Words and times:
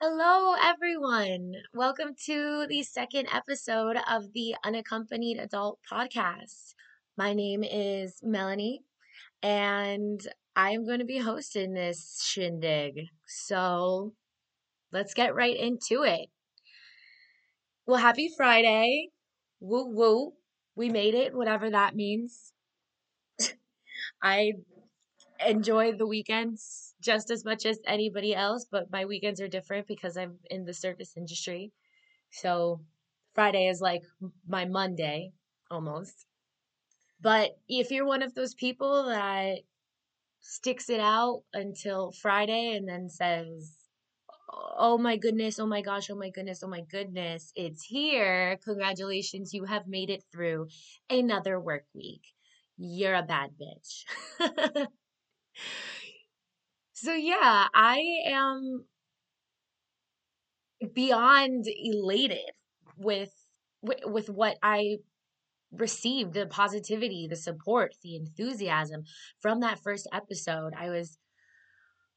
Hello, 0.00 0.54
everyone. 0.54 1.54
Welcome 1.74 2.14
to 2.26 2.66
the 2.68 2.82
second 2.82 3.28
episode 3.32 3.96
of 4.08 4.32
the 4.32 4.54
Unaccompanied 4.64 5.38
Adult 5.38 5.78
Podcast. 5.90 6.74
My 7.16 7.32
name 7.32 7.64
is 7.64 8.20
Melanie, 8.22 8.82
and 9.42 10.20
I 10.56 10.70
am 10.70 10.86
going 10.86 11.00
to 11.00 11.04
be 11.04 11.18
hosting 11.18 11.74
this 11.74 12.22
shindig. 12.24 13.08
So 13.26 14.14
let's 14.92 15.14
get 15.14 15.34
right 15.34 15.56
into 15.56 16.04
it. 16.04 16.28
Well, 17.86 17.98
happy 17.98 18.30
Friday. 18.36 19.08
Woo 19.60 19.86
woo. 19.88 20.34
We 20.76 20.90
made 20.90 21.14
it, 21.14 21.34
whatever 21.34 21.70
that 21.70 21.96
means. 21.96 22.52
I 24.22 24.54
enjoy 25.46 25.92
the 25.92 26.06
weekends 26.06 26.87
just 27.00 27.30
as 27.30 27.44
much 27.44 27.64
as 27.66 27.78
anybody 27.86 28.34
else, 28.34 28.66
but 28.70 28.90
my 28.90 29.04
weekends 29.04 29.40
are 29.40 29.48
different 29.48 29.86
because 29.86 30.16
I'm 30.16 30.38
in 30.50 30.64
the 30.64 30.74
service 30.74 31.16
industry. 31.16 31.72
So 32.30 32.80
Friday 33.34 33.68
is 33.68 33.80
like 33.80 34.02
my 34.46 34.64
Monday 34.64 35.32
almost. 35.70 36.26
But 37.20 37.50
if 37.68 37.90
you're 37.90 38.06
one 38.06 38.22
of 38.22 38.34
those 38.34 38.54
people 38.54 39.06
that 39.06 39.58
sticks 40.40 40.88
it 40.88 41.00
out 41.00 41.42
until 41.52 42.12
Friday 42.12 42.76
and 42.76 42.88
then 42.88 43.08
says, 43.08 43.74
Oh 44.50 44.96
my 44.96 45.16
goodness, 45.16 45.58
oh 45.58 45.66
my 45.66 45.82
gosh, 45.82 46.10
oh 46.10 46.16
my 46.16 46.30
goodness, 46.30 46.62
oh 46.62 46.68
my 46.68 46.80
goodness, 46.90 47.52
it's 47.54 47.82
here. 47.82 48.58
Congratulations, 48.64 49.52
you 49.52 49.64
have 49.64 49.86
made 49.86 50.08
it 50.10 50.24
through 50.32 50.68
another 51.10 51.60
work 51.60 51.84
week. 51.94 52.22
You're 52.78 53.14
a 53.14 53.22
bad 53.22 53.50
bitch. 53.60 54.04
So 57.00 57.14
yeah, 57.14 57.68
I 57.72 58.02
am 58.26 58.84
beyond 60.92 61.66
elated 61.68 62.50
with 62.96 63.32
with, 63.82 64.28
what 64.28 64.58
I 64.64 64.96
received 65.70 66.32
the 66.32 66.46
positivity, 66.46 67.28
the 67.30 67.36
support, 67.36 67.94
the 68.02 68.16
enthusiasm 68.16 69.04
from 69.40 69.60
that 69.60 69.78
first 69.78 70.08
episode. 70.12 70.72
I 70.76 70.90
was 70.90 71.18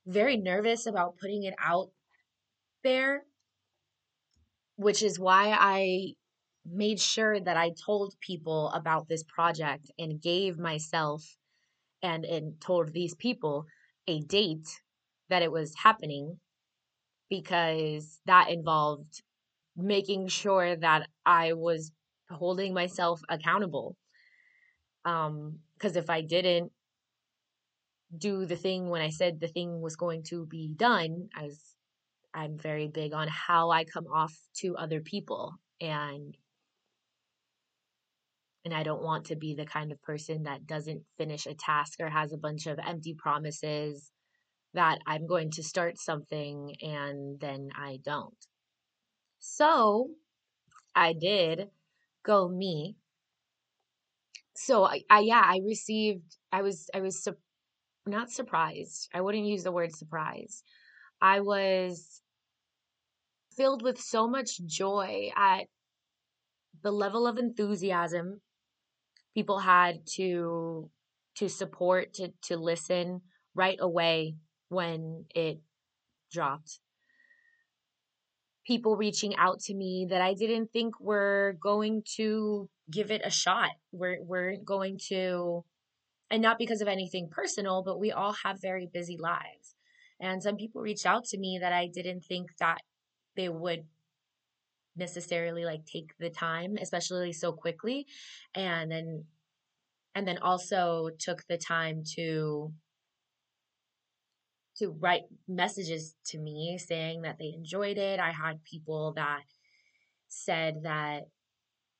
very 0.08 0.38
nervous 0.38 0.88
about 0.88 1.20
putting 1.22 1.44
it 1.44 1.54
out 1.64 1.92
there, 2.84 3.22
which 4.78 5.04
is 5.04 5.20
why 5.20 5.56
I 5.60 6.14
made 6.66 7.00
sure 7.00 7.40
that 7.40 7.56
I 7.56 7.74
told 7.86 8.16
people 8.20 8.70
about 8.70 9.08
this 9.08 9.24
project 9.24 9.92
and 10.00 10.20
gave 10.20 10.58
myself 10.58 11.38
and 12.02 12.26
and 12.26 12.60
told 12.60 12.94
these 12.94 13.14
people 13.14 13.68
a 14.08 14.20
date 14.22 14.82
that 15.30 15.42
it 15.42 15.52
was 15.52 15.74
happening 15.76 16.40
because 17.30 18.20
that 18.26 18.50
involved 18.50 19.22
making 19.76 20.28
sure 20.28 20.76
that 20.76 21.08
I 21.26 21.54
was 21.54 21.92
holding 22.30 22.74
myself 22.74 23.22
accountable. 23.30 23.96
Um, 25.06 25.60
because 25.74 25.96
if 25.96 26.10
I 26.10 26.22
didn't 26.22 26.72
do 28.16 28.46
the 28.46 28.56
thing 28.56 28.90
when 28.90 29.02
I 29.02 29.10
said 29.10 29.40
the 29.40 29.48
thing 29.48 29.82
was 29.82 29.96
going 29.96 30.24
to 30.24 30.46
be 30.46 30.68
done, 30.68 31.30
I 31.36 31.46
was 31.46 31.76
I'm 32.34 32.58
very 32.58 32.88
big 32.88 33.14
on 33.14 33.28
how 33.28 33.72
I 33.72 33.84
come 33.84 34.08
off 34.08 34.34
to 34.58 34.78
other 34.78 35.02
people 35.02 35.54
and 35.82 36.38
and 38.64 38.74
I 38.74 38.84
don't 38.84 39.04
want 39.04 39.26
to 39.26 39.36
be 39.36 39.56
the 39.56 39.66
kind 39.66 39.92
of 39.92 40.02
person 40.02 40.44
that 40.44 40.68
doesn't 40.68 41.04
finish 41.18 41.46
a 41.46 41.56
task 41.56 42.00
or 42.00 42.10
has 42.10 42.32
a 42.32 42.38
bunch 42.38 42.68
of 42.68 42.80
empty 42.80 43.16
promises 43.18 44.12
that 44.74 45.00
I'm 45.06 45.28
going 45.28 45.52
to 45.52 45.64
start 45.64 45.98
something 45.98 46.76
and 46.82 47.40
then 47.40 47.70
I 47.76 48.00
don't. 48.04 48.38
So 49.40 50.12
I 50.96 51.14
did 51.14 51.70
go 52.24 52.48
me. 52.48 52.96
So 54.56 54.84
I, 54.84 55.02
I 55.10 55.20
yeah, 55.22 55.42
I 55.44 55.60
received 55.66 56.38
I 56.52 56.62
was 56.62 56.90
I 56.94 57.02
was 57.02 57.24
su- 57.24 57.38
not 58.06 58.30
surprised. 58.30 59.10
I 59.14 59.22
wouldn't 59.22 59.46
use 59.46 59.64
the 59.64 59.72
word 59.72 59.96
surprise. 59.96 60.64
I 61.22 61.40
was 61.40 62.22
filled 63.56 63.82
with 63.82 64.00
so 64.00 64.28
much 64.28 64.64
joy 64.66 65.32
at 65.36 65.66
the 66.84 66.92
level 66.92 67.28
of 67.28 67.38
enthusiasm 67.38 68.42
people 69.34 69.60
had 69.60 70.06
to 70.16 70.90
to 71.36 71.50
support 71.50 72.14
to 72.14 72.32
to 72.44 72.58
listen 72.58 73.22
right 73.56 73.78
away 73.80 74.36
when 74.70 75.26
it 75.36 75.60
dropped 76.32 76.80
people 78.66 78.96
reaching 78.96 79.36
out 79.36 79.60
to 79.60 79.74
me 79.74 80.08
that 80.10 80.22
I 80.22 80.34
didn't 80.34 80.72
think 80.72 81.00
were 81.00 81.58
going 81.62 82.04
to 82.16 82.70
give 82.90 83.12
it 83.12 83.22
a 83.24 83.30
shot. 83.30 83.72
We're 83.92 84.20
we're 84.22 84.56
going 84.64 85.00
to 85.10 85.66
and 86.30 86.42
not 86.42 86.58
because 86.58 86.82
of 86.82 86.88
anything 86.88 87.28
personal, 87.30 87.84
but 87.84 88.00
we 88.00 88.12
all 88.12 88.34
have 88.46 88.62
very 88.62 88.88
busy 88.92 89.18
lives. 89.20 89.76
And 90.20 90.42
some 90.42 90.56
people 90.56 90.82
reached 90.82 91.06
out 91.06 91.26
to 91.26 91.38
me 91.38 91.58
that 91.60 91.74
I 91.74 91.90
didn't 91.94 92.22
think 92.22 92.52
that 92.60 92.82
they 93.36 93.50
would 93.50 93.86
necessarily 94.96 95.66
like 95.66 95.86
take 95.86 96.12
the 96.20 96.30
time, 96.30 96.78
especially 96.82 97.34
so 97.34 97.52
quickly. 97.52 98.06
And 98.56 98.92
then 98.92 99.26
and 100.14 100.28
then 100.28 100.38
also 100.40 101.10
took 101.20 101.46
the 101.48 101.58
time 101.58 102.04
to 102.16 102.74
to 104.78 104.90
write 105.00 105.24
messages 105.48 106.16
to 106.26 106.40
me 106.40 106.78
saying 106.78 107.22
that 107.22 107.38
they 107.38 107.54
enjoyed 107.56 107.98
it. 107.98 108.20
I 108.20 108.32
had 108.32 108.64
people 108.64 109.14
that 109.16 109.44
said 110.28 110.84
that 110.84 111.24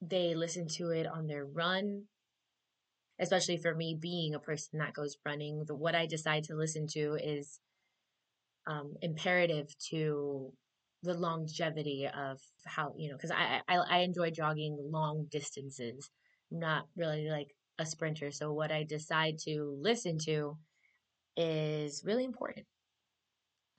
they 0.02 0.34
listened 0.34 0.72
to 0.72 0.90
it 0.90 1.06
on 1.06 1.28
their 1.28 1.46
run, 1.46 2.06
especially 3.20 3.58
for 3.58 3.76
me 3.76 3.96
being 4.00 4.34
a 4.34 4.40
person 4.40 4.80
that 4.80 4.94
goes 4.94 5.18
running. 5.26 5.64
The, 5.68 5.76
what 5.76 5.96
I 5.96 6.08
decide 6.08 6.46
to 6.46 6.56
listen 6.56 6.88
to 6.94 7.18
is 7.22 7.60
um, 8.66 8.96
imperative 9.02 9.68
to 9.90 10.54
the 11.04 11.14
longevity 11.14 12.08
of 12.08 12.40
how 12.66 12.94
you 12.98 13.10
know 13.10 13.16
because 13.16 13.32
I, 13.32 13.62
I 13.68 13.78
I 13.78 13.98
enjoy 14.00 14.32
jogging 14.32 14.78
long 14.80 15.28
distances, 15.32 16.10
not 16.52 16.86
really 16.96 17.30
like 17.30 17.56
a 17.80 17.86
sprinter. 17.86 18.32
So 18.32 18.54
what 18.54 18.72
I 18.72 18.84
decide 18.84 19.38
to 19.46 19.76
listen 19.80 20.18
to 20.26 20.58
is 21.36 22.04
really 22.06 22.24
important. 22.26 22.66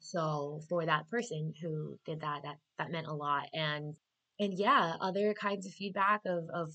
So 0.01 0.61
for 0.69 0.85
that 0.85 1.09
person 1.09 1.55
who 1.63 1.97
did 2.05 2.21
that, 2.23 2.43
that 2.43 2.57
that 2.79 2.91
meant 2.91 3.07
a 3.07 3.15
lot. 3.15 3.47
And 3.55 3.95
and 4.41 4.55
yeah, 4.59 4.95
other 5.01 5.35
kinds 5.35 5.67
of 5.67 5.73
feedback 5.73 6.23
of 6.27 6.49
of 6.53 6.71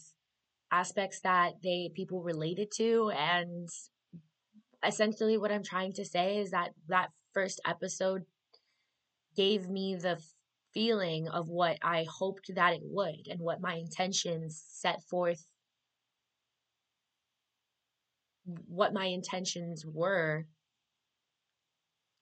aspects 0.72 1.22
that 1.22 1.54
they 1.64 1.90
people 1.96 2.22
related 2.22 2.70
to 2.76 3.10
and 3.18 3.70
essentially 4.86 5.38
what 5.38 5.52
I'm 5.52 5.64
trying 5.64 5.94
to 5.94 6.06
say 6.06 6.40
is 6.40 6.52
that 6.52 6.72
that 6.90 7.10
first 7.34 7.62
episode 7.66 8.24
gave 9.36 9.70
me 9.70 9.96
the 9.96 10.22
feeling 10.78 11.28
of 11.28 11.50
what 11.50 11.76
I 11.82 12.06
hoped 12.08 12.54
that 12.54 12.74
it 12.74 12.82
would 12.84 13.28
and 13.28 13.40
what 13.40 13.60
my 13.60 13.74
intentions 13.74 14.64
set 14.70 15.02
forth 15.10 15.44
what 18.68 18.94
my 18.94 19.06
intentions 19.06 19.84
were 19.92 20.46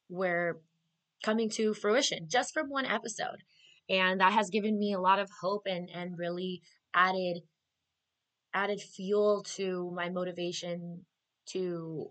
were 0.07 0.61
coming 1.25 1.49
to 1.49 1.73
fruition 1.73 2.27
just 2.29 2.53
from 2.53 2.69
one 2.69 2.85
episode. 2.85 3.43
And 3.89 4.21
that 4.21 4.31
has 4.31 4.49
given 4.49 4.79
me 4.79 4.93
a 4.93 5.01
lot 5.01 5.19
of 5.19 5.29
hope 5.41 5.63
and, 5.67 5.89
and 5.93 6.17
really 6.17 6.61
added 6.93 7.41
added 8.53 8.79
fuel 8.79 9.43
to 9.55 9.91
my 9.93 10.07
motivation 10.09 11.05
to 11.47 12.09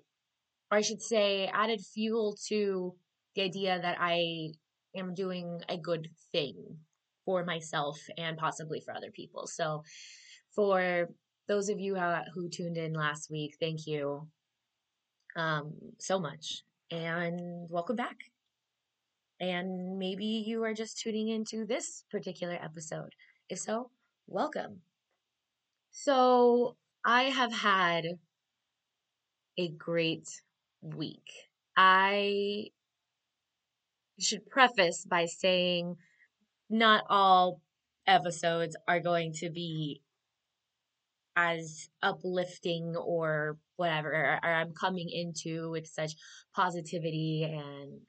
or 0.71 0.77
I 0.77 0.83
should 0.83 1.01
say 1.01 1.47
added 1.47 1.81
fuel 1.81 2.37
to 2.49 2.95
the 3.35 3.43
idea 3.43 3.81
that 3.81 3.97
I 3.99 4.51
am 4.95 5.15
doing 5.15 5.61
a 5.69 5.77
good 5.77 6.09
thing 6.33 6.57
for 7.25 7.45
myself 7.45 7.99
and 8.19 8.37
possibly 8.37 8.81
for 8.81 8.95
other 8.95 9.11
people. 9.11 9.47
So 9.47 9.83
for 10.55 11.09
those 11.49 11.69
of 11.69 11.81
you 11.81 11.97
who 12.35 12.49
tuned 12.49 12.77
in 12.77 12.93
last 12.93 13.31
week, 13.31 13.57
thank 13.61 13.87
you 13.87 14.29
um, 15.37 15.73
so 15.99 16.19
much 16.19 16.63
and 16.91 17.69
welcome 17.71 17.97
back. 17.97 18.17
And 19.41 19.99
maybe 19.99 20.25
you 20.25 20.63
are 20.65 20.75
just 20.75 21.01
tuning 21.01 21.29
into 21.29 21.67
this 21.67 22.05
particular 22.11 22.55
episode. 22.63 23.15
If 23.49 23.59
so, 23.59 23.91
welcome. 24.27 24.81
So, 25.91 26.77
I 27.05 27.25
have 27.25 27.53
had 27.53 28.05
a 29.59 29.69
great 29.69 30.29
week. 30.81 31.31
I 31.77 32.71
should 34.19 34.47
preface 34.47 35.05
by 35.09 35.27
saying 35.27 35.97
not 36.71 37.05
all 37.09 37.61
episodes 38.07 38.77
are 38.89 39.01
going 39.01 39.33
to 39.33 39.51
be 39.51 40.01
as 41.37 41.89
uplifting 42.03 42.95
or 42.97 43.57
whatever 43.77 44.13
or, 44.13 44.39
I'm 44.47 44.73
coming 44.73 45.09
into 45.11 45.71
with 45.71 45.87
such 45.87 46.13
positivity 46.55 47.45
and 47.45 48.01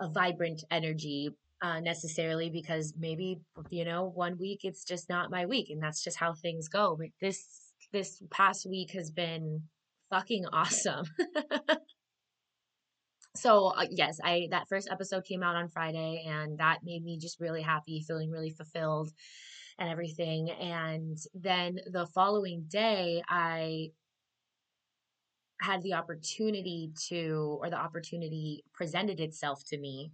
a 0.00 0.08
vibrant 0.08 0.62
energy. 0.70 1.30
uh, 1.62 1.80
necessarily 1.80 2.50
because 2.50 2.94
maybe 2.98 3.38
you 3.70 3.84
know 3.84 4.04
one 4.04 4.36
week 4.38 4.60
it's 4.64 4.84
just 4.84 5.08
not 5.08 5.30
my 5.30 5.46
week 5.46 5.68
and 5.70 5.82
that's 5.82 6.02
just 6.04 6.18
how 6.18 6.34
things 6.34 6.68
go 6.68 6.96
but 6.98 7.08
this 7.20 7.72
this 7.92 8.22
past 8.30 8.66
week 8.68 8.90
has 8.92 9.10
been 9.10 9.62
fucking 10.10 10.44
awesome 10.52 11.06
so 13.44 13.66
uh, 13.76 13.84
yes 13.90 14.18
i 14.24 14.48
that 14.50 14.68
first 14.68 14.88
episode 14.90 15.24
came 15.24 15.42
out 15.42 15.54
on 15.54 15.68
friday 15.68 16.24
and 16.26 16.58
that 16.58 16.78
made 16.82 17.04
me 17.04 17.18
just 17.18 17.40
really 17.40 17.62
happy 17.62 18.02
feeling 18.06 18.30
really 18.30 18.50
fulfilled 18.50 19.10
and 19.78 19.90
everything. 19.90 20.50
And 20.50 21.18
then 21.34 21.78
the 21.86 22.06
following 22.06 22.64
day 22.68 23.22
i 23.28 23.90
had 25.60 25.82
the 25.82 25.94
opportunity 25.94 26.92
to 27.08 27.58
or 27.60 27.70
the 27.70 27.76
opportunity 27.76 28.64
presented 28.72 29.20
itself 29.20 29.62
to 29.68 29.78
me 29.78 30.12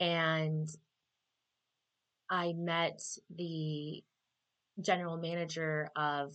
and 0.00 0.68
I 2.30 2.52
met 2.52 3.00
the 3.34 4.02
general 4.80 5.16
manager 5.16 5.88
of 5.96 6.34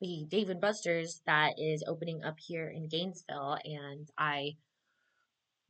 the 0.00 0.24
Dave 0.28 0.50
and 0.50 0.60
Buster's 0.60 1.20
that 1.26 1.54
is 1.58 1.84
opening 1.86 2.22
up 2.22 2.36
here 2.38 2.68
in 2.68 2.88
Gainesville, 2.88 3.58
and 3.64 4.08
I 4.16 4.56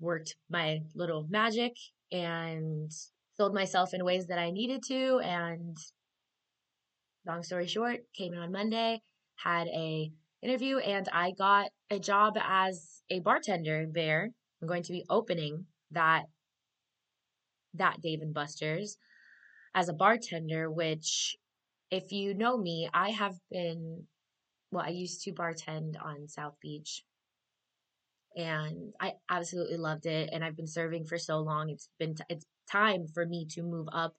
worked 0.04 0.36
my 0.48 0.80
little 0.94 1.26
magic 1.28 1.72
and 2.12 2.90
sold 3.36 3.54
myself 3.54 3.92
in 3.92 4.04
ways 4.04 4.26
that 4.26 4.38
I 4.38 4.50
needed 4.50 4.82
to. 4.88 5.18
And 5.20 5.76
long 7.26 7.42
story 7.42 7.66
short, 7.66 8.00
came 8.16 8.32
in 8.32 8.38
on 8.38 8.52
Monday, 8.52 9.00
had 9.36 9.66
a 9.68 10.12
interview, 10.42 10.78
and 10.78 11.08
I 11.12 11.32
got 11.32 11.70
a 11.90 11.98
job 11.98 12.34
as 12.40 13.02
a 13.10 13.20
bartender 13.20 13.86
there. 13.90 14.30
I'm 14.60 14.68
going 14.68 14.82
to 14.84 14.92
be 14.92 15.04
opening 15.08 15.66
that 15.90 16.24
that 17.74 18.00
Dave 18.00 18.20
and 18.20 18.32
Buster's 18.32 18.96
as 19.74 19.88
a 19.88 19.92
bartender, 19.92 20.70
which 20.70 21.36
if 21.90 22.12
you 22.12 22.34
know 22.34 22.56
me, 22.56 22.88
I 22.92 23.10
have 23.10 23.34
been 23.50 24.06
well, 24.70 24.84
I 24.84 24.90
used 24.90 25.22
to 25.22 25.32
bartend 25.32 25.94
on 26.02 26.28
South 26.28 26.54
Beach 26.60 27.04
and 28.36 28.92
I 29.00 29.14
absolutely 29.30 29.76
loved 29.76 30.06
it 30.06 30.30
and 30.32 30.44
I've 30.44 30.56
been 30.56 30.66
serving 30.66 31.04
for 31.04 31.18
so 31.18 31.38
long. 31.38 31.70
It's 31.70 31.88
been 31.98 32.14
t- 32.14 32.24
it's 32.28 32.46
time 32.70 33.06
for 33.06 33.26
me 33.26 33.46
to 33.50 33.62
move 33.62 33.88
up 33.92 34.14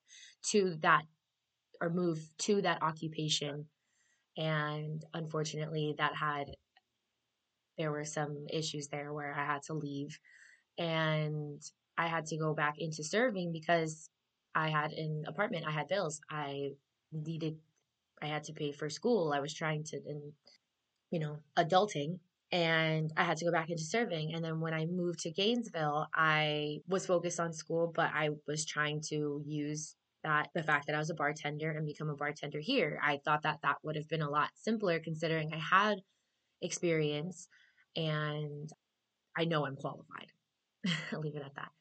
to 0.51 0.75
that 0.81 1.03
or 1.81 1.89
move 1.89 2.19
to 2.39 2.61
that 2.61 2.81
occupation. 2.81 3.65
And 4.37 5.03
unfortunately, 5.13 5.95
that 5.97 6.15
had 6.15 6.55
there 7.77 7.91
were 7.91 8.05
some 8.05 8.45
issues 8.49 8.87
there 8.87 9.13
where 9.13 9.33
I 9.33 9.45
had 9.45 9.63
to 9.63 9.73
leave 9.73 10.17
and 10.77 11.61
I 11.97 12.07
had 12.07 12.25
to 12.27 12.37
go 12.37 12.53
back 12.53 12.75
into 12.77 13.03
serving 13.03 13.51
because 13.51 14.09
I 14.53 14.69
had 14.69 14.91
an 14.93 15.23
apartment, 15.27 15.65
I 15.67 15.71
had 15.71 15.87
bills, 15.87 16.21
I 16.29 16.71
needed, 17.11 17.57
I 18.21 18.27
had 18.27 18.45
to 18.45 18.53
pay 18.53 18.71
for 18.71 18.89
school. 18.89 19.33
I 19.33 19.39
was 19.39 19.53
trying 19.53 19.83
to, 19.85 19.97
and 20.07 20.33
you 21.11 21.19
know, 21.19 21.37
adulting, 21.57 22.19
and 22.55 23.11
I 23.17 23.25
had 23.25 23.35
to 23.37 23.45
go 23.45 23.51
back 23.51 23.69
into 23.69 23.83
serving. 23.83 24.33
And 24.33 24.41
then 24.41 24.61
when 24.61 24.73
I 24.73 24.85
moved 24.85 25.19
to 25.19 25.31
Gainesville, 25.31 26.07
I 26.15 26.77
was 26.87 27.05
focused 27.05 27.37
on 27.37 27.51
school, 27.51 27.91
but 27.93 28.11
I 28.13 28.29
was 28.47 28.65
trying 28.65 29.01
to 29.09 29.43
use 29.45 29.95
that 30.23 30.51
the 30.55 30.63
fact 30.63 30.87
that 30.87 30.95
I 30.95 30.99
was 30.99 31.09
a 31.09 31.15
bartender 31.15 31.71
and 31.71 31.85
become 31.85 32.09
a 32.09 32.15
bartender 32.15 32.59
here. 32.61 32.97
I 33.03 33.19
thought 33.25 33.43
that 33.43 33.59
that 33.63 33.75
would 33.83 33.97
have 33.97 34.07
been 34.07 34.21
a 34.21 34.29
lot 34.29 34.51
simpler 34.55 34.99
considering 34.99 35.51
I 35.53 35.57
had 35.57 35.97
experience 36.61 37.49
and 37.97 38.69
I 39.37 39.43
know 39.43 39.65
I'm 39.65 39.75
qualified. 39.75 40.31
I'll 41.11 41.19
leave 41.25 41.35
it 41.35 41.43
at 41.45 41.55
that 41.55 41.71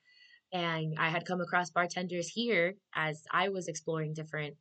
and 0.53 0.95
I 0.99 1.09
had 1.09 1.25
come 1.25 1.41
across 1.41 1.71
bartenders 1.71 2.29
here 2.29 2.75
as 2.95 3.25
I 3.31 3.49
was 3.49 3.69
exploring 3.69 4.15
different 4.15 4.57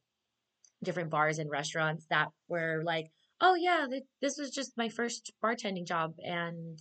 different 0.84 1.10
bars 1.10 1.40
and 1.40 1.50
restaurants 1.50 2.06
that 2.10 2.28
were 2.50 2.82
like, 2.84 3.10
"Oh 3.44 3.56
yeah, 3.56 3.88
this 4.22 4.38
was 4.38 4.52
just 4.52 4.78
my 4.78 4.88
first 4.88 5.34
bartending 5.44 5.86
job 5.86 6.16
and 6.24 6.80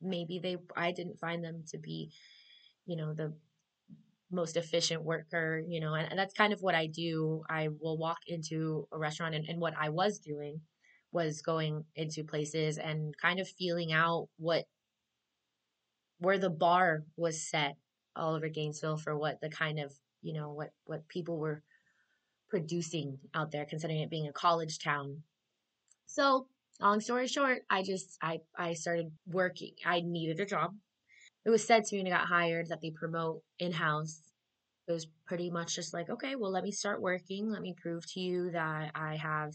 maybe 0.00 0.40
they 0.40 0.56
I 0.76 0.90
didn't 0.90 1.20
find 1.20 1.44
them 1.44 1.62
to 1.68 1.78
be, 1.78 2.10
you 2.86 2.96
know, 2.96 3.14
the 3.14 3.32
most 4.30 4.56
efficient 4.56 5.04
worker, 5.04 5.62
you 5.68 5.78
know, 5.80 5.94
and, 5.94 6.10
and 6.10 6.18
that's 6.18 6.34
kind 6.34 6.52
of 6.52 6.60
what 6.60 6.74
I 6.74 6.86
do. 6.86 7.44
I 7.48 7.68
will 7.80 7.96
walk 7.98 8.18
into 8.26 8.88
a 8.90 8.98
restaurant 8.98 9.36
and, 9.36 9.48
and 9.48 9.60
what 9.60 9.74
I 9.78 9.90
was 9.90 10.18
doing 10.18 10.60
was 11.12 11.40
going 11.42 11.84
into 11.94 12.24
places 12.24 12.78
and 12.78 13.16
kind 13.16 13.38
of 13.38 13.48
feeling 13.48 13.92
out 13.92 14.28
what 14.38 14.64
where 16.18 16.38
the 16.38 16.50
bar 16.50 17.04
was 17.16 17.48
set 17.48 17.76
all 18.16 18.34
over 18.34 18.48
Gainesville 18.48 18.96
for 18.96 19.16
what 19.16 19.40
the 19.40 19.50
kind 19.50 19.78
of 19.78 19.92
you 20.20 20.32
know 20.32 20.50
what 20.50 20.70
what 20.84 21.06
people 21.08 21.38
were 21.38 21.62
producing 22.50 23.18
out 23.34 23.52
there, 23.52 23.64
considering 23.66 24.00
it 24.00 24.10
being 24.10 24.28
a 24.28 24.32
college 24.32 24.80
town. 24.80 25.22
So 26.06 26.46
long 26.80 27.00
story 27.00 27.26
short, 27.26 27.62
I 27.70 27.82
just 27.82 28.18
I 28.22 28.40
I 28.56 28.74
started 28.74 29.12
working. 29.26 29.74
I 29.84 30.00
needed 30.00 30.40
a 30.40 30.46
job. 30.46 30.74
It 31.44 31.50
was 31.50 31.66
said 31.66 31.84
to 31.84 31.96
me 31.96 32.02
when 32.02 32.12
I 32.12 32.16
got 32.16 32.28
hired 32.28 32.68
that 32.68 32.80
they 32.80 32.90
promote 32.90 33.42
in 33.58 33.72
house. 33.72 34.20
It 34.88 34.92
was 34.92 35.06
pretty 35.26 35.50
much 35.50 35.74
just 35.76 35.94
like, 35.94 36.10
okay, 36.10 36.34
well, 36.34 36.50
let 36.50 36.64
me 36.64 36.72
start 36.72 37.00
working. 37.00 37.50
Let 37.50 37.62
me 37.62 37.74
prove 37.80 38.04
to 38.12 38.20
you 38.20 38.50
that 38.50 38.92
I 38.94 39.16
have 39.16 39.54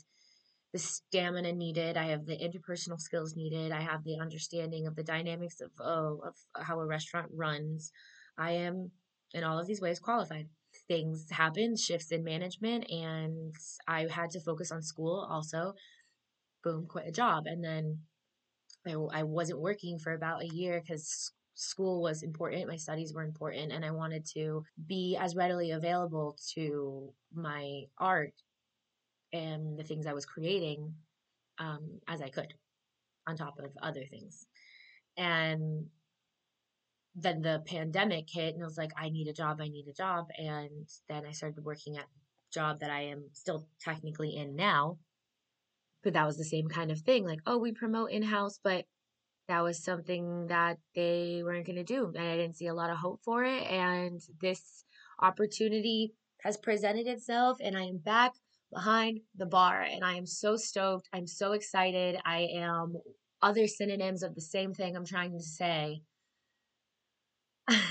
the 0.74 0.80
stamina 0.80 1.54
needed. 1.54 1.98
I 1.98 2.08
have 2.08 2.26
the 2.26 2.38
interpersonal 2.38 3.00
skills 3.00 3.36
needed. 3.36 3.72
I 3.72 3.82
have 3.82 4.04
the 4.04 4.20
understanding 4.20 4.88
of 4.88 4.96
the 4.96 5.04
dynamics 5.04 5.62
of 5.62 5.72
oh, 5.80 6.22
of 6.26 6.36
how 6.66 6.80
a 6.80 6.86
restaurant 6.86 7.30
runs. 7.34 7.92
I 8.38 8.52
am 8.52 8.92
in 9.34 9.44
all 9.44 9.60
of 9.60 9.68
these 9.68 9.82
ways 9.82 10.00
qualified. 10.00 10.50
Things 10.88 11.28
happened, 11.32 11.80
shifts 11.80 12.12
in 12.12 12.24
management, 12.24 12.90
and 12.92 13.56
I 13.88 14.08
had 14.10 14.30
to 14.32 14.40
focus 14.40 14.72
on 14.72 14.82
school 14.82 15.28
also. 15.30 15.74
Boom, 16.68 16.86
quit 16.86 17.08
a 17.08 17.12
job. 17.12 17.46
And 17.48 17.64
then 17.64 18.00
I, 18.86 18.92
I 18.92 19.24
wasn't 19.24 19.62
working 19.62 19.98
for 19.98 20.12
about 20.12 20.44
a 20.44 20.48
year 20.48 20.82
because 20.82 21.32
school 21.54 22.02
was 22.02 22.24
important, 22.24 22.68
my 22.68 22.76
studies 22.76 23.14
were 23.14 23.24
important, 23.24 23.72
and 23.72 23.86
I 23.86 23.92
wanted 23.92 24.26
to 24.34 24.66
be 24.86 25.18
as 25.18 25.34
readily 25.34 25.72
available 25.72 26.38
to 26.56 27.14
my 27.34 27.84
art 27.98 28.34
and 29.32 29.80
the 29.80 29.84
things 29.84 30.06
I 30.06 30.14
was 30.14 30.26
creating 30.26 30.94
um, 31.58 32.02
as 32.06 32.22
I 32.22 32.28
could, 32.28 32.54
on 33.26 33.38
top 33.38 33.60
of 33.60 33.72
other 33.82 34.04
things. 34.04 34.46
And 35.16 35.86
then 37.16 37.42
the 37.42 37.64
pandemic 37.66 38.26
hit 38.30 38.56
and 38.56 38.64
I 38.64 38.68
was 38.68 38.78
like, 38.78 38.92
I 38.98 39.08
need 39.08 39.30
a 39.30 39.34
job, 39.34 39.62
I 39.62 39.70
need 39.70 39.88
a 39.88 39.94
job. 39.94 40.28
And 40.38 40.88
then 41.08 41.26
I 41.26 41.32
started 41.32 41.64
working 41.64 41.96
at 41.96 42.04
a 42.04 42.54
job 42.54 42.82
that 42.82 42.92
I 42.92 43.04
am 43.04 43.24
still 43.32 43.68
technically 43.80 44.36
in 44.36 44.58
now. 44.58 44.98
But 46.08 46.14
that 46.14 46.26
was 46.26 46.38
the 46.38 46.46
same 46.46 46.70
kind 46.70 46.90
of 46.90 47.02
thing. 47.02 47.26
Like, 47.26 47.42
oh, 47.46 47.58
we 47.58 47.74
promote 47.74 48.12
in 48.12 48.24
house, 48.24 48.62
but 48.64 48.86
that 49.50 49.62
was 49.62 49.84
something 49.84 50.48
that 50.48 50.78
they 50.96 51.42
weren't 51.44 51.66
going 51.66 51.76
to 51.76 51.84
do. 51.84 52.14
And 52.16 52.26
I 52.26 52.38
didn't 52.38 52.56
see 52.56 52.68
a 52.68 52.74
lot 52.74 52.90
of 52.90 52.96
hope 52.96 53.20
for 53.26 53.44
it. 53.44 53.64
And 53.64 54.22
this 54.40 54.86
opportunity 55.22 56.14
has 56.44 56.56
presented 56.56 57.08
itself, 57.08 57.58
and 57.62 57.78
I 57.78 57.84
am 57.84 57.98
back 57.98 58.36
behind 58.74 59.20
the 59.36 59.46
bar. 59.46 59.82
And 59.82 60.06
I 60.06 60.16
am 60.16 60.26
so 60.26 60.56
stoked. 60.56 61.10
I'm 61.12 61.28
so 61.28 61.52
excited. 61.52 62.18
I 62.24 62.48
am 62.56 62.94
other 63.42 63.68
synonyms 63.68 64.24
of 64.24 64.34
the 64.34 64.40
same 64.42 64.74
thing 64.74 64.96
I'm 64.96 65.06
trying 65.06 65.34
to 65.34 65.44
say 65.44 66.04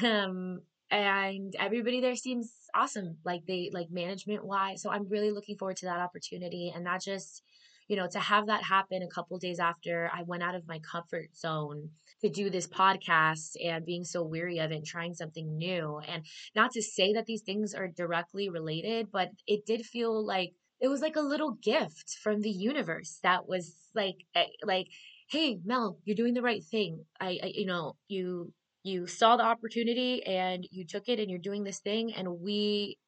um, 0.03 0.61
and 0.91 1.55
everybody 1.59 2.01
there 2.01 2.17
seems 2.17 2.53
awesome 2.75 3.17
like 3.25 3.43
they 3.47 3.71
like 3.73 3.89
management 3.91 4.45
wise 4.45 4.83
so 4.83 4.91
i'm 4.91 5.09
really 5.09 5.31
looking 5.31 5.57
forward 5.57 5.77
to 5.77 5.87
that 5.87 5.99
opportunity 5.99 6.73
and 6.75 6.87
that 6.87 7.03
just 7.03 7.43
you 7.89 7.97
know 7.97 8.09
to 8.09 8.19
have 8.19 8.47
that 8.47 8.63
happen 8.63 9.03
a 9.03 9.15
couple 9.15 9.39
days 9.39 9.59
after 9.59 10.11
i 10.13 10.23
went 10.23 10.43
out 10.43 10.55
of 10.55 10.67
my 10.67 10.79
comfort 10.81 11.35
zone 11.37 11.91
to 12.21 12.29
do 12.29 12.51
this 12.51 12.67
podcast 12.67 13.57
and 13.63 13.85
being 13.85 14.05
so 14.05 14.23
weary 14.23 14.59
of 14.59 14.73
it 14.73 14.77
and 14.77 14.87
trying 14.87 15.15
something 15.15 15.57
new. 15.57 16.01
And 16.09 16.25
not 16.55 16.73
to 16.73 16.83
say 16.83 17.13
that 17.13 17.27
these 17.27 17.43
things 17.43 17.75
are 17.75 17.89
directly 17.89 18.49
related 18.49 19.09
but 19.13 19.31
it 19.47 19.67
did 19.67 19.85
feel 19.85 20.25
like 20.25 20.53
it 20.81 20.89
was 20.89 21.01
like 21.01 21.17
a 21.17 21.21
little 21.21 21.53
gift 21.53 22.17
from 22.23 22.43
the 22.43 22.51
universe 22.51 23.19
that 23.23 23.49
was 23.49 23.75
like 23.95 24.17
eh, 24.35 24.45
like 24.63 24.89
hey 25.31 25.59
mel 25.65 25.99
you're 26.05 26.17
doing 26.17 26.35
the 26.35 26.43
right 26.43 26.65
thing. 26.65 27.05
I, 27.21 27.39
I 27.43 27.53
you 27.55 27.67
know 27.67 27.97
you 28.09 28.53
you 28.83 29.07
saw 29.07 29.37
the 29.37 29.43
opportunity 29.43 30.25
and 30.25 30.67
you 30.71 30.85
took 30.87 31.09
it 31.09 31.19
and 31.19 31.29
you're 31.29 31.41
doing 31.41 31.65
this 31.65 31.81
thing. 31.81 32.15
And 32.15 32.41
we 32.41 32.99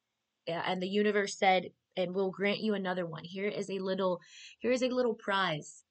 and 0.47 0.81
the 0.81 0.87
universe 0.87 1.37
said 1.37 1.69
and 1.99 2.15
we'll 2.15 2.31
grant 2.31 2.59
you 2.59 2.73
another 2.73 3.05
one 3.05 3.23
here 3.23 3.47
is 3.47 3.69
a 3.69 3.79
little 3.79 4.19
here 4.59 4.71
is 4.71 4.81
a 4.81 4.89
little 4.89 5.13
prize 5.13 5.83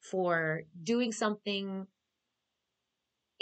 for 0.00 0.62
doing 0.82 1.12
something 1.12 1.86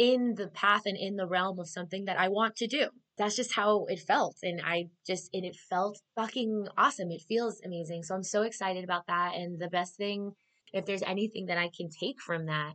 in 0.01 0.35
the 0.35 0.49
path 0.49 0.83
and 0.87 0.97
in 0.97 1.17
the 1.17 1.27
realm 1.27 1.59
of 1.59 1.69
something 1.69 2.07
that 2.07 2.19
I 2.19 2.29
want 2.29 2.57
to 2.57 2.67
do. 2.67 2.89
That's 3.19 3.37
just 3.37 3.53
how 3.53 3.85
it 3.89 4.01
felt. 4.01 4.37
And 4.43 4.61
I 4.65 4.87
just, 5.07 5.29
and 5.35 5.45
it 5.45 5.55
felt 5.69 6.01
fucking 6.17 6.69
awesome. 6.79 7.11
It 7.11 7.21
feels 7.29 7.61
amazing. 7.63 8.05
So 8.05 8.15
I'm 8.15 8.23
so 8.23 8.43
excited 8.43 8.83
about 8.83 9.07
that. 9.09 9.35
And 9.35 9.61
the 9.61 9.69
best 9.69 9.97
thing, 9.97 10.33
if 10.73 10.87
there's 10.87 11.03
anything 11.03 11.47
that 11.47 11.59
I 11.59 11.69
can 11.77 11.91
take 11.91 12.19
from 12.19 12.47
that, 12.47 12.73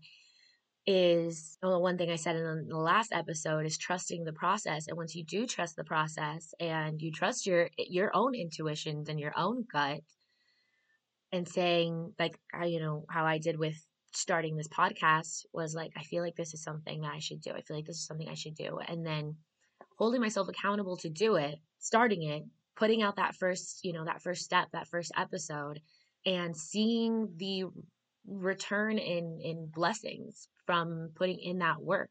is 0.88 1.58
well, 1.64 1.82
one 1.82 1.98
thing 1.98 2.12
I 2.12 2.16
said 2.16 2.36
in 2.36 2.68
the 2.68 2.78
last 2.78 3.12
episode 3.12 3.66
is 3.66 3.78
trusting 3.78 4.24
the 4.24 4.34
process. 4.34 4.88
And 4.88 4.98
once 4.98 5.16
you 5.16 5.24
do 5.24 5.48
trust 5.48 5.76
the 5.76 5.84
process 5.84 6.54
and 6.60 7.02
you 7.02 7.12
trust 7.12 7.48
your 7.48 7.70
your 7.78 8.12
own 8.16 8.36
intuitions 8.36 9.10
and 9.10 9.20
your 9.20 9.34
own 9.36 9.66
gut, 9.72 10.02
and 11.32 11.48
saying 11.48 12.14
like 12.20 12.38
I, 12.54 12.66
you 12.66 12.80
know 12.80 13.06
how 13.10 13.26
I 13.26 13.40
did 13.40 13.58
with 13.58 13.76
starting 14.14 14.56
this 14.56 14.68
podcast 14.68 15.46
was 15.54 15.76
like 15.76 15.92
I 15.98 16.04
feel 16.04 16.24
like 16.24 16.36
this 16.36 16.54
is 16.54 16.64
something 16.64 17.02
that 17.02 17.14
I 17.14 17.20
should 17.20 17.42
do. 17.42 17.52
I 17.52 17.62
feel 17.62 17.78
like 17.78 17.86
this 17.86 17.98
is 17.98 18.06
something 18.06 18.30
I 18.30 18.36
should 18.36 18.56
do, 18.56 18.80
and 18.88 19.06
then 19.06 19.36
holding 19.98 20.22
myself 20.22 20.48
accountable 20.50 20.98
to 20.98 21.10
do 21.10 21.36
it, 21.36 21.56
starting 21.80 22.24
it, 22.24 22.44
putting 22.76 23.02
out 23.02 23.16
that 23.16 23.36
first 23.36 23.80
you 23.84 23.94
know 23.94 24.06
that 24.06 24.22
first 24.22 24.44
step, 24.44 24.68
that 24.74 24.88
first 24.88 25.12
episode, 25.18 25.82
and 26.26 26.56
seeing 26.56 27.30
the 27.38 27.66
return 28.28 28.98
in 28.98 29.40
in 29.42 29.68
blessings 29.74 30.48
from 30.66 31.10
putting 31.16 31.40
in 31.40 31.60
that 31.60 31.82
work. 31.82 32.10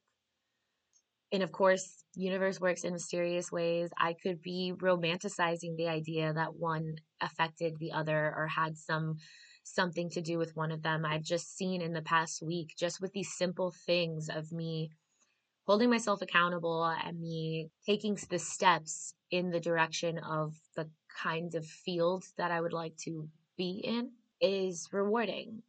And 1.33 1.43
of 1.43 1.51
course, 1.51 2.05
universe 2.15 2.61
works 2.61 2.85
in 2.85 2.93
mysterious 2.93 3.51
ways. 3.51 3.91
I 3.99 4.15
could 4.15 4.41
be 4.41 4.73
romanticizing 4.77 5.77
the 5.77 5.89
idea 5.89 6.33
that 6.33 6.55
one 6.55 6.97
affected 7.21 7.75
the 7.79 7.93
other 7.93 8.33
or 8.37 8.47
had 8.47 8.77
some 8.77 9.17
something 9.65 10.11
to 10.11 10.21
do 10.21 10.39
with 10.39 10.55
one 10.55 10.71
of 10.71 10.83
them. 10.83 11.05
I've 11.05 11.23
just 11.23 11.57
seen 11.57 11.81
in 11.81 11.93
the 11.93 12.03
past 12.03 12.43
week 12.43 12.75
just 12.79 13.01
with 13.01 13.13
these 13.13 13.33
simple 13.33 13.73
things 13.87 14.29
of 14.29 14.53
me 14.53 14.91
holding 15.67 15.91
myself 15.91 16.21
accountable 16.21 16.85
and 16.85 17.19
me 17.19 17.71
taking 17.87 18.19
the 18.29 18.39
steps 18.39 19.15
in 19.31 19.51
the 19.51 19.61
direction 19.61 20.19
of 20.19 20.55
the 20.77 20.89
kind 21.23 21.55
of 21.55 21.67
field 21.67 22.25
that 22.37 22.51
I 22.51 22.61
would 22.61 22.73
like 22.73 22.97
to 23.05 23.29
be 23.57 23.83
in 23.83 24.11
is 24.41 24.89
rewarding. 24.93 25.63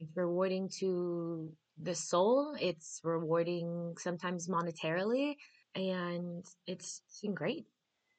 It's 0.00 0.16
rewarding 0.16 0.68
to 0.80 1.52
the 1.80 1.94
soul. 1.94 2.54
It's 2.60 3.00
rewarding 3.04 3.94
sometimes 3.98 4.48
monetarily, 4.48 5.36
and 5.74 6.44
it's 6.66 7.02
been 7.22 7.34
great. 7.34 7.66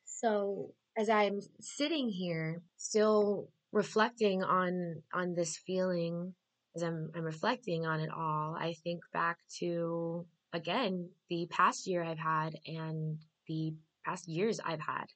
So 0.05 0.74
as 0.98 1.10
I'm 1.10 1.41
sitting 1.60 2.10
here, 2.10 2.62
still 2.77 3.50
reflecting 3.72 4.44
on 4.44 5.03
on 5.13 5.36
this 5.36 5.58
feeling, 5.58 6.34
as 6.75 6.84
I'm 6.84 7.12
I'm 7.15 7.24
reflecting 7.24 7.86
on 7.86 8.00
it 8.00 8.10
all, 8.10 8.55
I 8.55 8.74
think 8.84 9.01
back 9.13 9.39
to 9.60 10.25
again 10.53 11.10
the 11.29 11.48
past 11.50 11.88
year 11.88 12.03
I've 12.03 12.17
had 12.17 12.55
and 12.65 13.17
the 13.48 13.74
past 14.05 14.27
years 14.27 14.60
I've 14.63 14.82
had, 14.82 15.08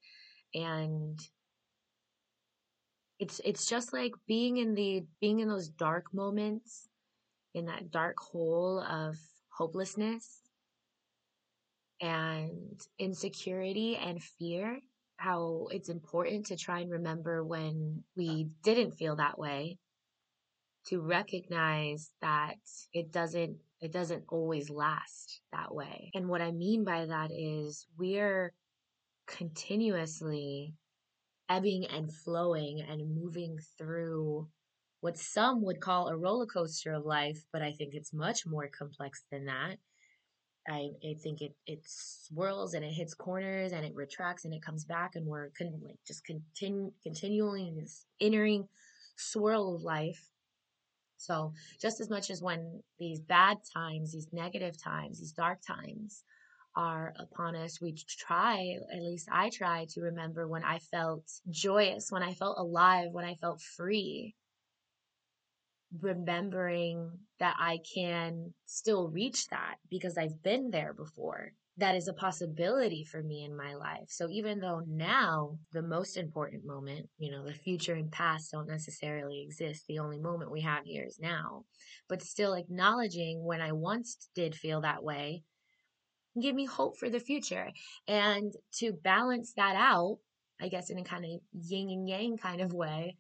and 0.54 1.20
it's 3.20 3.42
it's 3.44 3.68
just 3.68 3.94
like 3.94 4.14
being 4.28 4.58
in 4.58 4.76
the 4.76 5.04
being 5.20 5.40
in 5.40 5.50
those 5.50 5.68
dark 5.68 6.06
moments 6.14 6.88
in 7.54 7.66
that 7.66 7.92
dark 7.92 8.18
hole 8.18 8.80
of 8.80 9.18
hopelessness 9.50 10.40
and 12.02 12.82
insecurity 12.98 13.98
and 13.98 14.24
fear 14.24 14.80
how 15.18 15.68
it's 15.72 15.90
important 15.90 16.46
to 16.46 16.56
try 16.56 16.80
and 16.80 16.92
remember 16.92 17.44
when 17.44 18.02
we 18.16 18.48
didn't 18.64 18.98
feel 18.98 19.18
that 19.18 19.38
way 19.38 19.78
to 20.86 21.02
recognize 21.02 22.12
that 22.22 22.56
it 22.94 23.12
doesn't 23.12 23.58
it 23.82 23.92
doesn't 23.92 24.24
always 24.28 24.70
last 24.70 25.42
that 25.54 25.74
way. 25.74 26.12
And 26.14 26.28
what 26.30 26.42
i 26.42 26.52
mean 26.52 26.86
by 26.86 27.06
that 27.06 27.32
is 27.32 27.86
we're 27.98 28.54
continuously 29.28 30.74
ebbing 31.50 31.86
and 31.86 32.14
flowing 32.14 32.82
and 32.88 33.16
moving 33.16 33.58
through 33.78 34.48
what 35.02 35.18
some 35.18 35.64
would 35.64 35.80
call 35.80 36.10
a 36.10 36.18
roller 36.18 36.46
coaster 36.46 36.94
of 36.94 37.06
life, 37.06 37.40
but 37.52 37.62
I 37.62 37.72
think 37.72 37.94
it's 37.94 38.14
much 38.14 38.46
more 38.46 38.70
complex 38.70 39.24
than 39.32 39.46
that. 39.46 39.78
I, 40.68 40.90
I 41.04 41.16
think 41.24 41.42
it, 41.42 41.56
it 41.66 41.80
swirls 41.86 42.74
and 42.74 42.86
it 42.86 42.92
hits 42.92 43.14
corners 43.14 43.72
and 43.72 43.86
it 43.86 43.96
retracts 43.96 44.46
and 44.46 44.54
it 44.54 44.62
comes 44.62 44.86
back 44.86 45.16
and 45.16 45.26
we're 45.26 45.50
con- 45.58 45.82
like 45.84 45.98
just 46.06 46.26
continue 46.26 46.92
continually 47.02 47.68
in 47.68 47.78
this 47.78 48.06
entering 48.22 48.68
swirl 49.16 49.76
of 49.76 49.82
life. 49.82 50.30
So 51.18 51.54
just 51.82 52.00
as 52.00 52.10
much 52.10 52.30
as 52.30 52.42
when 52.42 52.84
these 53.00 53.20
bad 53.20 53.58
times, 53.74 54.12
these 54.12 54.28
negative 54.32 54.82
times, 54.82 55.20
these 55.20 55.34
dark 55.34 55.60
times 55.66 56.24
are 56.76 57.14
upon 57.18 57.56
us, 57.56 57.82
we 57.82 57.94
try, 57.94 58.78
at 58.92 59.02
least 59.02 59.28
I 59.32 59.50
try 59.50 59.86
to 59.90 60.02
remember 60.02 60.48
when 60.48 60.64
I 60.64 60.80
felt 60.80 61.24
joyous, 61.50 62.12
when 62.12 62.24
I 62.24 62.34
felt 62.34 62.58
alive, 62.58 63.12
when 63.12 63.26
I 63.26 63.36
felt 63.36 63.62
free 63.62 64.36
remembering 66.02 67.12
that 67.40 67.56
I 67.60 67.80
can 67.96 68.54
still 68.66 69.10
reach 69.10 69.48
that 69.48 69.76
because 69.90 70.18
I've 70.18 70.42
been 70.44 70.70
there 70.70 70.94
before. 70.94 71.54
That 71.78 71.96
is 71.96 72.10
a 72.10 72.14
possibility 72.14 73.06
for 73.06 73.24
me 73.24 73.46
in 73.46 73.56
my 73.56 73.74
life. 73.74 74.08
So 74.10 74.28
even 74.30 74.60
though 74.60 74.82
now 74.86 75.58
the 75.72 75.82
most 75.82 76.18
important 76.18 76.66
moment, 76.66 77.08
you 77.18 77.32
know, 77.32 77.46
the 77.46 77.54
future 77.54 77.94
and 77.94 78.12
past 78.12 78.52
don't 78.52 78.68
necessarily 78.68 79.42
exist, 79.42 79.86
the 79.88 80.00
only 80.00 80.20
moment 80.20 80.52
we 80.52 80.62
have 80.62 80.84
here 80.84 81.06
is 81.06 81.20
now, 81.22 81.64
but 82.10 82.22
still 82.22 82.54
acknowledging 82.54 83.44
when 83.44 83.62
I 83.62 83.72
once 83.72 84.30
did 84.36 84.56
feel 84.56 84.82
that 84.82 85.04
way 85.04 85.44
give 86.42 86.56
me 86.56 86.66
hope 86.66 86.98
for 86.98 87.10
the 87.10 87.20
future. 87.20 87.70
And 88.08 88.54
to 88.74 88.94
balance 88.94 89.54
that 89.54 89.76
out, 89.76 90.20
I 90.62 90.68
guess 90.68 90.90
in 90.90 91.00
a 91.00 91.04
kind 91.04 91.26
of 91.26 91.42
yin 91.54 91.90
and 91.90 92.08
yang 92.08 92.38
kind 92.38 92.62
of 92.62 92.74
way, 92.74 93.18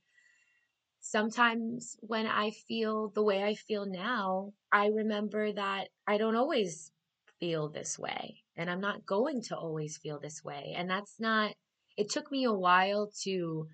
sometimes 0.99 1.97
when 2.01 2.27
I 2.27 2.51
feel 2.51 3.09
the 3.09 3.23
way 3.23 3.43
I 3.43 3.55
feel 3.55 3.85
now, 3.85 4.53
I 4.71 4.87
remember 4.87 5.51
that 5.53 5.89
I 6.07 6.17
don't 6.17 6.35
always 6.35 6.91
feel 7.39 7.69
this 7.69 7.97
way 7.97 8.43
and 8.57 8.69
I'm 8.69 8.81
not 8.81 9.05
going 9.05 9.41
to 9.43 9.57
always 9.57 9.97
feel 9.97 10.19
this 10.19 10.43
way. 10.43 10.73
And 10.77 10.89
that's 10.89 11.15
not 11.19 11.53
it 11.97 12.09
took 12.09 12.31
me 12.31 12.43
a 12.45 12.53
while 12.53 13.11
to 13.23 13.67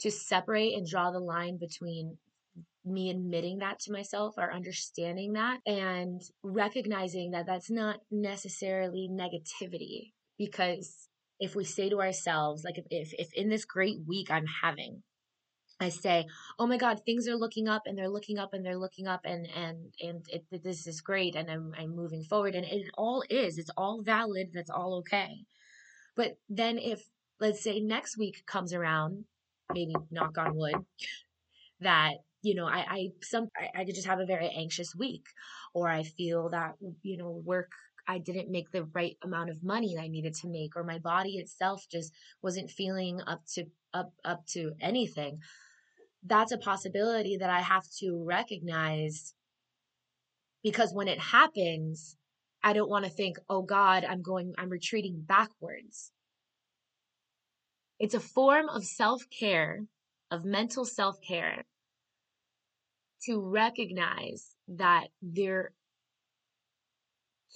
to 0.00 0.10
separate 0.10 0.74
and 0.74 0.86
draw 0.86 1.10
the 1.10 1.18
line 1.18 1.56
between 1.56 2.18
me 2.88 3.10
admitting 3.10 3.58
that 3.58 3.78
to 3.80 3.92
myself 3.92 4.34
or 4.36 4.52
understanding 4.52 5.34
that 5.34 5.58
and 5.66 6.20
recognizing 6.42 7.30
that 7.32 7.46
that's 7.46 7.70
not 7.70 8.00
necessarily 8.10 9.08
negativity 9.10 10.12
because 10.38 11.08
if 11.40 11.54
we 11.54 11.64
say 11.64 11.88
to 11.88 12.00
ourselves 12.00 12.64
like 12.64 12.78
if, 12.90 13.12
if, 13.12 13.28
in 13.34 13.48
this 13.48 13.64
great 13.64 13.98
week 14.06 14.30
i'm 14.30 14.46
having 14.62 15.02
I 15.80 15.90
say, 15.90 16.26
"Oh 16.58 16.66
my 16.66 16.76
God, 16.76 17.00
things 17.04 17.28
are 17.28 17.36
looking 17.36 17.68
up, 17.68 17.82
and 17.86 17.96
they're 17.96 18.08
looking 18.08 18.38
up, 18.38 18.52
and 18.52 18.64
they're 18.64 18.76
looking 18.78 19.06
up, 19.06 19.20
and 19.24 19.46
and 19.54 19.92
and 20.00 20.26
it, 20.28 20.44
this 20.64 20.86
is 20.86 21.00
great, 21.00 21.36
and 21.36 21.48
I'm 21.50 21.72
I'm 21.78 21.94
moving 21.94 22.24
forward, 22.24 22.54
and 22.54 22.64
it 22.64 22.90
all 22.94 23.22
is, 23.30 23.58
it's 23.58 23.70
all 23.76 24.02
valid, 24.02 24.50
that's 24.52 24.70
all 24.70 24.98
okay." 24.98 25.44
But 26.16 26.38
then, 26.48 26.78
if 26.78 27.02
let's 27.38 27.62
say 27.62 27.80
next 27.80 28.18
week 28.18 28.44
comes 28.46 28.72
around, 28.72 29.24
maybe 29.72 29.94
knock 30.10 30.36
on 30.36 30.56
wood, 30.56 30.84
that 31.80 32.14
you 32.42 32.54
know 32.54 32.66
I 32.66 32.84
I 32.88 33.08
some 33.22 33.48
I, 33.76 33.84
could 33.84 33.94
just 33.94 34.06
have 34.06 34.20
a 34.20 34.26
very 34.26 34.50
anxious 34.56 34.94
week, 34.94 35.24
or 35.74 35.88
I 35.88 36.02
feel 36.02 36.48
that 36.50 36.74
you 37.02 37.16
know 37.16 37.42
work 37.44 37.70
I 38.06 38.18
didn't 38.18 38.50
make 38.50 38.70
the 38.70 38.84
right 38.84 39.16
amount 39.22 39.50
of 39.50 39.62
money 39.62 39.96
I 39.98 40.08
needed 40.08 40.34
to 40.36 40.48
make, 40.48 40.76
or 40.76 40.84
my 40.84 40.98
body 40.98 41.36
itself 41.36 41.84
just 41.90 42.12
wasn't 42.42 42.70
feeling 42.70 43.20
up 43.26 43.42
to 43.54 43.64
up 43.92 44.12
up 44.24 44.46
to 44.54 44.72
anything 44.80 45.40
that's 46.24 46.52
a 46.52 46.58
possibility 46.58 47.36
that 47.36 47.50
I 47.50 47.60
have 47.60 47.84
to 48.00 48.22
recognize 48.24 49.34
because 50.62 50.92
when 50.92 51.08
it 51.08 51.20
happens, 51.20 52.16
I 52.62 52.72
don't 52.72 52.90
want 52.90 53.04
to 53.04 53.10
think, 53.10 53.38
oh 53.48 53.62
God, 53.62 54.04
I'm 54.04 54.22
going, 54.22 54.54
I'm 54.58 54.68
retreating 54.68 55.22
backwards. 55.26 56.10
It's 58.00 58.14
a 58.14 58.20
form 58.20 58.68
of 58.68 58.84
self 58.84 59.22
care, 59.30 59.84
of 60.30 60.44
mental 60.44 60.84
self 60.84 61.16
care, 61.26 61.64
to 63.26 63.40
recognize 63.40 64.54
that 64.68 65.08
there 65.22 65.72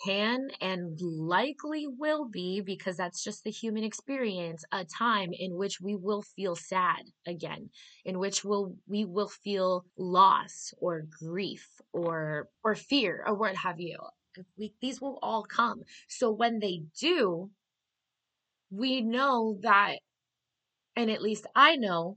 can 0.05 0.49
and 0.61 0.99
likely 1.01 1.87
will 1.87 2.27
be, 2.27 2.61
because 2.61 2.97
that's 2.97 3.23
just 3.23 3.45
the 3.45 3.51
human 3.51 3.85
experience, 3.85 4.65
a 4.73 4.85
time 4.85 5.31
in 5.33 5.55
which 5.57 5.81
we 5.81 5.95
will 5.95 6.23
feel 6.23 6.57
sad 6.57 7.03
again, 7.27 7.69
in 8.05 8.19
which 8.19 8.43
we'll, 8.43 8.75
we 8.89 9.05
will 9.05 9.29
feel 9.29 9.85
loss 9.99 10.73
or 10.81 11.03
grief 11.23 11.69
or, 11.93 12.49
or 12.65 12.75
fear 12.75 13.23
or 13.27 13.35
what 13.35 13.55
have 13.55 13.81
you. 13.81 13.99
We, 14.57 14.73
these 14.81 15.01
will 15.01 15.19
all 15.23 15.45
come. 15.45 15.83
So 16.09 16.31
when 16.31 16.59
they 16.59 16.85
do, 16.99 17.51
we 18.71 19.03
know 19.03 19.59
that, 19.61 19.97
and 20.97 21.11
at 21.11 21.21
least 21.21 21.47
I 21.55 21.77
know 21.77 22.17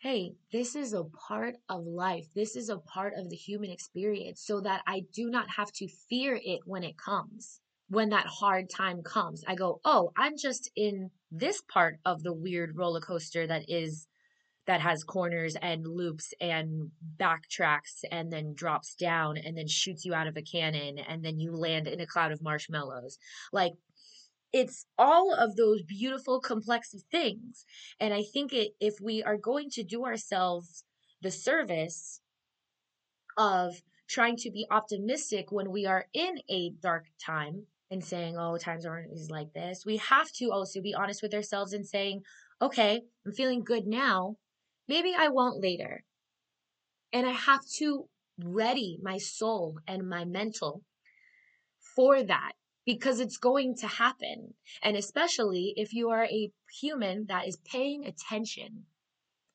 hey, 0.00 0.32
this 0.52 0.76
is 0.76 0.92
a 0.92 1.04
part 1.04 1.56
of 1.68 1.84
life. 1.84 2.26
This 2.34 2.54
is 2.54 2.68
a 2.68 2.78
part 2.78 3.14
of 3.16 3.30
the 3.30 3.36
human 3.36 3.70
experience 3.70 4.40
so 4.44 4.60
that 4.60 4.82
I 4.86 5.02
do 5.12 5.28
not 5.28 5.48
have 5.56 5.72
to 5.72 5.88
fear 6.08 6.38
it 6.42 6.60
when 6.64 6.84
it 6.84 6.96
comes. 6.96 7.60
When 7.88 8.10
that 8.10 8.26
hard 8.26 8.70
time 8.70 9.02
comes, 9.02 9.42
I 9.48 9.54
go, 9.54 9.80
oh, 9.84 10.12
I'm 10.16 10.36
just 10.36 10.70
in 10.76 11.10
this 11.32 11.62
part 11.62 11.98
of 12.04 12.22
the 12.22 12.34
weird 12.34 12.76
roller 12.76 13.00
coaster 13.00 13.46
that 13.46 13.64
is 13.68 14.06
that 14.66 14.82
has 14.82 15.02
corners 15.02 15.56
and 15.62 15.86
loops 15.86 16.34
and 16.42 16.90
backtracks 17.18 18.04
and 18.12 18.30
then 18.30 18.52
drops 18.54 18.94
down 18.94 19.38
and 19.38 19.56
then 19.56 19.66
shoots 19.66 20.04
you 20.04 20.12
out 20.12 20.26
of 20.26 20.36
a 20.36 20.42
cannon 20.42 20.98
and 20.98 21.24
then 21.24 21.40
you 21.40 21.56
land 21.56 21.88
in 21.88 22.00
a 22.02 22.06
cloud 22.06 22.32
of 22.32 22.42
marshmallows. 22.42 23.16
Like 23.50 23.72
it's 24.52 24.86
all 24.96 25.34
of 25.34 25.56
those 25.56 25.82
beautiful 25.82 26.40
complex 26.40 26.94
things. 27.10 27.64
And 28.00 28.14
I 28.14 28.22
think 28.22 28.52
it, 28.52 28.72
if 28.80 28.94
we 29.00 29.22
are 29.22 29.36
going 29.36 29.70
to 29.70 29.82
do 29.82 30.04
ourselves 30.04 30.84
the 31.20 31.30
service 31.30 32.20
of 33.36 33.82
trying 34.08 34.36
to 34.36 34.50
be 34.50 34.66
optimistic 34.70 35.52
when 35.52 35.70
we 35.70 35.86
are 35.86 36.06
in 36.14 36.38
a 36.48 36.70
dark 36.82 37.04
time 37.24 37.66
and 37.90 38.02
saying, 38.02 38.36
oh, 38.38 38.56
times 38.56 38.86
aren't 38.86 39.10
like 39.30 39.52
this, 39.52 39.84
we 39.84 39.98
have 39.98 40.30
to 40.32 40.50
also 40.50 40.80
be 40.80 40.94
honest 40.94 41.22
with 41.22 41.34
ourselves 41.34 41.72
and 41.72 41.86
saying, 41.86 42.22
okay, 42.60 43.02
I'm 43.26 43.32
feeling 43.32 43.62
good 43.64 43.86
now. 43.86 44.36
Maybe 44.88 45.14
I 45.16 45.28
won't 45.28 45.62
later. 45.62 46.04
And 47.12 47.26
I 47.26 47.32
have 47.32 47.60
to 47.78 48.08
ready 48.42 48.98
my 49.02 49.18
soul 49.18 49.78
and 49.86 50.08
my 50.08 50.24
mental 50.24 50.82
for 51.96 52.22
that 52.22 52.52
because 52.88 53.20
it's 53.20 53.36
going 53.36 53.76
to 53.76 53.86
happen. 53.86 54.54
And 54.82 54.96
especially 54.96 55.74
if 55.76 55.92
you 55.92 56.08
are 56.08 56.24
a 56.24 56.50
human 56.80 57.26
that 57.28 57.46
is 57.46 57.58
paying 57.70 58.06
attention. 58.06 58.84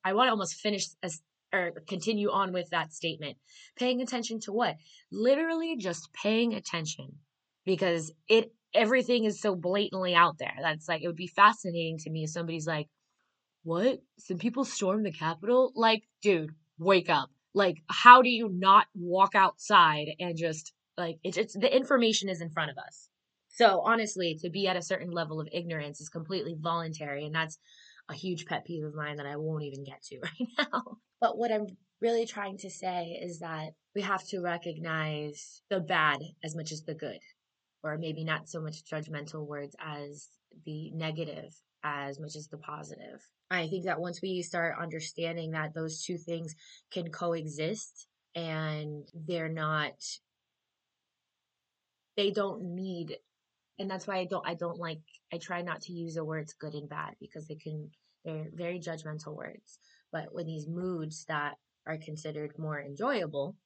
I 0.04 0.12
want 0.12 0.28
to 0.28 0.30
almost 0.30 0.54
finish 0.54 0.86
as 1.02 1.20
or 1.52 1.72
continue 1.88 2.30
on 2.30 2.52
with 2.52 2.70
that 2.70 2.92
statement. 2.92 3.36
Paying 3.74 4.00
attention 4.00 4.38
to 4.42 4.52
what? 4.52 4.76
Literally 5.10 5.76
just 5.76 6.12
paying 6.12 6.54
attention 6.54 7.16
because 7.64 8.12
it 8.28 8.52
everything 8.72 9.24
is 9.24 9.40
so 9.40 9.56
blatantly 9.56 10.14
out 10.14 10.38
there. 10.38 10.54
That's 10.62 10.86
like 10.86 11.02
it 11.02 11.08
would 11.08 11.16
be 11.16 11.26
fascinating 11.26 11.98
to 12.04 12.10
me 12.10 12.22
if 12.22 12.30
somebody's 12.30 12.68
like, 12.68 12.86
"What? 13.64 13.98
Some 14.20 14.38
people 14.38 14.64
stormed 14.64 15.06
the 15.06 15.12
Capitol?" 15.12 15.72
Like, 15.74 16.04
dude, 16.22 16.54
wake 16.78 17.10
up. 17.10 17.30
Like, 17.52 17.78
how 17.88 18.22
do 18.22 18.28
you 18.28 18.48
not 18.48 18.86
walk 18.94 19.34
outside 19.34 20.10
and 20.20 20.36
just 20.36 20.72
like 20.96 21.18
it's, 21.24 21.36
it's 21.36 21.54
the 21.54 21.74
information 21.74 22.28
is 22.28 22.40
in 22.40 22.50
front 22.50 22.70
of 22.70 22.78
us. 22.78 23.08
So 23.54 23.80
honestly, 23.80 24.36
to 24.42 24.50
be 24.50 24.66
at 24.66 24.76
a 24.76 24.82
certain 24.82 25.10
level 25.10 25.40
of 25.40 25.48
ignorance 25.52 26.00
is 26.00 26.08
completely 26.08 26.56
voluntary, 26.58 27.24
and 27.24 27.34
that's 27.34 27.58
a 28.08 28.14
huge 28.14 28.46
pet 28.46 28.64
peeve 28.64 28.84
of 28.84 28.94
mine 28.94 29.16
that 29.16 29.26
I 29.26 29.36
won't 29.36 29.62
even 29.62 29.84
get 29.84 30.02
to 30.04 30.18
right 30.22 30.48
now. 30.58 30.98
But 31.20 31.38
what 31.38 31.52
I'm 31.52 31.66
really 32.00 32.26
trying 32.26 32.58
to 32.58 32.70
say 32.70 33.18
is 33.22 33.38
that 33.38 33.70
we 33.94 34.02
have 34.02 34.24
to 34.28 34.40
recognize 34.40 35.62
the 35.70 35.80
bad 35.80 36.18
as 36.42 36.56
much 36.56 36.72
as 36.72 36.82
the 36.82 36.94
good, 36.94 37.20
or 37.82 37.96
maybe 37.96 38.24
not 38.24 38.48
so 38.48 38.60
much 38.60 38.84
judgmental 38.84 39.46
words 39.46 39.76
as 39.80 40.28
the 40.66 40.90
negative 40.92 41.54
as 41.84 42.18
much 42.18 42.34
as 42.36 42.48
the 42.48 42.58
positive. 42.58 43.20
I 43.50 43.68
think 43.68 43.84
that 43.84 44.00
once 44.00 44.20
we 44.20 44.42
start 44.42 44.76
understanding 44.80 45.52
that 45.52 45.74
those 45.74 46.02
two 46.02 46.16
things 46.16 46.54
can 46.90 47.10
coexist 47.10 48.08
and 48.34 49.06
they're 49.14 49.48
not 49.48 49.94
they 52.16 52.30
don't 52.30 52.62
need 52.62 53.16
and 53.78 53.90
that's 53.90 54.06
why 54.06 54.18
I 54.18 54.24
don't 54.24 54.46
I 54.46 54.54
don't 54.54 54.78
like 54.78 55.00
I 55.32 55.38
try 55.38 55.62
not 55.62 55.82
to 55.82 55.92
use 55.92 56.14
the 56.14 56.24
words 56.24 56.54
good 56.54 56.74
and 56.74 56.88
bad 56.88 57.14
because 57.20 57.46
they 57.46 57.56
can 57.56 57.90
they're 58.24 58.50
very 58.54 58.80
judgmental 58.80 59.36
words. 59.36 59.78
But 60.12 60.28
when 60.32 60.46
these 60.46 60.66
moods 60.66 61.24
that 61.28 61.56
are 61.86 61.98
considered 61.98 62.58
more 62.58 62.80
enjoyable, 62.80 63.56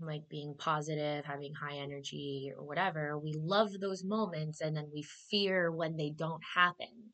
like 0.00 0.28
being 0.28 0.54
positive, 0.58 1.24
having 1.24 1.52
high 1.54 1.76
energy 1.76 2.52
or 2.56 2.64
whatever, 2.64 3.18
we 3.18 3.34
love 3.36 3.70
those 3.80 4.04
moments 4.04 4.60
and 4.60 4.76
then 4.76 4.88
we 4.92 5.02
fear 5.02 5.70
when 5.70 5.96
they 5.96 6.10
don't 6.10 6.42
happen. 6.54 7.12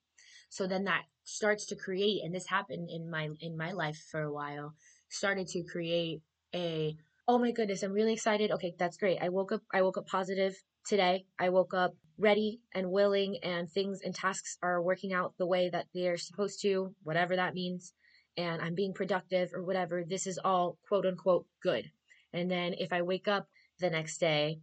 So 0.48 0.66
then 0.66 0.84
that 0.84 1.04
starts 1.24 1.66
to 1.66 1.76
create 1.76 2.22
and 2.24 2.34
this 2.34 2.46
happened 2.46 2.88
in 2.90 3.10
my 3.10 3.30
in 3.40 3.56
my 3.56 3.72
life 3.72 4.00
for 4.10 4.20
a 4.20 4.32
while, 4.32 4.74
started 5.08 5.48
to 5.48 5.64
create 5.64 6.20
a 6.54 6.96
oh 7.26 7.38
my 7.38 7.52
goodness, 7.52 7.82
I'm 7.82 7.92
really 7.92 8.12
excited. 8.12 8.50
Okay, 8.50 8.74
that's 8.78 8.96
great. 8.96 9.18
I 9.22 9.30
woke 9.30 9.52
up 9.52 9.62
I 9.72 9.82
woke 9.82 9.96
up 9.96 10.06
positive 10.06 10.54
today. 10.86 11.24
I 11.38 11.50
woke 11.50 11.74
up 11.74 11.94
ready 12.18 12.60
and 12.74 12.90
willing 12.90 13.38
and 13.42 13.70
things 13.70 14.00
and 14.04 14.14
tasks 14.14 14.58
are 14.62 14.82
working 14.82 15.12
out 15.12 15.34
the 15.38 15.46
way 15.46 15.70
that 15.70 15.86
they're 15.94 16.16
supposed 16.16 16.60
to, 16.62 16.94
whatever 17.02 17.36
that 17.36 17.54
means, 17.54 17.92
and 18.36 18.62
I'm 18.62 18.74
being 18.74 18.94
productive 18.94 19.52
or 19.54 19.62
whatever. 19.62 20.04
This 20.04 20.26
is 20.26 20.38
all 20.42 20.78
quote 20.88 21.06
unquote 21.06 21.46
good. 21.62 21.90
And 22.32 22.50
then 22.50 22.74
if 22.78 22.92
I 22.92 23.02
wake 23.02 23.28
up 23.28 23.48
the 23.80 23.90
next 23.90 24.18
day 24.18 24.60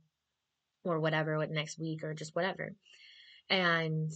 or 0.84 1.00
whatever, 1.00 1.38
what 1.38 1.52
next 1.52 1.80
week 1.80 2.04
or 2.04 2.14
just 2.14 2.36
whatever, 2.36 2.74
and 3.50 4.12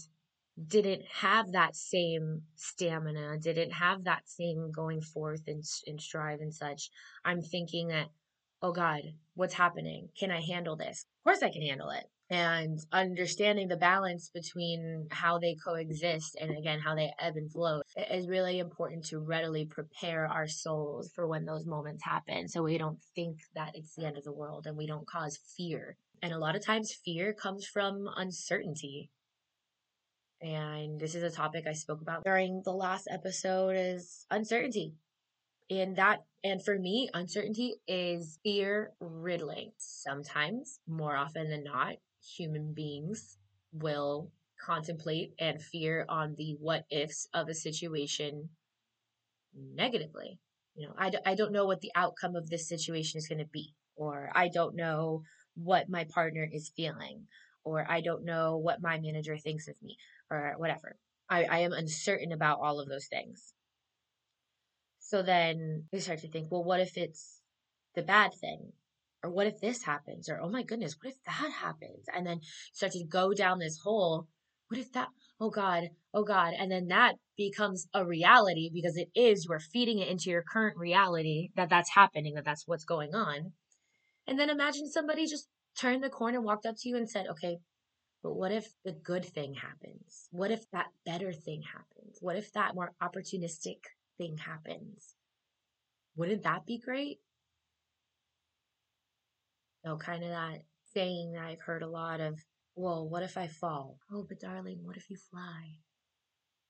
didn't 0.68 1.04
have 1.12 1.52
that 1.52 1.76
same 1.76 2.44
stamina, 2.56 3.38
didn't 3.39 3.72
have 3.72 4.04
that 4.04 4.22
same 4.26 4.72
going 4.72 5.02
forth 5.02 5.42
and, 5.48 5.63
and 5.88 6.00
strive 6.00 6.39
and 6.42 6.54
such, 6.54 6.89
I'm 7.26 7.42
thinking 7.42 7.88
that 7.88 8.08
oh 8.63 8.71
God, 8.71 9.02
what's 9.36 9.54
happening? 9.54 10.08
Can 10.17 10.32
I 10.32 10.39
handle 10.39 10.78
this? 10.78 11.06
Of 11.19 11.23
course 11.26 11.43
I 11.43 11.52
can 11.52 11.62
handle 11.62 11.89
it. 11.89 12.06
And 12.30 12.80
understanding 12.91 13.67
the 13.67 13.76
balance 13.76 14.32
between 14.34 15.08
how 15.12 15.38
they 15.38 15.56
coexist 15.63 16.38
and 16.39 16.58
again, 16.58 16.80
how 16.80 16.95
they 16.95 17.12
ebb 17.19 17.36
and 17.36 17.52
flow 17.52 17.82
is 18.10 18.30
really 18.30 18.58
important 18.60 19.06
to 19.08 19.19
readily 19.19 19.65
prepare 19.65 20.26
our 20.26 20.47
souls 20.47 21.12
for 21.13 21.28
when 21.28 21.45
those 21.45 21.67
moments 21.67 22.04
happen. 22.04 22.47
So 22.47 22.63
we 22.63 22.78
don't 22.78 22.97
think 23.13 23.39
that 23.54 23.76
it's 23.76 23.95
the 23.95 24.06
end 24.06 24.17
of 24.17 24.23
the 24.23 24.32
world 24.32 24.65
and 24.65 24.78
we 24.78 24.88
don't 24.88 25.06
cause 25.06 25.38
fear. 25.58 25.97
And 26.23 26.32
a 26.32 26.39
lot 26.39 26.56
of 26.56 26.65
times 26.65 26.97
fear 27.06 27.34
comes 27.34 27.67
from 27.67 28.08
uncertainty. 28.15 29.12
And 30.41 30.99
this 30.99 31.15
is 31.15 31.23
a 31.23 31.30
topic 31.30 31.65
I 31.67 31.73
spoke 31.73 32.02
about 32.02 32.23
during 32.23 32.62
the 32.63 32.71
last 32.71 33.08
episode 33.12 33.76
is 33.76 34.26
uncertainty. 34.32 34.93
And 35.74 35.96
that, 35.96 36.24
and 36.44 36.64
for 36.64 36.78
me, 36.78 37.10
uncertainty 37.16 37.76
is 37.88 38.38
fear 38.44 38.94
riddling. 39.00 39.72
Sometimes, 39.78 40.80
more 40.88 41.16
often 41.16 41.50
than 41.50 41.64
not, 41.64 41.96
human 42.38 42.74
beings 42.74 43.40
will 43.72 44.32
contemplate 44.64 45.34
and 45.40 45.60
fear 45.60 46.06
on 46.08 46.36
the 46.36 46.56
what 46.60 46.86
ifs 46.92 47.28
of 47.34 47.50
a 47.50 47.56
situation 47.56 48.50
negatively. 49.56 50.40
You 50.76 50.88
know, 50.88 50.94
I 50.96 51.10
d- 51.10 51.18
I 51.26 51.34
don't 51.34 51.52
know 51.52 51.66
what 51.66 51.82
the 51.82 51.92
outcome 51.96 52.36
of 52.36 52.50
this 52.50 52.70
situation 52.70 53.18
is 53.18 53.28
going 53.28 53.40
to 53.40 53.50
be, 53.52 53.74
or 53.96 54.30
I 54.36 54.50
don't 54.50 54.76
know 54.76 55.24
what 55.56 55.90
my 55.90 56.04
partner 56.04 56.48
is 56.52 56.72
feeling, 56.76 57.28
or 57.64 57.90
I 57.90 58.02
don't 58.02 58.26
know 58.26 58.58
what 58.58 58.82
my 58.82 59.00
manager 59.00 59.38
thinks 59.38 59.68
of 59.68 59.82
me, 59.82 59.98
or 60.30 60.54
whatever. 60.58 60.98
I, 61.30 61.46
I 61.46 61.58
am 61.60 61.74
uncertain 61.74 62.32
about 62.32 62.60
all 62.62 62.80
of 62.80 62.88
those 62.90 63.08
things. 63.08 63.56
So 65.13 65.21
then 65.21 65.84
we 65.93 65.99
start 65.99 66.21
to 66.21 66.28
think, 66.28 66.47
well, 66.49 66.63
what 66.63 66.80
if 66.80 66.97
it's 66.97 67.39
the 67.93 68.02
bad 68.02 68.32
thing? 68.34 68.71
Or 69.23 69.30
what 69.30 69.45
if 69.45 69.62
this 69.62 69.84
happens? 69.84 70.28
Or, 70.28 70.41
oh 70.41 70.49
my 70.49 70.63
goodness, 70.63 70.97
what 70.99 71.13
if 71.13 71.23
that 71.28 71.52
happens? 71.52 72.06
And 72.12 72.26
then 72.26 72.39
start 72.73 72.93
to 72.93 73.06
go 73.06 73.32
down 73.32 73.60
this 73.60 73.78
hole. 73.84 74.28
What 74.69 74.80
if 74.80 74.91
that, 74.93 75.10
oh 75.39 75.52
God, 75.52 75.89
oh 76.15 76.23
God. 76.23 76.56
And 76.58 76.71
then 76.71 76.88
that 76.88 77.17
becomes 77.38 77.88
a 77.93 78.04
reality 78.04 78.71
because 78.73 78.97
it 78.97 79.10
is, 79.13 79.45
you 79.45 79.54
are 79.54 79.60
feeding 79.60 79.99
it 79.99 80.08
into 80.08 80.32
your 80.32 80.41
current 80.52 80.80
reality 80.80 81.49
that 81.58 81.69
that's 81.69 81.93
happening, 81.93 82.34
that 82.34 82.45
that's 82.45 82.67
what's 82.67 82.84
going 82.84 83.13
on. 83.13 83.52
And 84.26 84.39
then 84.39 84.49
imagine 84.49 84.89
somebody 84.89 85.28
just 85.28 85.47
turned 85.80 86.04
the 86.04 86.10
corner, 86.10 86.41
walked 86.41 86.65
up 86.65 86.78
to 86.80 86.89
you 86.89 86.97
and 86.97 87.08
said, 87.08 87.28
okay, 87.28 87.60
but 88.23 88.34
what 88.34 88.52
if 88.52 88.65
the 88.84 88.93
good 88.93 89.26
thing 89.26 89.54
happens? 89.54 90.28
What 90.32 90.49
if 90.49 90.67
that 90.71 90.88
better 91.06 91.32
thing 91.32 91.62
happens? 91.71 92.17
What 92.19 92.36
if 92.36 92.52
that 92.54 92.73
more 92.73 92.93
opportunistic 92.99 93.78
thing 94.24 94.38
happens. 94.38 95.16
Wouldn't 96.16 96.44
that 96.44 96.66
be 96.66 96.80
great? 96.80 97.20
So 99.86 99.98
kind 99.98 100.24
of 100.24 100.30
that 100.30 100.60
saying 100.94 101.34
that 101.34 101.44
I've 101.44 101.62
heard 101.62 101.84
a 101.84 101.90
lot 101.90 102.22
of, 102.22 102.40
well, 102.76 103.08
what 103.08 103.24
if 103.24 103.38
I 103.38 103.48
fall? 103.48 103.98
Oh, 104.12 104.26
but 104.28 104.40
darling, 104.40 104.80
what 104.84 104.98
if 104.98 105.10
you 105.10 105.18
fly? 105.18 105.80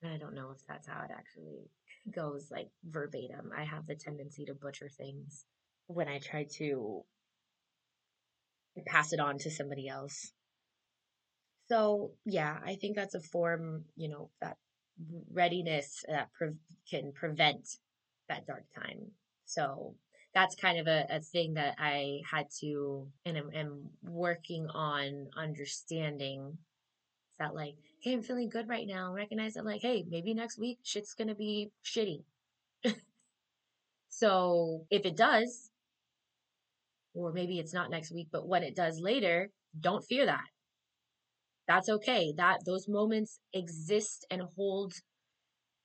And 0.01 0.11
I 0.11 0.17
don't 0.17 0.33
know 0.33 0.51
if 0.55 0.65
that's 0.67 0.87
how 0.87 1.01
it 1.03 1.11
actually 1.15 1.69
goes, 2.15 2.47
like 2.51 2.69
verbatim. 2.83 3.51
I 3.55 3.63
have 3.65 3.85
the 3.85 3.95
tendency 3.95 4.45
to 4.45 4.53
butcher 4.53 4.89
things 4.89 5.45
when 5.87 6.07
I 6.07 6.19
try 6.19 6.47
to 6.57 7.03
pass 8.87 9.13
it 9.13 9.19
on 9.19 9.37
to 9.39 9.51
somebody 9.51 9.87
else. 9.87 10.31
So, 11.69 12.13
yeah, 12.25 12.57
I 12.65 12.75
think 12.75 12.95
that's 12.95 13.15
a 13.15 13.21
form, 13.21 13.85
you 13.95 14.09
know, 14.09 14.29
that 14.41 14.57
readiness 15.31 16.03
that 16.07 16.31
pre- 16.33 16.55
can 16.89 17.11
prevent 17.13 17.67
that 18.29 18.45
dark 18.45 18.63
time. 18.75 19.11
So 19.45 19.95
that's 20.33 20.55
kind 20.55 20.79
of 20.79 20.87
a, 20.87 21.05
a 21.09 21.19
thing 21.19 21.53
that 21.55 21.75
I 21.79 22.21
had 22.29 22.47
to 22.61 23.07
and 23.25 23.37
am, 23.37 23.49
am 23.53 23.89
working 24.03 24.67
on 24.67 25.27
understanding 25.37 26.57
that 27.39 27.53
like, 27.53 27.75
hey, 28.01 28.13
I'm 28.13 28.23
feeling 28.23 28.49
good 28.49 28.67
right 28.67 28.87
now. 28.87 29.13
Recognize 29.13 29.53
that 29.53 29.65
like, 29.65 29.81
hey, 29.81 30.05
maybe 30.07 30.33
next 30.33 30.59
week 30.59 30.79
shit's 30.83 31.13
gonna 31.13 31.35
be 31.35 31.71
shitty. 31.83 32.23
so 34.09 34.85
if 34.89 35.05
it 35.05 35.15
does, 35.15 35.69
or 37.13 37.31
maybe 37.31 37.59
it's 37.59 37.73
not 37.73 37.91
next 37.91 38.11
week, 38.11 38.29
but 38.31 38.47
when 38.47 38.63
it 38.63 38.75
does 38.75 38.99
later, 38.99 39.49
don't 39.79 40.03
fear 40.03 40.25
that 40.25 40.45
that's 41.67 41.89
okay 41.89 42.33
that 42.37 42.65
those 42.65 42.87
moments 42.87 43.39
exist 43.53 44.25
and 44.29 44.41
hold 44.55 44.93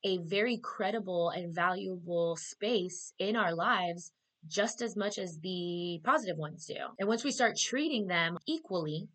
a 0.03 0.17
very 0.17 0.57
credible 0.57 1.29
and 1.29 1.53
valuable 1.53 2.35
space 2.37 3.13
in 3.19 3.35
our 3.35 3.53
lives 3.53 4.11
just 4.47 4.81
as 4.81 4.95
much 4.95 5.17
as 5.17 5.39
the 5.39 5.99
positive 6.03 6.37
ones 6.37 6.65
do. 6.65 6.75
And 6.97 7.07
once 7.07 7.23
we 7.23 7.31
start 7.31 7.57
treating 7.57 8.07
them 8.07 8.37
equally 8.47 9.09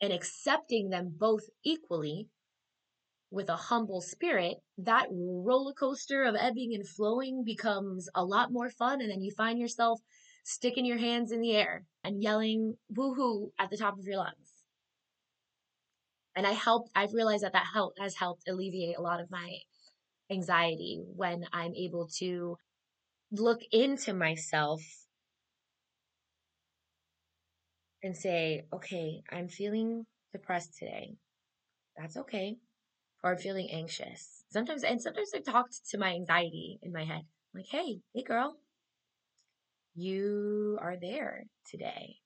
and 0.00 0.12
accepting 0.12 0.90
them 0.90 1.14
both 1.18 1.44
equally 1.64 2.28
with 3.30 3.48
a 3.48 3.56
humble 3.56 4.00
spirit, 4.00 4.58
that 4.78 5.06
roller 5.10 5.72
coaster 5.72 6.22
of 6.22 6.36
ebbing 6.38 6.72
and 6.74 6.86
flowing 6.88 7.42
becomes 7.44 8.08
a 8.14 8.24
lot 8.24 8.52
more 8.52 8.70
fun. 8.70 9.00
And 9.00 9.10
then 9.10 9.22
you 9.22 9.32
find 9.36 9.58
yourself 9.58 10.00
sticking 10.44 10.84
your 10.84 10.98
hands 10.98 11.32
in 11.32 11.40
the 11.40 11.56
air 11.56 11.84
and 12.04 12.22
yelling 12.22 12.76
woohoo 12.96 13.50
at 13.58 13.70
the 13.70 13.76
top 13.76 13.98
of 13.98 14.04
your 14.04 14.18
lungs. 14.18 14.43
And 16.36 16.46
I 16.46 16.52
helped, 16.52 16.90
I've 16.94 17.14
realized 17.14 17.44
that 17.44 17.52
that 17.52 17.66
help 17.72 17.94
has 17.98 18.16
helped 18.16 18.48
alleviate 18.48 18.98
a 18.98 19.02
lot 19.02 19.20
of 19.20 19.30
my 19.30 19.58
anxiety 20.30 21.02
when 21.16 21.46
I'm 21.52 21.74
able 21.74 22.08
to 22.18 22.56
look 23.30 23.60
into 23.70 24.14
myself 24.14 24.80
and 28.02 28.16
say, 28.16 28.66
okay, 28.72 29.22
I'm 29.30 29.48
feeling 29.48 30.04
depressed 30.32 30.76
today. 30.78 31.14
That's 31.96 32.16
okay. 32.16 32.56
Or 33.22 33.32
I'm 33.32 33.38
feeling 33.38 33.70
anxious. 33.72 34.44
Sometimes, 34.50 34.84
and 34.84 35.00
sometimes 35.00 35.30
I 35.34 35.40
talk 35.40 35.66
to 35.90 35.98
my 35.98 36.14
anxiety 36.14 36.78
in 36.82 36.92
my 36.92 37.04
head. 37.04 37.22
I'm 37.22 37.60
like, 37.60 37.66
hey, 37.70 38.00
hey 38.14 38.22
girl, 38.22 38.56
you 39.94 40.78
are 40.80 40.96
there 41.00 41.44
today. 41.70 42.16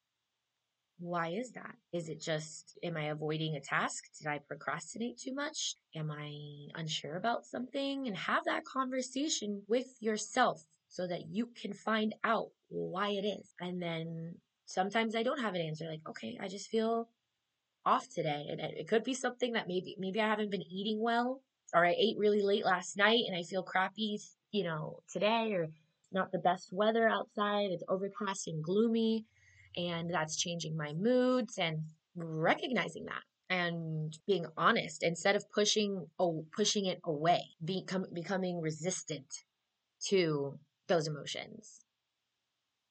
Why 0.98 1.28
is 1.28 1.52
that? 1.52 1.76
Is 1.92 2.08
it 2.08 2.20
just, 2.20 2.76
am 2.82 2.96
I 2.96 3.04
avoiding 3.04 3.54
a 3.54 3.60
task? 3.60 4.04
Did 4.18 4.26
I 4.26 4.38
procrastinate 4.38 5.18
too 5.18 5.32
much? 5.32 5.76
Am 5.94 6.10
I 6.10 6.32
unsure 6.74 7.16
about 7.16 7.46
something? 7.46 8.08
And 8.08 8.16
have 8.16 8.44
that 8.46 8.64
conversation 8.64 9.62
with 9.68 9.86
yourself 10.00 10.64
so 10.88 11.06
that 11.06 11.28
you 11.30 11.50
can 11.60 11.72
find 11.72 12.14
out 12.24 12.48
why 12.68 13.10
it 13.10 13.24
is. 13.24 13.54
And 13.60 13.80
then 13.80 14.34
sometimes 14.66 15.14
I 15.14 15.22
don't 15.22 15.40
have 15.40 15.54
an 15.54 15.60
answer. 15.60 15.88
Like, 15.88 16.08
okay, 16.08 16.36
I 16.40 16.48
just 16.48 16.68
feel 16.68 17.08
off 17.86 18.08
today. 18.12 18.46
And 18.50 18.60
it 18.60 18.88
could 18.88 19.04
be 19.04 19.14
something 19.14 19.52
that 19.52 19.68
maybe, 19.68 19.94
maybe 20.00 20.20
I 20.20 20.28
haven't 20.28 20.50
been 20.50 20.62
eating 20.62 21.00
well 21.00 21.42
or 21.74 21.86
I 21.86 21.94
ate 21.96 22.18
really 22.18 22.42
late 22.42 22.64
last 22.64 22.96
night 22.96 23.22
and 23.28 23.36
I 23.36 23.44
feel 23.44 23.62
crappy, 23.62 24.18
you 24.50 24.64
know, 24.64 24.98
today 25.08 25.52
or 25.52 25.68
not 26.10 26.32
the 26.32 26.38
best 26.38 26.70
weather 26.72 27.08
outside. 27.08 27.70
It's 27.70 27.84
overcast 27.88 28.48
and 28.48 28.64
gloomy 28.64 29.26
and 29.78 30.12
that's 30.12 30.36
changing 30.36 30.76
my 30.76 30.92
moods 30.92 31.56
and 31.56 31.78
recognizing 32.16 33.04
that 33.04 33.22
and 33.48 34.18
being 34.26 34.44
honest 34.56 35.02
instead 35.02 35.36
of 35.36 35.50
pushing 35.50 36.06
oh, 36.18 36.44
pushing 36.54 36.86
it 36.86 37.00
away 37.04 37.40
become, 37.64 38.04
becoming 38.12 38.60
resistant 38.60 39.26
to 40.08 40.58
those 40.88 41.06
emotions 41.06 41.80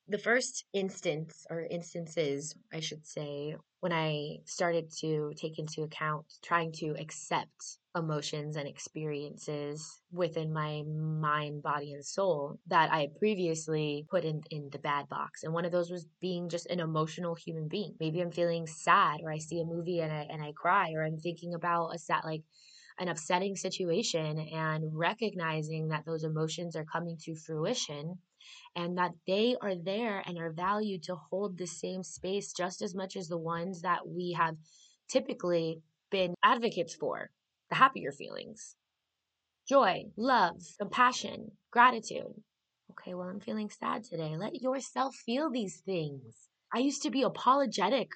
the 0.09 0.17
first 0.17 0.65
instance 0.73 1.45
or 1.49 1.61
instances 1.69 2.55
i 2.73 2.79
should 2.79 3.05
say 3.05 3.55
when 3.81 3.91
i 3.91 4.37
started 4.45 4.89
to 4.89 5.33
take 5.35 5.59
into 5.59 5.83
account 5.83 6.25
trying 6.43 6.71
to 6.71 6.95
accept 6.99 7.77
emotions 7.97 8.55
and 8.55 8.67
experiences 8.67 10.01
within 10.11 10.53
my 10.53 10.83
mind, 10.85 11.63
body, 11.63 11.93
and 11.93 12.05
soul 12.05 12.59
that 12.67 12.91
I 12.91 13.01
had 13.01 13.15
previously 13.15 14.05
put 14.09 14.23
in, 14.23 14.41
in 14.51 14.69
the 14.71 14.79
bad 14.79 15.09
box. 15.09 15.43
And 15.43 15.53
one 15.53 15.65
of 15.65 15.71
those 15.71 15.89
was 15.89 16.05
being 16.21 16.49
just 16.49 16.67
an 16.67 16.79
emotional 16.79 17.35
human 17.35 17.67
being. 17.67 17.95
Maybe 17.99 18.21
I'm 18.21 18.31
feeling 18.31 18.67
sad 18.67 19.21
or 19.23 19.31
I 19.31 19.39
see 19.39 19.59
a 19.59 19.65
movie 19.65 19.99
and 19.99 20.11
I 20.11 20.27
and 20.29 20.41
I 20.41 20.51
cry 20.55 20.91
or 20.93 21.03
I'm 21.03 21.17
thinking 21.17 21.53
about 21.53 21.95
a 21.95 21.99
sad 21.99 22.21
like 22.23 22.43
an 22.99 23.09
upsetting 23.09 23.55
situation 23.55 24.39
and 24.39 24.83
recognizing 24.93 25.89
that 25.89 26.05
those 26.05 26.23
emotions 26.23 26.75
are 26.75 26.85
coming 26.85 27.17
to 27.23 27.35
fruition 27.35 28.17
and 28.75 28.97
that 28.97 29.11
they 29.25 29.55
are 29.61 29.75
there 29.75 30.23
and 30.25 30.37
are 30.37 30.51
valued 30.51 31.03
to 31.03 31.15
hold 31.15 31.57
the 31.57 31.67
same 31.67 32.03
space 32.03 32.53
just 32.53 32.81
as 32.81 32.95
much 32.95 33.15
as 33.15 33.27
the 33.27 33.37
ones 33.37 33.81
that 33.81 34.07
we 34.07 34.33
have 34.33 34.55
typically 35.09 35.81
been 36.11 36.33
advocates 36.43 36.95
for 36.95 37.29
the 37.69 37.75
happier 37.75 38.11
feelings 38.11 38.75
joy, 39.67 40.05
love, 40.15 40.55
compassion, 40.79 41.51
gratitude. 41.71 42.41
Okay, 42.91 43.13
well, 43.13 43.27
I'm 43.27 43.41
feeling 43.41 43.69
sad 43.69 44.03
today. 44.03 44.37
Let 44.37 44.61
yourself 44.61 45.13
feel 45.13 45.51
these 45.51 45.81
things. 45.85 46.49
I 46.73 46.79
used 46.79 47.03
to 47.03 47.09
be 47.09 47.21
apologetic 47.21 48.09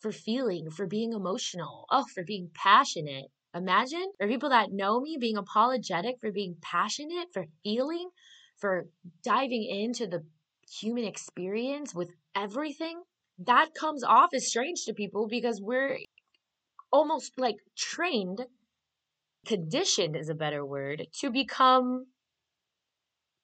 for 0.00 0.12
feeling, 0.12 0.70
for 0.70 0.86
being 0.86 1.12
emotional, 1.12 1.86
oh, 1.90 2.04
for 2.14 2.22
being 2.24 2.50
passionate. 2.54 3.26
Imagine 3.54 4.12
for 4.18 4.28
people 4.28 4.50
that 4.50 4.70
know 4.70 5.00
me 5.00 5.16
being 5.18 5.38
apologetic 5.38 6.16
for 6.20 6.30
being 6.30 6.56
passionate, 6.60 7.28
for 7.32 7.46
feeling, 7.64 8.10
for 8.58 8.86
diving 9.22 9.64
into 9.64 10.06
the 10.06 10.24
human 10.80 11.04
experience 11.04 11.94
with 11.94 12.10
everything. 12.34 13.02
That 13.38 13.74
comes 13.74 14.02
off 14.02 14.30
as 14.34 14.48
strange 14.48 14.84
to 14.84 14.92
people 14.92 15.28
because 15.28 15.60
we're 15.62 15.98
almost 16.90 17.32
like 17.38 17.56
trained 17.76 18.46
conditioned 19.46 20.16
is 20.16 20.28
a 20.28 20.34
better 20.34 20.64
word, 20.64 21.06
to 21.20 21.30
become 21.30 22.06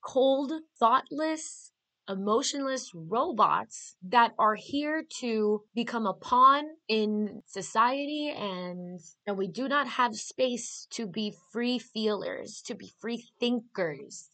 cold, 0.05 0.53
thoughtless, 0.79 1.72
emotionless 2.09 2.90
robots 2.94 3.96
that 4.03 4.33
are 4.38 4.57
here 4.57 5.03
to 5.20 5.62
become 5.74 6.07
a 6.07 6.12
pawn 6.12 6.64
in 6.87 7.42
society 7.46 8.29
and 8.37 9.00
and 9.27 9.38
we 9.38 9.48
do 9.48 9.66
not 9.66 9.88
have 9.88 10.14
space 10.14 10.87
to 10.90 11.07
be 11.07 11.33
free 11.50 11.79
feelers 11.79 12.61
to 12.61 12.74
be 12.74 12.92
free 13.00 13.24
thinkers 13.40 14.29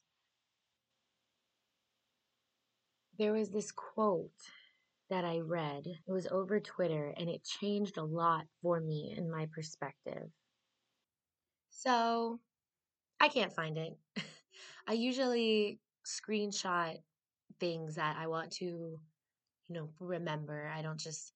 there 3.21 3.33
was 3.33 3.51
this 3.51 3.71
quote 3.71 4.31
that 5.11 5.25
i 5.25 5.39
read 5.39 5.87
it 5.87 6.13
was 6.13 6.27
over 6.29 6.59
twitter 6.59 7.15
and 7.17 7.29
it 7.29 7.45
changed 7.45 7.99
a 7.99 8.05
lot 8.05 8.45
for 8.63 8.81
me 8.81 9.15
in 9.17 9.31
my 9.31 9.47
perspective 9.55 10.29
so 11.71 12.41
I 13.21 13.29
can't 13.29 13.53
find 13.53 13.79
it. 13.79 13.97
I 14.87 14.93
usually 14.95 15.79
screenshot 16.07 16.97
things 17.59 17.95
that 17.97 18.17
I 18.19 18.27
want 18.27 18.51
to, 18.53 18.65
you 18.65 19.01
know, 19.69 19.91
remember. 19.99 20.71
I 20.75 20.83
don't 20.83 20.99
just 20.99 21.33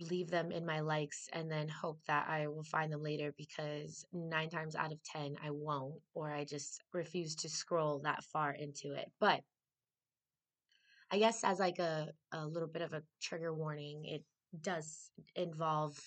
leave 0.00 0.30
them 0.30 0.50
in 0.50 0.66
my 0.66 0.80
likes 0.80 1.28
and 1.32 1.50
then 1.50 1.68
hope 1.68 2.00
that 2.06 2.26
I 2.28 2.48
will 2.48 2.64
find 2.64 2.90
them 2.90 3.02
later 3.02 3.34
because 3.36 4.04
nine 4.12 4.48
times 4.48 4.74
out 4.74 4.90
of 4.90 5.02
10, 5.04 5.36
I 5.44 5.50
won't, 5.50 6.00
or 6.14 6.32
I 6.32 6.44
just 6.44 6.82
refuse 6.92 7.36
to 7.36 7.48
scroll 7.48 8.00
that 8.00 8.24
far 8.24 8.52
into 8.52 8.94
it. 8.94 9.10
But 9.20 9.42
I 11.12 11.18
guess 11.18 11.44
as 11.44 11.58
like 11.58 11.78
a, 11.78 12.08
a 12.32 12.46
little 12.46 12.68
bit 12.68 12.80
of 12.82 12.94
a 12.94 13.02
trigger 13.20 13.52
warning, 13.52 14.04
it 14.06 14.24
does 14.62 15.10
involve 15.36 15.98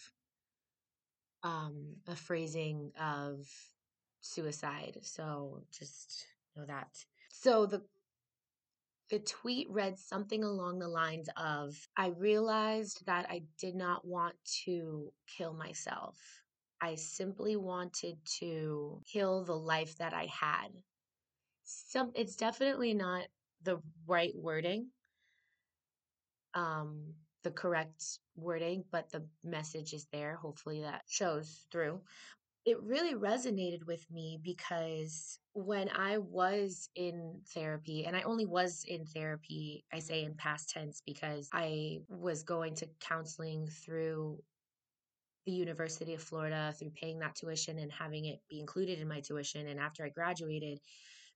um, 1.43 1.97
a 2.07 2.15
phrasing 2.15 2.91
of 2.99 3.47
suicide. 4.21 4.97
So 5.03 5.61
just 5.71 6.25
know 6.55 6.65
that. 6.65 6.89
So 7.29 7.67
the 7.67 7.83
the 9.11 9.19
tweet 9.19 9.69
read 9.69 9.99
something 9.99 10.43
along 10.43 10.79
the 10.79 10.87
lines 10.87 11.29
of 11.37 11.75
I 11.95 12.07
realized 12.07 13.05
that 13.05 13.27
I 13.29 13.43
did 13.59 13.75
not 13.75 14.03
want 14.03 14.33
to 14.65 15.13
kill 15.27 15.53
myself. 15.53 16.17
I 16.81 16.95
simply 16.95 17.55
wanted 17.55 18.17
to 18.39 19.01
kill 19.05 19.43
the 19.43 19.55
life 19.55 19.95
that 19.99 20.15
I 20.15 20.25
had. 20.25 20.69
Some 21.63 22.11
it's 22.15 22.35
definitely 22.35 22.95
not 22.95 23.27
the 23.61 23.79
right 24.07 24.33
wording. 24.35 24.87
Um 26.55 27.13
the 27.45 27.51
correct 27.51 28.03
wording, 28.35 28.83
but 28.91 29.09
the 29.11 29.23
message 29.43 29.93
is 29.93 30.07
there. 30.11 30.35
Hopefully 30.35 30.81
that 30.81 31.03
shows 31.07 31.65
through. 31.71 32.01
It 32.65 32.81
really 32.81 33.13
resonated 33.13 33.85
with 33.85 34.03
me 34.11 34.39
because 34.43 35.37
when 35.53 35.87
I 35.95 36.17
was 36.17 36.89
in 36.95 37.39
therapy, 37.53 38.05
and 38.05 38.15
I 38.15 38.23
only 38.23 38.47
was 38.47 38.83
in 38.87 39.05
therapy, 39.05 39.85
I 39.93 39.99
say 39.99 40.23
in 40.23 40.33
past 40.33 40.71
tense 40.71 41.03
because 41.05 41.47
I 41.53 41.99
was 42.09 42.41
going 42.41 42.73
to 42.77 42.89
counseling 42.99 43.67
through 43.67 44.41
the 45.45 45.51
University 45.51 46.15
of 46.15 46.23
Florida 46.23 46.73
through 46.77 46.89
paying 46.99 47.19
that 47.19 47.35
tuition 47.35 47.77
and 47.77 47.91
having 47.91 48.25
it 48.25 48.39
be 48.49 48.59
included 48.59 48.97
in 48.99 49.07
my 49.07 49.19
tuition. 49.19 49.67
And 49.67 49.79
after 49.79 50.03
I 50.03 50.09
graduated, 50.09 50.79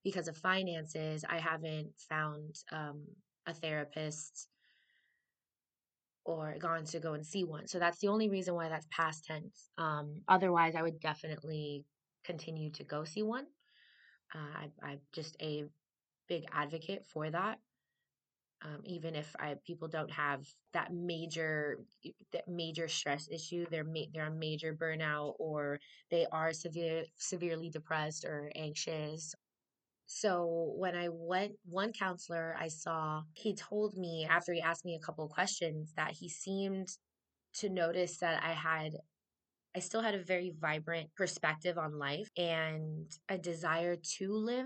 because 0.04 0.28
of 0.28 0.36
finances, 0.36 1.24
I 1.30 1.38
haven't 1.38 1.92
found 2.10 2.56
um, 2.72 3.04
a 3.46 3.54
therapist 3.54 4.48
or 6.30 6.56
gone 6.60 6.86
to 6.86 7.00
go 7.00 7.14
and 7.14 7.26
see 7.26 7.44
one. 7.44 7.68
So 7.68 7.80
that's 7.80 7.98
the 7.98 8.08
only 8.08 8.30
reason 8.30 8.54
why 8.54 8.70
that's 8.70 8.86
past 8.92 9.26
tense. 9.26 9.72
Um, 9.80 10.22
otherwise, 10.28 10.76
I 10.76 10.84
would 10.84 11.00
definitely 11.00 11.86
continue 12.24 12.70
to 12.74 12.84
go 12.84 13.04
see 13.04 13.24
one. 13.24 13.48
Uh, 14.36 14.60
I, 14.62 14.88
I'm 14.88 15.00
just 15.12 15.36
a 15.42 15.66
big 16.28 16.44
advocate 16.54 17.08
for 17.08 17.32
that. 17.32 17.58
Um, 18.62 18.82
even 18.86 19.16
if 19.16 19.36
I, 19.40 19.56
people 19.66 19.88
don't 19.88 20.12
have 20.12 20.46
that 20.74 20.94
major 20.94 21.80
that 22.32 22.48
major 22.48 22.88
stress 22.88 23.28
issue, 23.32 23.66
they're 23.72 23.84
ma- 23.84 24.12
they're 24.14 24.26
on 24.26 24.38
major 24.38 24.76
burnout 24.76 25.34
or 25.40 25.80
they 26.12 26.28
are 26.32 26.54
severe 26.54 27.06
severely 27.18 27.70
depressed 27.72 28.24
or 28.24 28.52
anxious. 28.56 29.34
So 30.12 30.74
when 30.76 30.96
I 30.96 31.10
went, 31.10 31.54
one 31.66 31.94
counselor 31.94 32.56
I 32.60 32.70
saw, 32.70 33.22
he 33.34 33.54
told 33.54 33.96
me 33.96 34.26
after 34.28 34.52
he 34.52 34.60
asked 34.60 34.84
me 34.84 34.96
a 34.96 35.06
couple 35.06 35.24
of 35.24 35.30
questions 35.30 35.94
that 35.98 36.14
he 36.14 36.28
seemed 36.28 36.88
to 37.56 37.70
notice 37.70 38.18
that 38.18 38.44
I 38.44 38.54
had 38.54 38.94
I 39.76 39.80
still 39.80 40.02
had 40.02 40.16
a 40.16 40.24
very 40.24 40.52
vibrant 40.60 41.14
perspective 41.16 41.78
on 41.78 42.00
life 42.00 42.28
and 42.36 43.06
a 43.30 43.38
desire 43.38 43.98
to 44.18 44.34
live. 44.34 44.66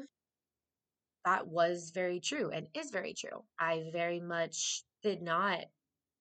That 1.26 1.46
was 1.48 1.92
very 1.94 2.22
true 2.22 2.50
and 2.50 2.68
is 2.74 2.90
very 2.90 3.14
true. 3.14 3.44
I 3.60 3.90
very 3.92 4.22
much 4.22 4.84
did 5.02 5.22
not. 5.22 5.60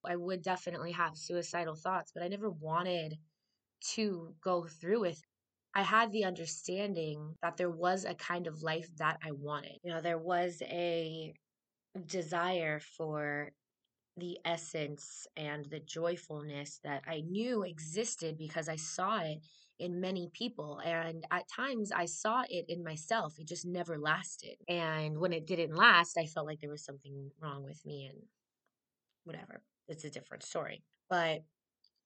I 0.05 0.17
would 0.17 0.43
definitely 0.43 0.93
have 0.93 1.17
suicidal 1.17 1.77
thoughts, 1.77 2.11
but 2.13 2.25
I 2.25 2.29
never 2.29 2.51
wanted 2.51 3.19
to 3.95 4.35
go 4.43 4.67
through 4.67 5.01
with. 5.01 5.23
I 5.75 5.83
had 5.83 6.13
the 6.13 6.25
understanding 6.25 7.35
that 7.43 7.57
there 7.57 7.71
was 7.71 8.05
a 8.05 8.15
kind 8.15 8.47
of 8.47 8.63
life 8.63 8.89
that 8.99 9.19
I 9.25 9.31
wanted. 9.33 9.79
You 9.83 9.93
know, 9.93 10.01
there 10.01 10.19
was 10.19 10.61
a 10.63 11.33
desire 12.07 12.81
for 12.81 13.53
the 14.19 14.39
essence 14.45 15.27
and 15.37 15.65
the 15.67 15.81
joyfulness 15.81 16.81
that 16.85 17.03
I 17.07 17.21
knew 17.21 17.63
existed 17.63 18.37
because 18.37 18.69
I 18.69 18.77
saw 18.77 19.21
it 19.21 19.39
in 19.79 20.01
many 20.01 20.29
people. 20.35 20.81
And 20.85 21.25
at 21.31 21.49
times 21.49 21.91
I 21.91 22.05
saw 22.05 22.45
it 22.49 22.67
in 22.69 22.85
myself. 22.85 23.39
It 23.39 23.49
just 23.49 23.65
never 23.65 23.99
lasted. 23.99 24.57
And 24.69 25.19
when 25.19 25.33
it 25.33 25.47
didn't 25.47 25.75
last, 25.75 26.19
I 26.19 26.27
felt 26.27 26.47
like 26.47 26.61
there 26.61 26.71
was 26.71 26.85
something 26.85 27.31
wrong 27.41 27.65
with 27.65 27.85
me 27.87 28.07
and 28.07 28.19
whatever. 29.25 29.63
It's 29.89 30.05
a 30.05 30.11
different 30.11 30.43
story. 30.43 30.83
But 31.09 31.43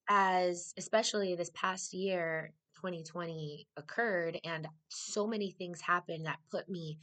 as 0.08 0.72
especially 0.76 1.34
this 1.34 1.50
past 1.54 1.92
year, 1.92 2.52
2020 2.76 3.66
occurred, 3.76 4.38
and 4.44 4.68
so 4.88 5.26
many 5.26 5.50
things 5.50 5.80
happened 5.80 6.26
that 6.26 6.38
put 6.50 6.68
me 6.68 6.98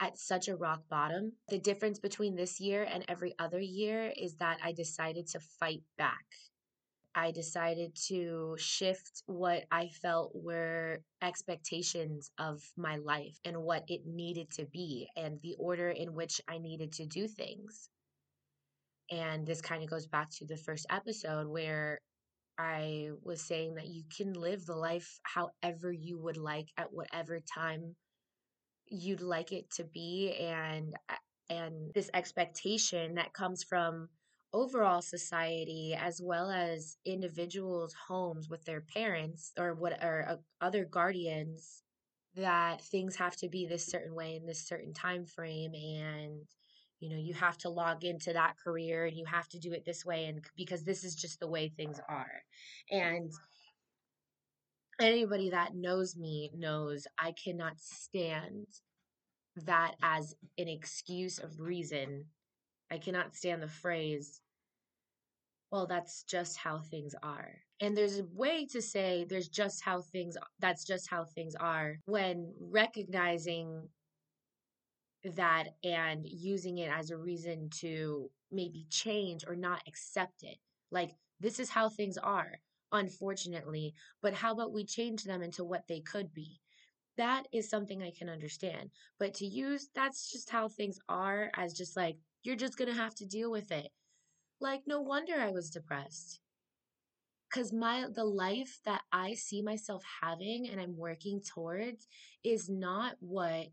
at 0.00 0.18
such 0.18 0.48
a 0.48 0.56
rock 0.56 0.82
bottom. 0.88 1.32
The 1.48 1.58
difference 1.58 1.98
between 1.98 2.34
this 2.34 2.60
year 2.60 2.86
and 2.90 3.04
every 3.08 3.34
other 3.38 3.60
year 3.60 4.12
is 4.16 4.36
that 4.36 4.58
I 4.62 4.72
decided 4.72 5.26
to 5.28 5.40
fight 5.40 5.82
back. 5.96 6.24
I 7.14 7.30
decided 7.30 7.94
to 8.08 8.56
shift 8.58 9.22
what 9.26 9.64
I 9.70 9.88
felt 9.88 10.32
were 10.34 11.00
expectations 11.22 12.30
of 12.38 12.60
my 12.76 12.96
life 12.96 13.38
and 13.44 13.62
what 13.62 13.84
it 13.86 14.04
needed 14.04 14.50
to 14.52 14.66
be 14.66 15.08
and 15.16 15.40
the 15.40 15.54
order 15.58 15.90
in 15.90 16.14
which 16.14 16.40
I 16.48 16.58
needed 16.58 16.92
to 16.94 17.06
do 17.06 17.28
things. 17.28 17.88
And 19.12 19.46
this 19.46 19.60
kind 19.60 19.84
of 19.84 19.90
goes 19.90 20.08
back 20.08 20.30
to 20.38 20.46
the 20.46 20.56
first 20.56 20.86
episode 20.90 21.46
where 21.46 22.00
I 22.58 23.10
was 23.22 23.40
saying 23.40 23.74
that 23.76 23.88
you 23.88 24.04
can 24.16 24.32
live 24.32 24.66
the 24.66 24.76
life 24.76 25.18
however 25.22 25.92
you 25.92 26.18
would 26.18 26.36
like 26.36 26.68
at 26.76 26.92
whatever 26.92 27.40
time 27.40 27.96
you'd 28.86 29.22
like 29.22 29.52
it 29.52 29.70
to 29.70 29.84
be 29.84 30.34
and 30.40 30.94
and 31.50 31.92
this 31.94 32.10
expectation 32.14 33.14
that 33.14 33.32
comes 33.32 33.62
from 33.62 34.08
overall 34.52 35.02
society 35.02 35.96
as 35.98 36.20
well 36.22 36.50
as 36.50 36.96
individuals 37.04 37.94
homes 38.08 38.48
with 38.48 38.64
their 38.64 38.80
parents 38.80 39.52
or 39.58 39.74
what 39.74 39.92
or 40.02 40.24
uh, 40.28 40.36
other 40.60 40.84
guardians 40.84 41.82
that 42.36 42.80
things 42.82 43.16
have 43.16 43.36
to 43.36 43.48
be 43.48 43.66
this 43.66 43.86
certain 43.86 44.14
way 44.14 44.36
in 44.36 44.46
this 44.46 44.66
certain 44.66 44.92
time 44.92 45.26
frame 45.26 45.74
and 45.74 46.42
you 47.04 47.10
know 47.10 47.22
you 47.22 47.34
have 47.34 47.58
to 47.58 47.68
log 47.68 48.04
into 48.04 48.32
that 48.32 48.54
career 48.62 49.04
and 49.04 49.16
you 49.16 49.24
have 49.26 49.48
to 49.48 49.58
do 49.58 49.72
it 49.72 49.84
this 49.84 50.04
way 50.04 50.24
and 50.24 50.40
because 50.56 50.84
this 50.84 51.04
is 51.04 51.14
just 51.14 51.38
the 51.38 51.48
way 51.48 51.68
things 51.68 52.00
are 52.08 52.42
and 52.90 53.30
anybody 55.00 55.50
that 55.50 55.74
knows 55.74 56.16
me 56.16 56.50
knows 56.56 57.06
I 57.18 57.32
cannot 57.32 57.74
stand 57.78 58.66
that 59.56 59.94
as 60.02 60.34
an 60.58 60.68
excuse 60.68 61.38
of 61.38 61.60
reason. 61.60 62.24
I 62.90 62.98
cannot 62.98 63.34
stand 63.34 63.62
the 63.62 63.68
phrase, 63.68 64.40
well, 65.70 65.86
that's 65.86 66.22
just 66.24 66.56
how 66.56 66.80
things 66.80 67.14
are. 67.22 67.50
And 67.80 67.96
there's 67.96 68.18
a 68.18 68.26
way 68.32 68.66
to 68.66 68.80
say 68.80 69.26
there's 69.28 69.48
just 69.48 69.84
how 69.84 70.00
things 70.00 70.36
that's 70.60 70.84
just 70.84 71.10
how 71.10 71.24
things 71.24 71.54
are 71.56 71.98
when 72.06 72.52
recognizing 72.60 73.88
that 75.24 75.68
and 75.82 76.26
using 76.26 76.78
it 76.78 76.90
as 76.90 77.10
a 77.10 77.16
reason 77.16 77.70
to 77.80 78.30
maybe 78.52 78.86
change 78.90 79.44
or 79.46 79.56
not 79.56 79.82
accept 79.86 80.42
it. 80.42 80.58
Like 80.90 81.12
this 81.40 81.58
is 81.58 81.70
how 81.70 81.88
things 81.88 82.18
are 82.18 82.52
unfortunately, 82.92 83.92
but 84.22 84.34
how 84.34 84.52
about 84.52 84.72
we 84.72 84.84
change 84.84 85.24
them 85.24 85.42
into 85.42 85.64
what 85.64 85.82
they 85.88 86.00
could 86.00 86.32
be? 86.32 86.60
That 87.16 87.44
is 87.52 87.68
something 87.68 88.02
I 88.02 88.12
can 88.16 88.28
understand. 88.28 88.90
But 89.18 89.34
to 89.34 89.46
use 89.46 89.88
that's 89.94 90.30
just 90.30 90.50
how 90.50 90.68
things 90.68 90.98
are 91.08 91.50
as 91.56 91.74
just 91.74 91.96
like 91.96 92.16
you're 92.42 92.56
just 92.56 92.76
going 92.76 92.90
to 92.90 92.96
have 92.96 93.14
to 93.16 93.26
deal 93.26 93.50
with 93.50 93.70
it. 93.72 93.88
Like 94.60 94.82
no 94.86 95.00
wonder 95.00 95.34
I 95.34 95.50
was 95.50 95.70
depressed. 95.70 96.40
Cuz 97.52 97.72
my 97.72 98.06
the 98.12 98.24
life 98.24 98.80
that 98.84 99.02
I 99.12 99.34
see 99.34 99.62
myself 99.62 100.02
having 100.22 100.68
and 100.68 100.80
I'm 100.80 100.96
working 100.96 101.40
towards 101.40 102.08
is 102.42 102.68
not 102.68 103.16
what 103.20 103.68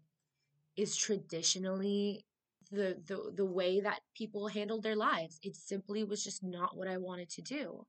is 0.77 0.95
traditionally 0.95 2.25
the 2.71 2.97
the 3.05 3.31
the 3.35 3.45
way 3.45 3.81
that 3.81 3.99
people 4.15 4.47
handled 4.47 4.83
their 4.83 4.95
lives. 4.95 5.39
It 5.43 5.55
simply 5.55 6.03
was 6.03 6.23
just 6.23 6.43
not 6.43 6.77
what 6.77 6.87
I 6.87 6.97
wanted 6.97 7.29
to 7.31 7.41
do. 7.41 7.85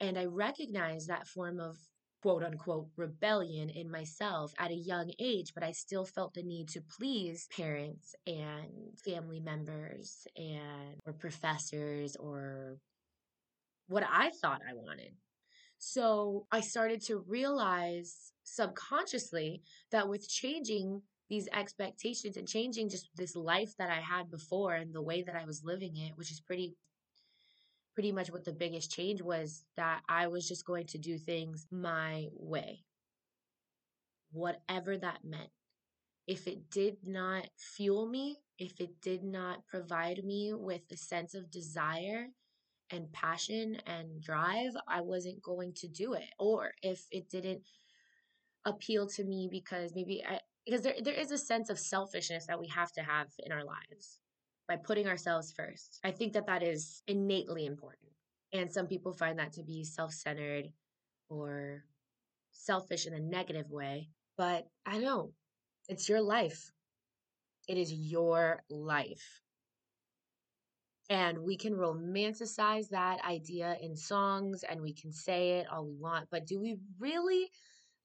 And 0.00 0.18
I 0.18 0.24
recognized 0.24 1.08
that 1.08 1.28
form 1.28 1.60
of 1.60 1.76
quote 2.22 2.42
unquote 2.42 2.88
rebellion 2.96 3.68
in 3.70 3.90
myself 3.90 4.52
at 4.58 4.70
a 4.70 4.74
young 4.74 5.10
age, 5.20 5.52
but 5.54 5.62
I 5.64 5.72
still 5.72 6.04
felt 6.04 6.34
the 6.34 6.42
need 6.42 6.68
to 6.70 6.80
please 6.80 7.48
parents 7.56 8.14
and 8.26 8.98
family 9.04 9.40
members 9.40 10.26
and 10.36 11.00
or 11.06 11.12
professors 11.12 12.16
or 12.16 12.78
what 13.88 14.04
I 14.08 14.30
thought 14.40 14.60
I 14.68 14.74
wanted. 14.74 15.14
So 15.78 16.46
I 16.52 16.60
started 16.60 17.02
to 17.06 17.24
realize 17.26 18.32
subconsciously 18.44 19.62
that 19.90 20.08
with 20.08 20.28
changing 20.28 21.02
these 21.32 21.48
expectations 21.54 22.36
and 22.36 22.46
changing 22.46 22.90
just 22.90 23.08
this 23.16 23.34
life 23.34 23.74
that 23.78 23.88
I 23.88 24.02
had 24.02 24.30
before 24.30 24.74
and 24.74 24.92
the 24.92 25.00
way 25.00 25.22
that 25.22 25.34
I 25.34 25.46
was 25.46 25.64
living 25.64 25.96
it, 25.96 26.12
which 26.14 26.30
is 26.30 26.42
pretty 26.42 26.76
pretty 27.94 28.12
much 28.12 28.30
what 28.30 28.44
the 28.44 28.52
biggest 28.52 28.90
change 28.92 29.22
was 29.22 29.64
that 29.78 30.02
I 30.10 30.26
was 30.26 30.46
just 30.46 30.66
going 30.66 30.88
to 30.88 30.98
do 30.98 31.16
things 31.16 31.66
my 31.70 32.26
way, 32.34 32.84
whatever 34.30 34.98
that 34.98 35.24
meant. 35.24 35.48
If 36.26 36.46
it 36.46 36.68
did 36.70 36.98
not 37.02 37.46
fuel 37.56 38.06
me, 38.06 38.36
if 38.58 38.78
it 38.78 39.00
did 39.00 39.24
not 39.24 39.66
provide 39.66 40.22
me 40.24 40.52
with 40.52 40.82
a 40.92 40.98
sense 40.98 41.34
of 41.34 41.50
desire 41.50 42.26
and 42.90 43.10
passion 43.14 43.78
and 43.86 44.20
drive, 44.20 44.72
I 44.86 45.00
wasn't 45.00 45.42
going 45.42 45.72
to 45.76 45.88
do 45.88 46.12
it. 46.12 46.28
Or 46.38 46.72
if 46.82 47.06
it 47.10 47.30
didn't 47.30 47.62
appeal 48.66 49.06
to 49.08 49.24
me 49.24 49.48
because 49.50 49.92
maybe 49.94 50.22
I, 50.28 50.38
because 50.64 50.82
there, 50.82 50.94
there 51.02 51.14
is 51.14 51.30
a 51.30 51.38
sense 51.38 51.70
of 51.70 51.78
selfishness 51.78 52.46
that 52.46 52.60
we 52.60 52.68
have 52.68 52.92
to 52.92 53.02
have 53.02 53.28
in 53.44 53.52
our 53.52 53.64
lives 53.64 54.20
by 54.68 54.76
putting 54.76 55.06
ourselves 55.06 55.52
first. 55.52 56.00
I 56.04 56.10
think 56.10 56.32
that 56.34 56.46
that 56.46 56.62
is 56.62 57.02
innately 57.06 57.66
important. 57.66 58.10
And 58.52 58.72
some 58.72 58.86
people 58.86 59.12
find 59.12 59.38
that 59.38 59.52
to 59.54 59.62
be 59.62 59.84
self 59.84 60.12
centered 60.12 60.68
or 61.28 61.84
selfish 62.52 63.06
in 63.06 63.14
a 63.14 63.20
negative 63.20 63.70
way. 63.70 64.08
But 64.36 64.66
I 64.86 64.98
know 64.98 65.32
it's 65.88 66.08
your 66.08 66.20
life. 66.20 66.70
It 67.68 67.78
is 67.78 67.92
your 67.92 68.62
life. 68.70 69.40
And 71.10 71.38
we 71.40 71.56
can 71.56 71.74
romanticize 71.74 72.88
that 72.90 73.24
idea 73.24 73.76
in 73.82 73.96
songs 73.96 74.64
and 74.68 74.80
we 74.80 74.94
can 74.94 75.12
say 75.12 75.58
it 75.58 75.66
all 75.70 75.84
we 75.84 75.96
want. 75.96 76.28
But 76.30 76.46
do 76.46 76.60
we 76.60 76.78
really 76.98 77.50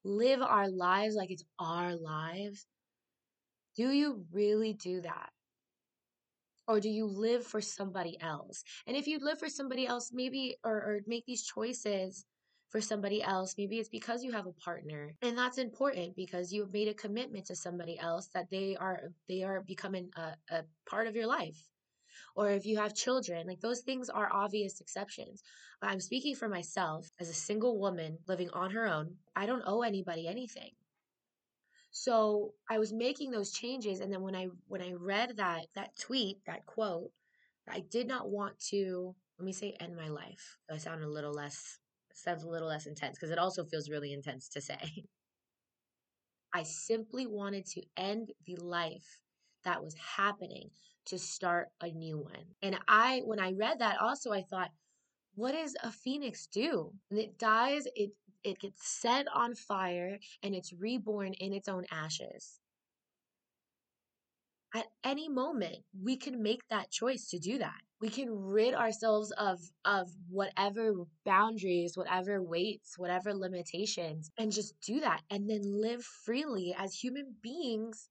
live 0.04 0.42
our 0.42 0.68
lives 0.68 1.14
like 1.14 1.30
it's 1.30 1.44
our 1.58 1.96
lives? 1.96 2.66
Do 3.76 3.90
you 3.90 4.24
really 4.32 4.72
do 4.72 5.00
that? 5.02 5.30
or 6.68 6.78
do 6.78 6.90
you 6.90 7.06
live 7.06 7.44
for 7.44 7.60
somebody 7.60 8.20
else? 8.20 8.62
And 8.86 8.96
if 8.96 9.06
you 9.06 9.18
live 9.18 9.38
for 9.38 9.48
somebody 9.48 9.86
else, 9.86 10.10
maybe, 10.12 10.56
or, 10.62 10.76
or 10.76 11.00
make 11.06 11.24
these 11.26 11.44
choices 11.44 12.26
for 12.68 12.82
somebody 12.82 13.22
else, 13.22 13.54
maybe 13.56 13.78
it's 13.78 13.88
because 13.88 14.22
you 14.22 14.32
have 14.32 14.46
a 14.46 14.52
partner. 14.52 15.14
And 15.22 15.36
that's 15.36 15.56
important 15.56 16.14
because 16.14 16.52
you 16.52 16.60
have 16.60 16.72
made 16.72 16.88
a 16.88 16.94
commitment 16.94 17.46
to 17.46 17.56
somebody 17.56 17.98
else 17.98 18.28
that 18.34 18.50
they 18.50 18.76
are, 18.76 19.00
they 19.28 19.42
are 19.42 19.62
becoming 19.62 20.10
a, 20.16 20.34
a 20.54 20.62
part 20.88 21.06
of 21.06 21.16
your 21.16 21.26
life. 21.26 21.58
Or 22.38 22.50
if 22.52 22.66
you 22.66 22.76
have 22.76 22.94
children, 22.94 23.48
like 23.48 23.58
those 23.60 23.80
things 23.80 24.08
are 24.08 24.32
obvious 24.32 24.80
exceptions. 24.80 25.42
I'm 25.82 25.98
speaking 25.98 26.36
for 26.36 26.48
myself 26.48 27.10
as 27.18 27.28
a 27.28 27.34
single 27.34 27.80
woman 27.80 28.18
living 28.28 28.48
on 28.50 28.70
her 28.70 28.86
own. 28.86 29.16
I 29.34 29.44
don't 29.44 29.64
owe 29.66 29.82
anybody 29.82 30.28
anything. 30.28 30.70
So 31.90 32.54
I 32.70 32.78
was 32.78 32.92
making 32.92 33.32
those 33.32 33.50
changes 33.50 33.98
and 33.98 34.12
then 34.12 34.22
when 34.22 34.36
I 34.36 34.46
when 34.68 34.80
I 34.80 34.92
read 34.92 35.38
that 35.38 35.66
that 35.74 35.96
tweet, 35.98 36.36
that 36.46 36.64
quote, 36.64 37.10
I 37.68 37.80
did 37.80 38.06
not 38.06 38.30
want 38.30 38.56
to, 38.70 39.16
let 39.36 39.44
me 39.44 39.52
say, 39.52 39.74
end 39.80 39.96
my 39.96 40.06
life. 40.06 40.58
I 40.70 40.76
sound 40.76 41.02
a 41.02 41.08
little 41.08 41.32
less, 41.32 41.80
sounds 42.14 42.44
a 42.44 42.48
little 42.48 42.68
less 42.68 42.86
intense 42.86 43.18
because 43.18 43.32
it 43.32 43.38
also 43.40 43.64
feels 43.64 43.90
really 43.90 44.12
intense 44.12 44.48
to 44.50 44.60
say. 44.60 45.06
I 46.54 46.62
simply 46.62 47.26
wanted 47.26 47.66
to 47.66 47.82
end 47.96 48.30
the 48.46 48.58
life 48.58 49.22
that 49.64 49.82
was 49.82 49.94
happening 49.94 50.70
to 51.06 51.18
start 51.18 51.68
a 51.80 51.90
new 51.90 52.18
one. 52.18 52.44
And 52.62 52.78
I, 52.86 53.22
when 53.24 53.40
I 53.40 53.52
read 53.52 53.78
that, 53.80 54.00
also 54.00 54.32
I 54.32 54.42
thought, 54.42 54.70
what 55.34 55.52
does 55.52 55.76
a 55.82 55.90
phoenix 55.90 56.46
do? 56.46 56.92
And 57.10 57.18
it 57.18 57.38
dies, 57.38 57.86
it 57.94 58.10
it 58.44 58.60
gets 58.60 58.88
set 58.88 59.26
on 59.34 59.54
fire, 59.54 60.18
and 60.42 60.54
it's 60.54 60.72
reborn 60.72 61.34
in 61.34 61.52
its 61.52 61.68
own 61.68 61.84
ashes. 61.90 62.60
At 64.74 64.86
any 65.02 65.28
moment, 65.28 65.78
we 66.02 66.16
can 66.16 66.42
make 66.42 66.66
that 66.68 66.90
choice 66.90 67.28
to 67.30 67.38
do 67.38 67.58
that. 67.58 67.80
We 68.00 68.10
can 68.10 68.30
rid 68.30 68.74
ourselves 68.74 69.32
of 69.32 69.60
of 69.84 70.08
whatever 70.28 70.92
boundaries, 71.24 71.96
whatever 71.96 72.42
weights, 72.42 72.98
whatever 72.98 73.34
limitations, 73.34 74.30
and 74.38 74.52
just 74.52 74.78
do 74.80 75.00
that 75.00 75.22
and 75.30 75.48
then 75.48 75.62
live 75.62 76.04
freely 76.04 76.74
as 76.76 76.94
human 76.94 77.36
beings 77.42 78.08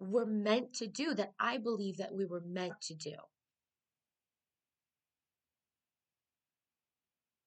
were 0.00 0.26
meant 0.26 0.74
to 0.74 0.86
do, 0.86 1.14
that 1.14 1.32
I 1.40 1.58
believe 1.58 1.98
that 1.98 2.14
we 2.14 2.24
were 2.24 2.42
meant 2.46 2.80
to 2.82 2.94
do. 2.94 3.14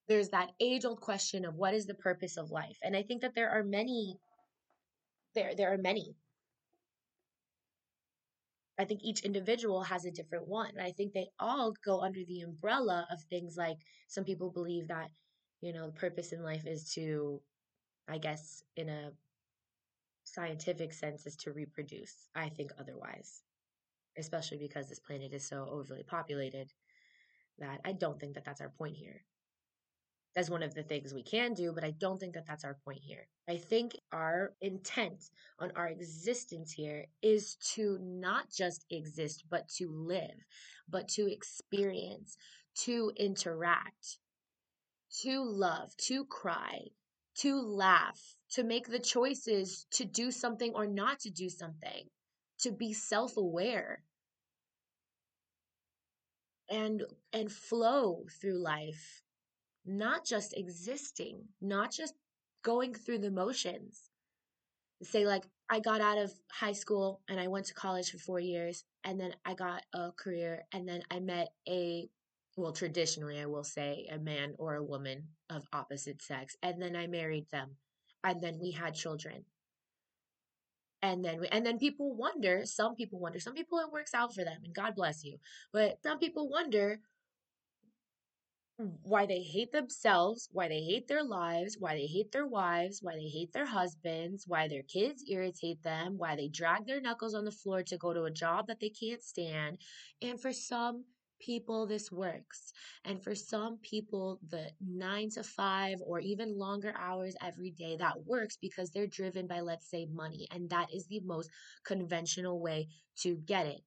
There's 0.08 0.30
that 0.30 0.52
age 0.60 0.84
old 0.84 1.00
question 1.00 1.46
of 1.46 1.56
what 1.56 1.74
is 1.74 1.86
the 1.86 1.94
purpose 1.94 2.36
of 2.38 2.52
life? 2.52 2.78
And 2.84 2.96
I 2.96 3.04
think 3.04 3.22
that 3.22 3.34
there 3.34 3.50
are 3.50 3.64
many, 3.64 4.18
there, 5.36 5.56
there 5.56 5.74
are 5.74 5.78
many. 5.78 6.16
I 8.78 8.86
think 8.86 9.02
each 9.04 9.22
individual 9.22 9.84
has 9.84 10.06
a 10.06 10.12
different 10.12 10.48
one. 10.48 10.72
I 10.82 10.92
think 10.92 11.14
they 11.14 11.28
all 11.40 11.74
go 11.86 12.02
under 12.02 12.22
the 12.28 12.42
umbrella 12.42 13.08
of 13.12 13.22
things 13.22 13.56
like 13.56 13.78
some 14.08 14.24
people 14.26 14.50
believe 14.50 14.88
that, 14.90 15.10
you 15.62 15.72
know, 15.72 15.86
the 15.86 15.94
purpose 15.94 16.34
in 16.34 16.44
life 16.44 16.66
is 16.66 16.92
to, 16.96 17.40
I 18.10 18.18
guess, 18.18 18.64
in 18.76 18.90
a 18.90 19.12
scientific 20.34 20.94
sense 20.94 21.26
is 21.26 21.36
to 21.38 21.52
reproduce. 21.52 22.28
I 22.36 22.50
think 22.50 22.72
otherwise, 22.80 23.42
especially 24.18 24.58
because 24.58 24.88
this 24.88 25.00
planet 25.00 25.34
is 25.34 25.48
so 25.48 25.68
overly 25.70 26.04
populated 26.04 26.72
that 27.60 27.82
I 27.86 27.92
don't 27.94 28.20
think 28.20 28.36
that 28.36 28.46
that's 28.46 28.62
our 28.62 28.72
point 28.78 28.96
here. 28.96 29.24
That's 30.34 30.50
one 30.50 30.64
of 30.64 30.74
the 30.74 30.84
things 30.84 31.14
we 31.14 31.24
can 31.24 31.54
do, 31.54 31.74
but 31.74 31.84
I 31.84 31.92
don't 31.92 32.18
think 32.18 32.36
that 32.36 32.48
that's 32.48 32.64
our 32.64 32.78
point 32.86 33.02
here. 33.02 33.28
I 33.50 33.58
think 33.58 33.98
our 34.14 34.54
intent 34.62 35.30
on 35.60 35.74
our 35.76 35.90
existence 35.90 36.72
here 36.72 37.08
is 37.22 37.58
to 37.74 37.98
not 38.02 38.50
just 38.50 38.86
exist, 38.90 39.44
but 39.50 39.68
to 39.78 39.90
live, 39.92 40.46
but 40.90 41.10
to 41.10 41.30
experience, 41.30 42.38
to 42.84 43.12
interact, 43.18 44.20
to 45.22 45.44
love, 45.44 45.96
to 45.98 46.24
cry, 46.24 46.88
to 47.40 47.60
laugh, 47.60 48.38
to 48.52 48.64
make 48.64 48.88
the 48.88 49.00
choices 49.00 49.86
to 49.92 50.06
do 50.06 50.32
something 50.32 50.74
or 50.76 50.86
not 50.86 51.20
to 51.20 51.30
do 51.30 51.50
something, 51.50 52.06
to 52.60 52.72
be 52.72 52.94
self-aware 52.94 54.04
and 56.70 57.04
and 57.34 57.52
flow 57.52 58.26
through 58.40 58.58
life, 58.58 59.24
not 59.86 60.26
just 60.26 60.58
existing, 60.58 61.42
not 61.62 61.92
just 61.92 62.14
going 62.64 62.94
through 62.94 63.20
the 63.20 63.32
motions. 63.32 64.10
Say 65.04 65.26
like 65.26 65.44
I 65.70 65.80
got 65.80 66.02
out 66.02 66.18
of 66.18 66.32
high 66.52 66.74
school 66.74 67.22
and 67.30 67.40
I 67.40 67.48
went 67.48 67.66
to 67.68 67.74
college 67.74 68.12
for 68.12 68.18
4 68.20 68.40
years 68.40 68.84
and 69.04 69.20
then 69.20 69.34
I 69.46 69.54
got 69.54 69.84
a 69.94 70.12
career 70.12 70.64
and 70.74 70.88
then 70.88 71.02
I 71.10 71.20
met 71.20 71.50
a 71.68 72.10
well, 72.58 72.74
traditionally, 72.74 73.40
I 73.40 73.46
will 73.46 73.64
say 73.64 74.08
a 74.12 74.20
man 74.20 74.56
or 74.58 74.76
a 74.76 74.84
woman 74.84 75.30
of 75.50 75.66
opposite 75.72 76.22
sex. 76.22 76.56
And 76.62 76.82
then 76.82 76.96
I 76.96 77.08
married 77.08 77.48
them. 77.50 77.78
And 78.24 78.42
then 78.42 78.60
we 78.60 78.72
had 78.72 78.94
children. 78.94 79.46
And 81.02 81.26
then, 81.26 81.40
we, 81.40 81.48
and 81.48 81.66
then 81.66 81.80
people 81.80 82.16
wonder, 82.16 82.62
some 82.66 82.96
people 82.96 83.20
wonder, 83.20 83.40
some 83.40 83.56
people 83.56 83.80
it 83.80 83.92
works 83.92 84.14
out 84.14 84.36
for 84.36 84.44
them 84.44 84.60
and 84.64 84.74
God 84.74 84.96
bless 84.96 85.24
you. 85.24 85.38
But 85.74 85.98
some 86.04 86.20
people 86.20 86.48
wonder 86.48 87.00
why 89.04 89.26
they 89.26 89.42
hate 89.42 89.72
themselves, 89.72 90.50
why 90.52 90.68
they 90.68 90.82
hate 90.82 91.08
their 91.08 91.24
lives, 91.24 91.78
why 91.80 91.96
they 91.96 92.06
hate 92.06 92.32
their 92.32 92.48
wives, 92.48 93.00
why 93.02 93.16
they 93.16 93.28
hate 93.28 93.52
their 93.54 93.66
husbands, 93.66 94.46
why 94.48 94.68
their 94.68 94.84
kids 94.84 95.24
irritate 95.28 95.82
them, 95.84 96.18
why 96.18 96.36
they 96.36 96.48
drag 96.48 96.86
their 96.86 97.02
knuckles 97.02 97.34
on 97.34 97.46
the 97.46 97.52
floor 97.52 97.84
to 97.84 97.98
go 97.98 98.14
to 98.14 98.24
a 98.24 98.32
job 98.32 98.68
that 98.68 98.80
they 98.80 98.90
can't 98.90 99.22
stand. 99.22 99.78
And 100.22 100.40
for 100.40 100.54
some 100.54 101.06
people 101.42 101.86
this 101.86 102.12
works. 102.12 102.72
And 103.04 103.22
for 103.22 103.36
some 103.36 103.78
people, 103.82 104.40
the 104.50 104.72
nine 104.80 105.30
to 105.32 105.44
five 105.44 106.00
or 106.06 106.20
even 106.20 106.58
longer 106.58 106.94
hours 106.98 107.36
every 107.42 107.72
day, 107.72 107.98
that 107.98 108.26
works 108.26 108.58
because 108.62 108.92
they're 108.92 109.08
driven 109.08 109.48
by, 109.48 109.60
let's 109.60 109.90
say, 109.90 110.08
money. 110.12 110.48
And 110.52 110.70
that 110.70 110.88
is 110.94 111.08
the 111.08 111.22
most 111.22 111.50
conventional 111.84 112.62
way 112.62 112.88
to 113.22 113.36
get 113.36 113.66
it. 113.66 113.82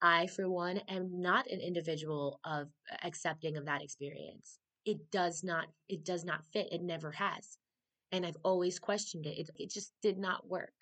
I, 0.00 0.26
for 0.26 0.48
one, 0.48 0.78
am 0.88 1.20
not 1.20 1.50
an 1.50 1.60
individual 1.60 2.40
of 2.44 2.68
accepting 3.02 3.56
of 3.56 3.66
that 3.66 3.82
experience. 3.82 4.58
It 4.84 5.10
does 5.10 5.42
not, 5.42 5.66
it 5.88 6.04
does 6.04 6.24
not 6.24 6.44
fit. 6.52 6.72
It 6.72 6.82
never 6.82 7.10
has. 7.12 7.58
And 8.12 8.24
I've 8.24 8.36
always 8.42 8.78
questioned 8.78 9.26
it. 9.26 9.38
It, 9.38 9.50
it 9.56 9.70
just 9.70 9.92
did 10.02 10.18
not 10.18 10.48
work. 10.48 10.72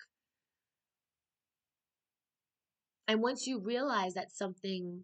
And 3.07 3.21
once 3.21 3.47
you 3.47 3.59
realize 3.59 4.13
that 4.15 4.31
something 4.31 5.03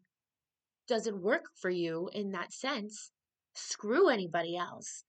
doesn't 0.88 1.22
work 1.22 1.46
for 1.56 1.70
you 1.70 2.10
in 2.14 2.32
that 2.32 2.54
sense, 2.54 3.12
screw 3.56 4.10
anybody 4.10 4.58
else 4.58 5.04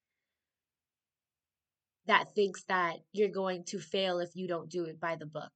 that 2.06 2.34
thinks 2.34 2.64
that 2.64 2.96
you're 3.12 3.28
going 3.28 3.64
to 3.64 3.78
fail 3.78 4.18
if 4.18 4.30
you 4.34 4.46
don't 4.46 4.70
do 4.70 4.84
it 4.84 5.00
by 5.00 5.16
the 5.16 5.26
book. 5.26 5.52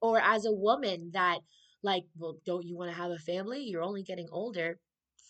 Or 0.00 0.20
as 0.20 0.44
a 0.44 0.52
woman 0.52 1.10
that, 1.14 1.38
like, 1.82 2.04
well, 2.18 2.36
don't 2.44 2.64
you 2.64 2.76
want 2.76 2.90
to 2.90 2.96
have 2.96 3.10
a 3.10 3.18
family? 3.18 3.62
You're 3.62 3.82
only 3.82 4.02
getting 4.02 4.28
older. 4.30 4.78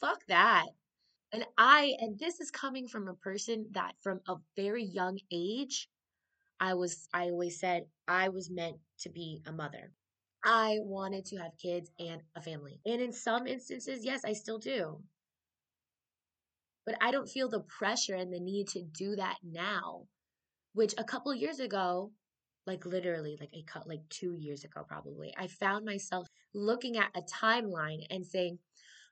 Fuck 0.00 0.20
that. 0.28 0.66
And 1.32 1.44
I, 1.58 1.94
and 2.00 2.18
this 2.18 2.40
is 2.40 2.50
coming 2.50 2.88
from 2.88 3.08
a 3.08 3.14
person 3.14 3.66
that 3.72 3.92
from 4.02 4.20
a 4.28 4.36
very 4.56 4.84
young 4.84 5.18
age, 5.32 5.88
I 6.58 6.74
was, 6.74 7.08
I 7.12 7.24
always 7.24 7.60
said 7.60 7.84
I 8.08 8.30
was 8.30 8.50
meant 8.50 8.76
to 9.00 9.10
be 9.10 9.42
a 9.46 9.52
mother. 9.52 9.92
I 10.46 10.78
wanted 10.80 11.24
to 11.26 11.36
have 11.38 11.58
kids 11.58 11.90
and 11.98 12.22
a 12.36 12.40
family. 12.40 12.80
And 12.86 13.02
in 13.02 13.12
some 13.12 13.48
instances, 13.48 14.04
yes, 14.04 14.24
I 14.24 14.32
still 14.32 14.58
do. 14.58 15.02
But 16.86 16.96
I 17.00 17.10
don't 17.10 17.28
feel 17.28 17.48
the 17.48 17.64
pressure 17.64 18.14
and 18.14 18.32
the 18.32 18.38
need 18.38 18.68
to 18.68 18.82
do 18.82 19.16
that 19.16 19.38
now, 19.42 20.06
which 20.72 20.94
a 20.96 21.04
couple 21.04 21.34
years 21.34 21.58
ago, 21.58 22.12
like 22.64 22.86
literally 22.86 23.36
like 23.40 23.50
a 23.52 23.64
cut 23.64 23.88
like 23.88 24.02
2 24.10 24.36
years 24.38 24.62
ago 24.62 24.84
probably, 24.86 25.34
I 25.36 25.48
found 25.48 25.84
myself 25.84 26.28
looking 26.54 26.96
at 26.96 27.10
a 27.16 27.22
timeline 27.22 28.06
and 28.08 28.24
saying, 28.24 28.60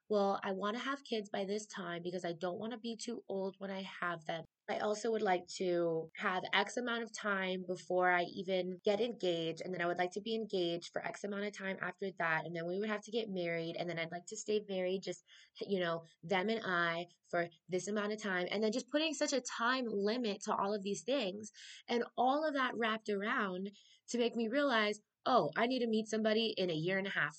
well, 0.09 0.39
I 0.45 0.53
want 0.53 0.77
to 0.77 0.83
have 0.85 1.03
kids 1.03 1.31
by 1.31 1.45
this 1.45 1.67
time 1.67 2.03
because 2.05 2.25
I 2.25 2.35
don't 2.41 2.59
want 2.59 2.73
to 2.73 2.79
be 2.79 2.97
too 2.97 3.23
old 3.29 3.57
when 3.59 3.73
I 3.73 3.85
have 4.01 4.25
them. 4.27 4.45
I 4.69 4.79
also 4.79 5.11
would 5.11 5.23
like 5.23 5.47
to 5.59 6.09
have 6.17 6.43
X 6.55 6.79
amount 6.79 7.03
of 7.03 7.13
time 7.13 7.65
before 7.69 8.11
I 8.11 8.23
even 8.35 8.79
get 8.83 8.99
engaged. 8.99 9.61
And 9.63 9.75
then 9.75 9.83
I 9.83 9.87
would 9.87 9.99
like 9.99 10.13
to 10.13 10.23
be 10.23 10.35
engaged 10.35 10.91
for 10.91 11.05
X 11.05 11.25
amount 11.25 11.45
of 11.45 11.57
time 11.57 11.77
after 11.83 12.07
that. 12.19 12.47
And 12.47 12.57
then 12.57 12.67
we 12.67 12.79
would 12.79 12.89
have 12.89 13.03
to 13.03 13.11
get 13.11 13.29
married. 13.29 13.77
And 13.79 13.89
then 13.89 13.99
I'd 13.99 14.11
like 14.11 14.25
to 14.29 14.37
stay 14.37 14.63
married, 14.67 15.03
just, 15.03 15.23
you 15.61 15.81
know, 15.81 16.05
them 16.23 16.49
and 16.49 16.63
I 16.65 17.07
for 17.31 17.47
this 17.69 17.89
amount 17.89 18.15
of 18.15 18.23
time. 18.23 18.47
And 18.51 18.65
then 18.65 18.73
just 18.73 18.91
putting 18.91 19.13
such 19.13 19.35
a 19.35 19.43
time 19.43 19.85
limit 19.87 20.43
to 20.45 20.55
all 20.55 20.73
of 20.73 20.83
these 20.83 21.03
things. 21.03 21.53
And 21.89 22.05
all 22.17 22.47
of 22.47 22.55
that 22.55 22.73
wrapped 22.75 23.11
around 23.11 23.71
to 24.11 24.19
make 24.19 24.35
me 24.35 24.49
realize, 24.49 25.01
oh, 25.27 25.51
I 25.57 25.67
need 25.67 25.81
to 25.81 25.87
meet 25.87 26.09
somebody 26.09 26.55
in 26.57 26.71
a 26.71 26.75
year 26.75 26.97
and 26.97 27.07
a 27.07 27.11
half 27.11 27.37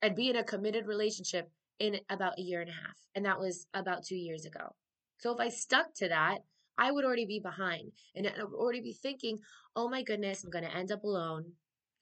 and 0.00 0.14
be 0.14 0.30
in 0.30 0.36
a 0.36 0.44
committed 0.44 0.86
relationship 0.86 1.50
in 1.78 2.00
about 2.10 2.38
a 2.38 2.42
year 2.42 2.60
and 2.60 2.70
a 2.70 2.72
half. 2.72 2.96
And 3.14 3.24
that 3.24 3.40
was 3.40 3.66
about 3.74 4.04
two 4.04 4.16
years 4.16 4.44
ago. 4.44 4.74
So 5.18 5.32
if 5.32 5.40
I 5.40 5.48
stuck 5.48 5.94
to 5.96 6.08
that, 6.08 6.38
I 6.76 6.92
would 6.92 7.04
already 7.04 7.26
be 7.26 7.40
behind 7.40 7.92
and 8.14 8.26
I 8.26 8.44
would 8.44 8.54
already 8.54 8.80
be 8.80 8.92
thinking, 8.92 9.38
oh 9.74 9.88
my 9.88 10.02
goodness, 10.02 10.44
I'm 10.44 10.50
going 10.50 10.64
to 10.64 10.76
end 10.76 10.92
up 10.92 11.02
alone. 11.02 11.52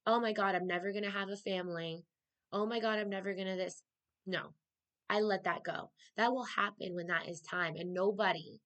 Oh 0.07 0.21
my 0.21 0.33
God, 0.33 0.55
I'm 0.55 0.67
never 0.67 0.93
going 0.93 1.05
to 1.05 1.11
have 1.11 1.31
a 1.31 1.37
family. 1.37 2.05
Oh 2.53 2.67
my 2.67 2.79
God, 2.79 2.99
I'm 2.99 3.09
never 3.09 3.35
going 3.35 3.47
to 3.47 3.57
this. 3.57 3.83
No, 4.27 4.53
I 5.09 5.21
let 5.21 5.45
that 5.45 5.65
go. 5.65 5.91
That 6.17 6.33
will 6.33 6.45
happen 6.45 6.95
when 6.95 7.07
that 7.07 7.29
is 7.29 7.41
time. 7.41 7.77
And 7.77 7.95
nobody 7.95 8.61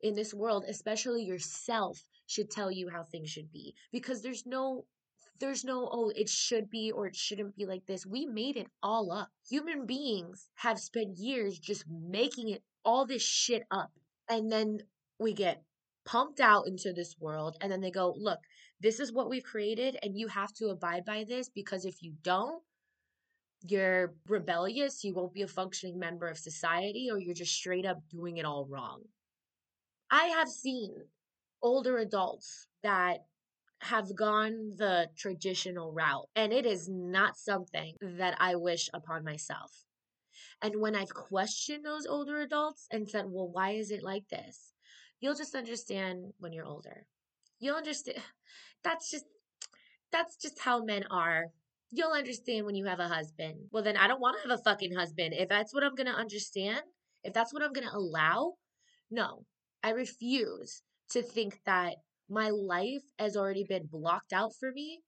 in 0.00 0.14
this 0.14 0.32
world, 0.32 0.64
especially 0.68 1.24
yourself, 1.24 1.98
should 2.26 2.50
tell 2.50 2.70
you 2.70 2.88
how 2.88 3.04
things 3.04 3.30
should 3.30 3.50
be 3.50 3.74
because 3.90 4.22
there's 4.22 4.44
no 4.46 4.84
there's 5.40 5.64
no, 5.64 5.88
oh, 5.90 6.12
it 6.14 6.28
should 6.28 6.70
be 6.70 6.90
or 6.90 7.06
it 7.06 7.16
shouldn't 7.16 7.56
be 7.56 7.66
like 7.66 7.86
this. 7.86 8.06
We 8.06 8.26
made 8.26 8.56
it 8.56 8.68
all 8.82 9.12
up. 9.12 9.30
Human 9.48 9.86
beings 9.86 10.48
have 10.56 10.78
spent 10.78 11.18
years 11.18 11.58
just 11.58 11.84
making 11.88 12.50
it 12.50 12.62
all 12.84 13.06
this 13.06 13.22
shit 13.22 13.62
up. 13.70 13.90
And 14.28 14.50
then 14.50 14.78
we 15.18 15.32
get 15.32 15.62
pumped 16.04 16.40
out 16.40 16.66
into 16.66 16.92
this 16.92 17.16
world 17.20 17.56
and 17.60 17.70
then 17.70 17.80
they 17.80 17.90
go, 17.90 18.14
look, 18.16 18.40
this 18.80 19.00
is 19.00 19.12
what 19.12 19.28
we've 19.28 19.44
created 19.44 19.98
and 20.02 20.16
you 20.16 20.28
have 20.28 20.52
to 20.54 20.68
abide 20.68 21.04
by 21.04 21.24
this 21.26 21.48
because 21.48 21.84
if 21.84 22.02
you 22.02 22.14
don't, 22.22 22.62
you're 23.62 24.14
rebellious, 24.26 25.02
you 25.02 25.14
won't 25.14 25.34
be 25.34 25.42
a 25.42 25.48
functioning 25.48 25.98
member 25.98 26.28
of 26.28 26.38
society, 26.38 27.08
or 27.10 27.18
you're 27.18 27.34
just 27.34 27.54
straight 27.54 27.84
up 27.84 27.98
doing 28.08 28.36
it 28.36 28.44
all 28.44 28.66
wrong. 28.70 29.02
I 30.10 30.26
have 30.26 30.48
seen 30.48 30.94
older 31.62 31.98
adults 31.98 32.66
that 32.82 33.24
have 33.80 34.14
gone 34.16 34.74
the 34.76 35.08
traditional 35.16 35.92
route, 35.92 36.28
and 36.34 36.52
it 36.52 36.66
is 36.66 36.88
not 36.88 37.36
something 37.36 37.94
that 38.00 38.36
I 38.38 38.56
wish 38.56 38.90
upon 38.92 39.24
myself. 39.24 39.84
And 40.62 40.80
when 40.80 40.96
I've 40.96 41.14
questioned 41.14 41.84
those 41.84 42.06
older 42.06 42.40
adults 42.40 42.86
and 42.90 43.08
said, 43.08 43.26
well, 43.28 43.48
why 43.48 43.70
is 43.70 43.90
it 43.90 44.02
like 44.02 44.28
this? 44.28 44.72
You'll 45.20 45.34
just 45.34 45.54
understand 45.54 46.32
when 46.38 46.52
you're 46.52 46.64
older. 46.64 47.06
You'll 47.60 47.76
understand. 47.76 48.18
That's 48.84 49.10
just, 49.10 49.24
that's 50.12 50.36
just 50.36 50.60
how 50.60 50.84
men 50.84 51.02
are. 51.10 51.46
You'll 51.90 52.12
understand 52.12 52.64
when 52.64 52.76
you 52.76 52.86
have 52.86 53.00
a 53.00 53.08
husband. 53.08 53.56
Well, 53.72 53.82
then 53.82 53.96
I 53.96 54.06
don't 54.06 54.20
want 54.20 54.36
to 54.36 54.48
have 54.48 54.60
a 54.60 54.62
fucking 54.62 54.94
husband. 54.94 55.34
If 55.36 55.48
that's 55.48 55.74
what 55.74 55.82
I'm 55.82 55.96
going 55.96 56.06
to 56.06 56.12
understand, 56.12 56.82
if 57.24 57.34
that's 57.34 57.52
what 57.52 57.64
I'm 57.64 57.72
going 57.72 57.88
to 57.88 57.96
allow, 57.96 58.54
no, 59.10 59.44
I 59.82 59.90
refuse 59.90 60.82
to 61.10 61.22
think 61.22 61.60
that 61.66 61.96
my 62.28 62.50
life 62.50 63.02
has 63.18 63.36
already 63.36 63.64
been 63.64 63.86
blocked 63.86 64.32
out 64.32 64.52
for 64.58 64.70
me 64.72 65.00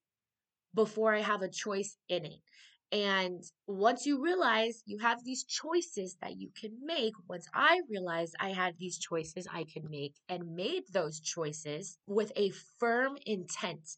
before 0.74 1.14
I 1.14 1.20
have 1.20 1.42
a 1.42 1.48
choice 1.48 1.96
in 2.08 2.24
it. 2.24 2.40
And 2.92 3.44
once 3.68 4.04
you 4.04 4.20
realize 4.20 4.82
you 4.84 4.98
have 4.98 5.22
these 5.24 5.44
choices 5.44 6.16
that 6.20 6.36
you 6.36 6.50
can 6.60 6.76
make, 6.82 7.14
once 7.28 7.46
I 7.54 7.80
realized 7.88 8.34
I 8.40 8.50
had 8.50 8.74
these 8.78 8.98
choices 8.98 9.46
I 9.52 9.64
could 9.64 9.88
make 9.88 10.14
and 10.28 10.56
made 10.56 10.82
those 10.92 11.20
choices 11.20 11.98
with 12.06 12.32
a 12.34 12.50
firm 12.78 13.16
intent 13.26 13.96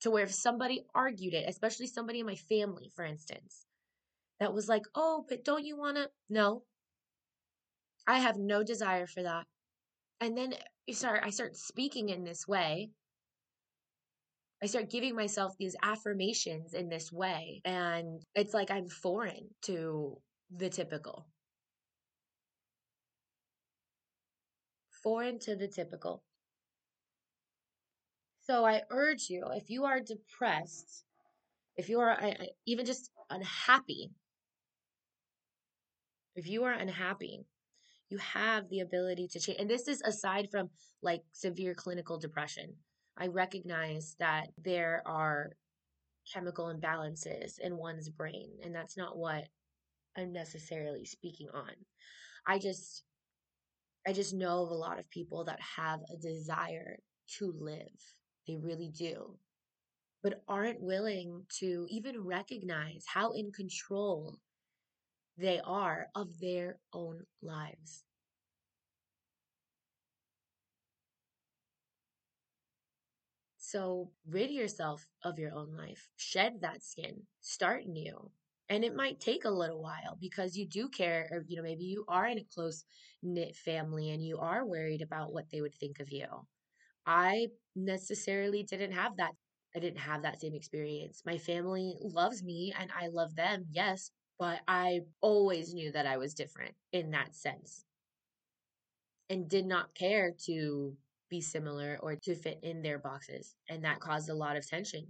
to 0.00 0.10
where 0.10 0.24
if 0.24 0.32
somebody 0.32 0.84
argued 0.94 1.32
it, 1.32 1.48
especially 1.48 1.86
somebody 1.86 2.20
in 2.20 2.26
my 2.26 2.34
family, 2.34 2.90
for 2.94 3.04
instance, 3.04 3.64
that 4.40 4.52
was 4.52 4.68
like, 4.68 4.82
oh, 4.94 5.24
but 5.26 5.44
don't 5.44 5.64
you 5.64 5.78
want 5.78 5.96
to? 5.96 6.10
No, 6.28 6.64
I 8.06 8.18
have 8.18 8.36
no 8.36 8.62
desire 8.62 9.06
for 9.06 9.22
that. 9.22 9.46
And 10.20 10.36
then 10.36 10.54
you 10.86 10.94
start, 10.94 11.20
I 11.24 11.30
start 11.30 11.56
speaking 11.56 12.08
in 12.08 12.24
this 12.24 12.46
way 12.48 12.90
I 14.64 14.66
start 14.66 14.88
giving 14.88 15.14
myself 15.14 15.54
these 15.58 15.76
affirmations 15.82 16.72
in 16.72 16.88
this 16.88 17.12
way. 17.12 17.60
And 17.66 18.22
it's 18.34 18.54
like 18.54 18.70
I'm 18.70 18.88
foreign 18.88 19.50
to 19.64 20.16
the 20.56 20.70
typical. 20.70 21.26
Foreign 25.02 25.38
to 25.40 25.54
the 25.54 25.68
typical. 25.68 26.22
So 28.44 28.64
I 28.64 28.84
urge 28.90 29.28
you, 29.28 29.44
if 29.52 29.68
you 29.68 29.84
are 29.84 30.00
depressed, 30.00 31.04
if 31.76 31.90
you 31.90 32.00
are 32.00 32.18
even 32.66 32.86
just 32.86 33.10
unhappy, 33.28 34.12
if 36.36 36.46
you 36.48 36.64
are 36.64 36.72
unhappy, 36.72 37.44
you 38.10 38.18
have 38.18 38.68
the 38.68 38.80
ability 38.80 39.28
to 39.28 39.40
change. 39.40 39.58
And 39.58 39.70
this 39.70 39.88
is 39.88 40.02
aside 40.02 40.48
from 40.50 40.70
like 41.02 41.22
severe 41.32 41.74
clinical 41.74 42.18
depression. 42.18 42.74
I 43.16 43.28
recognize 43.28 44.16
that 44.18 44.48
there 44.62 45.02
are 45.06 45.52
chemical 46.32 46.74
imbalances 46.74 47.58
in 47.60 47.76
one's 47.76 48.08
brain, 48.08 48.50
and 48.62 48.74
that's 48.74 48.96
not 48.96 49.16
what 49.16 49.44
I'm 50.16 50.32
necessarily 50.32 51.04
speaking 51.04 51.48
on. 51.52 51.70
I 52.46 52.58
just 52.58 53.04
I 54.06 54.12
just 54.12 54.34
know 54.34 54.62
of 54.62 54.70
a 54.70 54.74
lot 54.74 54.98
of 54.98 55.08
people 55.10 55.44
that 55.44 55.60
have 55.76 56.00
a 56.12 56.16
desire 56.16 56.98
to 57.38 57.54
live. 57.58 57.78
They 58.46 58.56
really 58.56 58.90
do. 58.90 59.36
But 60.22 60.42
aren't 60.46 60.80
willing 60.80 61.44
to 61.60 61.86
even 61.88 62.22
recognize 62.22 63.04
how 63.06 63.32
in 63.32 63.50
control 63.52 64.38
they 65.36 65.60
are 65.60 66.08
of 66.14 66.40
their 66.40 66.78
own 66.92 67.26
lives. 67.42 68.04
So 73.58 74.10
rid 74.26 74.50
yourself 74.50 75.06
of 75.22 75.38
your 75.38 75.52
own 75.54 75.74
life, 75.76 76.08
shed 76.16 76.60
that 76.60 76.82
skin, 76.82 77.26
start 77.40 77.86
new. 77.86 78.30
And 78.68 78.84
it 78.84 78.94
might 78.94 79.20
take 79.20 79.44
a 79.44 79.50
little 79.50 79.82
while 79.82 80.16
because 80.20 80.56
you 80.56 80.66
do 80.66 80.88
care, 80.88 81.28
or, 81.30 81.44
you 81.46 81.56
know, 81.56 81.62
maybe 81.62 81.84
you 81.84 82.04
are 82.08 82.26
in 82.26 82.38
a 82.38 82.44
close 82.44 82.84
knit 83.22 83.56
family 83.56 84.10
and 84.10 84.24
you 84.24 84.38
are 84.38 84.64
worried 84.64 85.02
about 85.02 85.32
what 85.32 85.50
they 85.50 85.60
would 85.60 85.74
think 85.74 86.00
of 86.00 86.10
you. 86.10 86.26
I 87.06 87.48
necessarily 87.76 88.62
didn't 88.64 88.92
have 88.92 89.16
that. 89.18 89.32
I 89.76 89.80
didn't 89.80 90.00
have 90.00 90.22
that 90.22 90.40
same 90.40 90.54
experience. 90.54 91.22
My 91.26 91.38
family 91.38 91.96
loves 92.00 92.42
me 92.42 92.74
and 92.78 92.90
I 92.98 93.08
love 93.08 93.36
them, 93.36 93.66
yes, 93.70 94.10
but 94.38 94.60
I 94.66 95.00
always 95.20 95.74
knew 95.74 95.92
that 95.92 96.06
I 96.06 96.16
was 96.16 96.34
different 96.34 96.74
in 96.92 97.10
that 97.12 97.34
sense 97.34 97.84
and 99.30 99.48
did 99.48 99.66
not 99.66 99.94
care 99.94 100.32
to 100.46 100.96
be 101.30 101.40
similar 101.40 101.98
or 102.02 102.16
to 102.16 102.34
fit 102.34 102.60
in 102.62 102.82
their 102.82 102.98
boxes. 102.98 103.54
And 103.68 103.84
that 103.84 104.00
caused 104.00 104.28
a 104.28 104.34
lot 104.34 104.56
of 104.56 104.66
tension. 104.66 105.06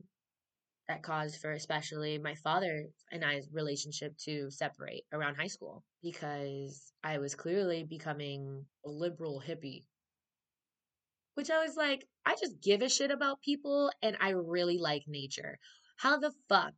That 0.89 1.03
caused 1.03 1.41
for 1.41 1.53
especially 1.53 2.19
my 2.19 2.35
father 2.35 2.87
and 3.11 3.25
I's 3.25 3.49
relationship 3.51 4.17
to 4.25 4.51
separate 4.51 5.05
around 5.13 5.37
high 5.37 5.47
school 5.47 5.83
because 6.03 6.93
I 7.03 7.19
was 7.19 7.35
clearly 7.35 7.85
becoming 7.85 8.67
a 8.85 8.91
liberal 8.91 9.43
hippie. 9.47 9.85
Which 11.35 11.51
I 11.51 11.65
was 11.65 11.75
like, 11.77 12.07
I 12.27 12.37
just 12.37 12.61
give 12.63 12.83
a 12.83 12.89
shit 12.89 13.11
about 13.11 13.41
people 13.41 13.91
and 14.03 14.17
I 14.21 14.31
really 14.31 14.79
like 14.79 15.05
nature. 15.09 15.59
How 15.97 16.19
the 16.19 16.33
fuck 16.49 16.75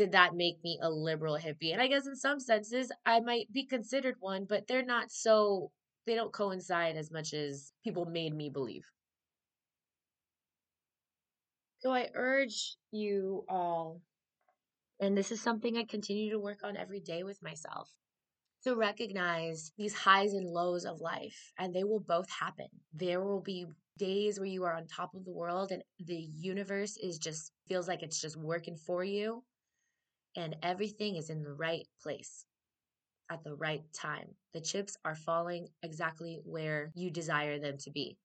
did 0.00 0.12
that 0.12 0.34
make 0.34 0.56
me 0.64 0.78
a 0.80 0.88
liberal 0.88 1.36
hippie? 1.36 1.74
And 1.74 1.82
I 1.82 1.86
guess 1.86 2.06
in 2.06 2.16
some 2.16 2.40
senses, 2.40 2.90
I 3.04 3.20
might 3.20 3.52
be 3.52 3.66
considered 3.66 4.14
one, 4.18 4.46
but 4.48 4.66
they're 4.66 4.82
not 4.82 5.10
so 5.10 5.72
they 6.06 6.14
don't 6.14 6.32
coincide 6.32 6.96
as 6.96 7.10
much 7.10 7.34
as 7.34 7.74
people 7.84 8.06
made 8.06 8.34
me 8.34 8.48
believe. 8.48 8.86
So 11.80 11.92
I 11.92 12.08
urge 12.14 12.76
you 12.90 13.44
all, 13.46 14.00
and 15.00 15.18
this 15.18 15.30
is 15.30 15.42
something 15.42 15.76
I 15.76 15.84
continue 15.84 16.30
to 16.30 16.38
work 16.38 16.60
on 16.64 16.78
every 16.78 17.00
day 17.00 17.22
with 17.22 17.42
myself, 17.42 17.90
to 18.64 18.74
recognize 18.74 19.70
these 19.76 19.92
highs 19.92 20.32
and 20.32 20.46
lows 20.46 20.86
of 20.86 21.02
life, 21.02 21.52
and 21.58 21.74
they 21.74 21.84
will 21.84 22.00
both 22.00 22.30
happen. 22.30 22.68
There 22.94 23.22
will 23.22 23.42
be 23.42 23.66
days 23.98 24.38
where 24.38 24.48
you 24.48 24.64
are 24.64 24.74
on 24.74 24.86
top 24.86 25.14
of 25.14 25.26
the 25.26 25.32
world 25.32 25.72
and 25.72 25.82
the 26.06 26.26
universe 26.38 26.96
is 26.96 27.18
just 27.18 27.52
feels 27.68 27.86
like 27.86 28.02
it's 28.02 28.18
just 28.18 28.38
working 28.38 28.74
for 28.74 29.04
you 29.04 29.44
and 30.36 30.56
everything 30.62 31.16
is 31.16 31.30
in 31.30 31.42
the 31.42 31.52
right 31.52 31.86
place 32.02 32.44
at 33.30 33.44
the 33.44 33.54
right 33.54 33.82
time. 33.92 34.28
The 34.54 34.60
chips 34.60 34.96
are 35.04 35.14
falling 35.14 35.68
exactly 35.82 36.40
where 36.44 36.90
you 36.94 37.10
desire 37.10 37.58
them 37.58 37.78
to 37.78 37.90
be. 37.90 38.16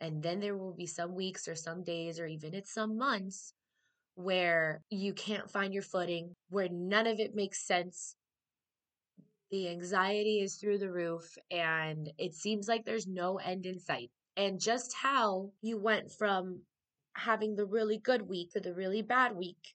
And 0.00 0.22
then 0.22 0.40
there 0.40 0.56
will 0.56 0.74
be 0.74 0.86
some 0.86 1.14
weeks 1.14 1.48
or 1.48 1.54
some 1.54 1.82
days 1.82 2.20
or 2.20 2.26
even 2.26 2.54
it's 2.54 2.72
some 2.72 2.96
months 2.96 3.52
where 4.14 4.82
you 4.90 5.12
can't 5.12 5.50
find 5.50 5.72
your 5.72 5.82
footing, 5.82 6.34
where 6.50 6.68
none 6.68 7.06
of 7.06 7.18
it 7.20 7.34
makes 7.34 7.66
sense. 7.66 8.16
The 9.50 9.68
anxiety 9.68 10.40
is 10.40 10.56
through 10.56 10.78
the 10.78 10.90
roof 10.90 11.36
and 11.50 12.10
it 12.18 12.34
seems 12.34 12.68
like 12.68 12.84
there's 12.84 13.06
no 13.06 13.38
end 13.38 13.66
in 13.66 13.78
sight. 13.80 14.10
And 14.36 14.60
just 14.60 14.94
how 14.94 15.50
you 15.62 15.78
went 15.78 16.12
from 16.12 16.60
having 17.14 17.56
the 17.56 17.64
really 17.64 17.98
good 17.98 18.22
week 18.22 18.52
to 18.52 18.60
the 18.60 18.74
really 18.74 19.02
bad 19.02 19.34
week 19.34 19.74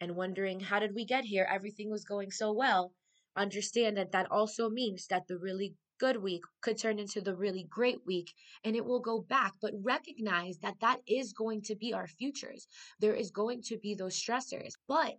and 0.00 0.16
wondering, 0.16 0.60
how 0.60 0.78
did 0.78 0.94
we 0.94 1.04
get 1.04 1.24
here? 1.24 1.46
Everything 1.50 1.90
was 1.90 2.04
going 2.04 2.30
so 2.30 2.52
well. 2.52 2.92
Understand 3.36 3.96
that 3.96 4.12
that 4.12 4.30
also 4.30 4.68
means 4.70 5.06
that 5.08 5.26
the 5.26 5.38
really 5.38 5.74
good 5.98 6.22
week 6.22 6.42
could 6.60 6.78
turn 6.78 6.98
into 6.98 7.20
the 7.20 7.34
really 7.34 7.66
great 7.70 7.98
week 8.06 8.32
and 8.64 8.74
it 8.74 8.84
will 8.84 9.00
go 9.00 9.20
back 9.20 9.52
but 9.62 9.72
recognize 9.82 10.58
that 10.58 10.74
that 10.80 10.98
is 11.06 11.32
going 11.32 11.62
to 11.62 11.76
be 11.76 11.92
our 11.92 12.06
futures. 12.06 12.66
There 13.00 13.14
is 13.14 13.30
going 13.30 13.62
to 13.66 13.78
be 13.78 13.94
those 13.94 14.20
stressors. 14.20 14.74
But 14.88 15.14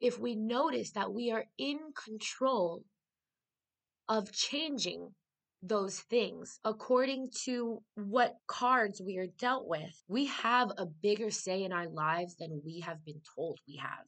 if 0.00 0.18
we 0.18 0.34
notice 0.34 0.92
that 0.92 1.12
we 1.12 1.30
are 1.30 1.44
in 1.58 1.78
control 2.04 2.84
of 4.08 4.32
changing 4.32 5.14
those 5.62 6.00
things. 6.00 6.60
According 6.64 7.30
to 7.44 7.82
what 7.94 8.36
cards 8.46 9.00
we 9.04 9.18
are 9.18 9.26
dealt 9.38 9.66
with 9.66 10.02
we 10.08 10.26
have 10.26 10.72
a 10.76 10.86
bigger 10.86 11.30
say 11.30 11.64
in 11.64 11.72
our 11.72 11.88
lives 11.88 12.36
than 12.36 12.62
we 12.64 12.80
have 12.80 13.04
been 13.04 13.20
told 13.34 13.58
we 13.66 13.76
have. 13.76 14.06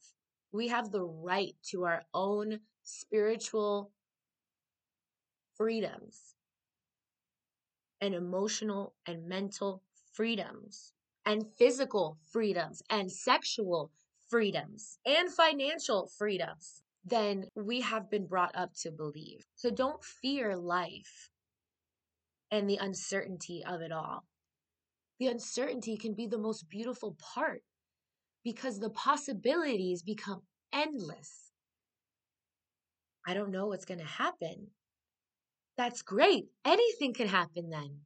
We 0.51 0.67
have 0.69 0.91
the 0.91 1.03
right 1.03 1.55
to 1.71 1.85
our 1.85 2.03
own 2.13 2.59
spiritual 2.83 3.91
freedoms 5.55 6.35
and 8.01 8.15
emotional 8.15 8.93
and 9.05 9.27
mental 9.27 9.83
freedoms 10.13 10.93
and 11.25 11.45
physical 11.57 12.17
freedoms 12.31 12.81
and 12.89 13.11
sexual 13.11 13.91
freedoms 14.29 14.99
and 15.05 15.31
financial 15.31 16.09
freedoms 16.17 16.81
than 17.05 17.45
we 17.55 17.81
have 17.81 18.09
been 18.09 18.25
brought 18.25 18.55
up 18.55 18.71
to 18.81 18.91
believe. 18.91 19.45
So 19.55 19.69
don't 19.69 20.03
fear 20.03 20.55
life 20.55 21.29
and 22.51 22.69
the 22.69 22.77
uncertainty 22.77 23.63
of 23.65 23.81
it 23.81 23.91
all. 23.91 24.25
the 25.19 25.27
uncertainty 25.27 25.97
can 25.97 26.13
be 26.13 26.27
the 26.27 26.37
most 26.37 26.69
beautiful 26.69 27.15
part 27.35 27.61
because 28.43 28.79
the 28.79 28.89
possibilities 28.89 30.03
become 30.03 30.41
endless. 30.73 31.51
I 33.27 33.33
don't 33.33 33.51
know 33.51 33.67
what's 33.67 33.85
going 33.85 33.99
to 33.99 34.05
happen. 34.05 34.67
That's 35.77 36.01
great. 36.03 36.47
Anything 36.65 37.13
can 37.13 37.27
happen 37.27 37.69
then. 37.69 38.01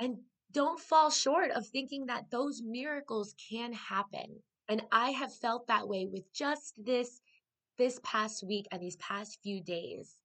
And 0.00 0.18
don't 0.52 0.80
fall 0.80 1.10
short 1.10 1.50
of 1.50 1.66
thinking 1.66 2.06
that 2.06 2.30
those 2.30 2.62
miracles 2.62 3.34
can 3.50 3.72
happen. 3.72 4.42
And 4.68 4.82
I 4.92 5.10
have 5.10 5.34
felt 5.34 5.66
that 5.68 5.88
way 5.88 6.06
with 6.10 6.32
just 6.32 6.74
this 6.84 7.20
this 7.78 8.00
past 8.04 8.44
week 8.46 8.66
and 8.70 8.80
these 8.82 8.96
past 8.96 9.38
few 9.42 9.62
days 9.62 10.16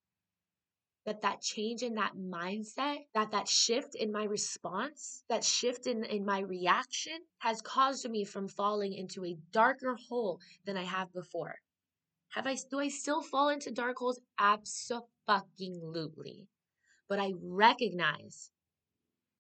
that 1.10 1.24
that 1.24 1.42
change 1.42 1.82
in 1.82 1.96
that 1.96 2.12
mindset 2.16 2.98
that 3.16 3.32
that 3.32 3.48
shift 3.48 3.96
in 3.96 4.12
my 4.12 4.26
response 4.26 5.24
that 5.28 5.44
shift 5.44 5.88
in, 5.88 6.04
in 6.04 6.24
my 6.24 6.40
reaction 6.42 7.18
has 7.40 7.64
caused 7.64 8.08
me 8.08 8.24
from 8.24 8.48
falling 8.48 8.94
into 8.94 9.26
a 9.26 9.36
darker 9.52 9.98
hole 10.08 10.40
than 10.68 10.78
i 10.78 10.84
have 10.84 11.12
before. 11.12 11.56
Have 12.36 12.46
i 12.46 12.56
do 12.70 12.80
i 12.80 12.90
still 12.90 13.24
fall 13.24 13.50
into 13.50 13.72
dark 13.72 13.98
holes? 13.98 14.20
Absolutely. 14.38 14.88
But 17.08 17.20
i 17.20 17.34
recognize 17.42 18.52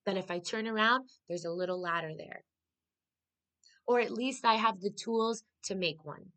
that 0.07 0.17
if 0.17 0.31
i 0.31 0.39
turn 0.39 0.67
around 0.67 1.07
there's 1.27 1.45
a 1.45 1.51
little 1.51 1.79
ladder 1.79 2.13
there. 2.17 2.45
Or 3.85 3.99
at 3.99 4.09
least 4.09 4.43
i 4.43 4.55
have 4.55 4.81
the 4.81 4.89
tools 4.89 5.43
to 5.65 5.75
make 5.75 6.03
one. 6.03 6.31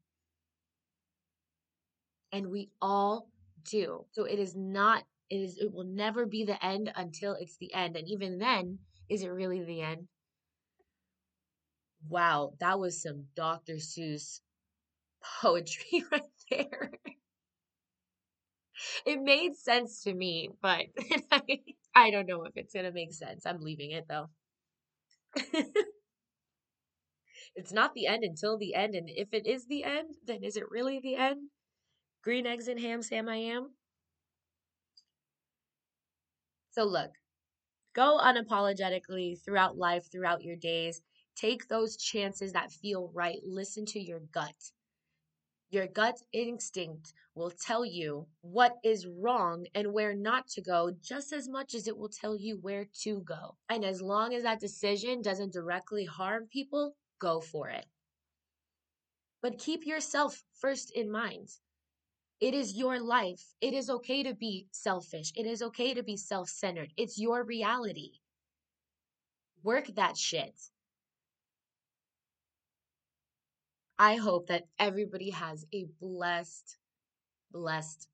And 2.33 2.51
we 2.51 2.68
all 2.83 3.28
do. 3.64 4.05
So 4.12 4.24
it 4.24 4.39
is 4.39 4.55
not 4.55 5.05
it 5.33 5.37
is 5.37 5.57
it 5.59 5.72
will 5.72 5.85
never 5.85 6.26
be 6.26 6.45
the 6.45 6.62
end 6.62 6.93
until 6.95 7.33
it's 7.33 7.57
the 7.57 7.72
end. 7.72 7.97
And 7.97 8.07
even 8.07 8.39
then, 8.39 8.80
is 9.09 9.22
it 9.22 9.28
really 9.28 9.64
the 9.64 9.80
end? 9.80 10.09
Wow, 12.07 12.53
that 12.61 12.78
was 12.78 13.01
some 13.01 13.24
Dr. 13.35 13.76
Seuss 13.76 14.41
poetry 15.41 16.05
right 16.12 16.22
there. 16.51 16.91
it 19.07 19.22
made 19.22 19.57
sense 19.57 20.03
to 20.03 20.12
me, 20.12 20.51
but 20.61 20.83
I, 21.95 22.11
don't 22.11 22.28
know 22.28 22.43
if 22.45 22.53
it's 22.57 22.74
going 22.74 22.85
to 22.85 22.93
make 22.93 23.14
sense. 23.14 23.47
I'm 23.47 23.61
leaving 23.61 23.93
it 23.93 24.05
though. 24.09 24.28
it's 27.57 27.72
not 27.72 27.95
the 27.95 28.07
end 28.07 28.22
until 28.22 28.59
the 28.59 28.74
end. 28.74 28.95
And 28.95 29.09
if 29.09 29.33
it 29.33 29.47
is 29.47 29.66
the 29.66 29.85
end, 29.85 30.14
then 30.26 30.45
is 30.45 30.57
it 30.57 30.70
really 30.70 31.01
the 31.01 31.16
end? 31.16 31.49
Green 32.22 32.47
eggs 32.47 32.68
and 32.68 32.78
ham, 32.78 33.01
Sam 33.01 33.30
I 33.30 33.37
am. 33.37 33.70
So, 36.72 36.84
look, 36.84 37.12
go 37.94 38.18
unapologetically 38.18 39.38
throughout 39.42 39.76
life, 39.76 40.10
throughout 40.10 40.42
your 40.42 40.56
days. 40.56 41.02
Take 41.36 41.68
those 41.68 41.96
chances 41.96 42.52
that 42.52 42.72
feel 42.72 43.10
right. 43.14 43.38
Listen 43.44 43.84
to 43.86 44.00
your 44.00 44.20
gut. 44.20 44.72
Your 45.70 45.86
gut 45.86 46.18
instinct 46.32 47.12
will 47.34 47.50
tell 47.50 47.84
you 47.84 48.26
what 48.40 48.76
is 48.84 49.06
wrong 49.06 49.66
and 49.74 49.92
where 49.92 50.14
not 50.14 50.46
to 50.48 50.62
go 50.62 50.92
just 51.02 51.32
as 51.32 51.48
much 51.48 51.74
as 51.74 51.86
it 51.86 51.96
will 51.96 52.10
tell 52.10 52.36
you 52.36 52.58
where 52.58 52.86
to 53.02 53.20
go. 53.20 53.56
And 53.68 53.84
as 53.84 54.02
long 54.02 54.34
as 54.34 54.42
that 54.42 54.60
decision 54.60 55.22
doesn't 55.22 55.52
directly 55.52 56.04
harm 56.04 56.46
people, 56.50 56.94
go 57.18 57.40
for 57.40 57.68
it. 57.68 57.86
But 59.42 59.58
keep 59.58 59.86
yourself 59.86 60.42
first 60.58 60.90
in 60.90 61.10
mind. 61.10 61.48
It 62.43 62.55
is 62.55 62.74
your 62.74 62.99
life. 62.99 63.55
It 63.61 63.72
is 63.72 63.88
okay 63.88 64.24
to 64.24 64.34
be 64.34 64.66
selfish. 64.72 65.32
It 65.36 65.47
is 65.47 65.62
okay 65.62 65.95
to 65.95 66.03
be 66.03 66.16
self 66.16 66.49
centered. 66.49 66.93
It's 66.97 67.16
your 67.16 67.45
reality. 67.45 68.14
Work 69.62 69.95
that 69.95 70.16
shit. 70.16 70.53
I 73.97 74.16
hope 74.16 74.49
that 74.49 74.64
everybody 74.80 75.30
has 75.30 75.64
a 75.72 75.86
blessed, 76.01 76.78
blessed 77.53 78.09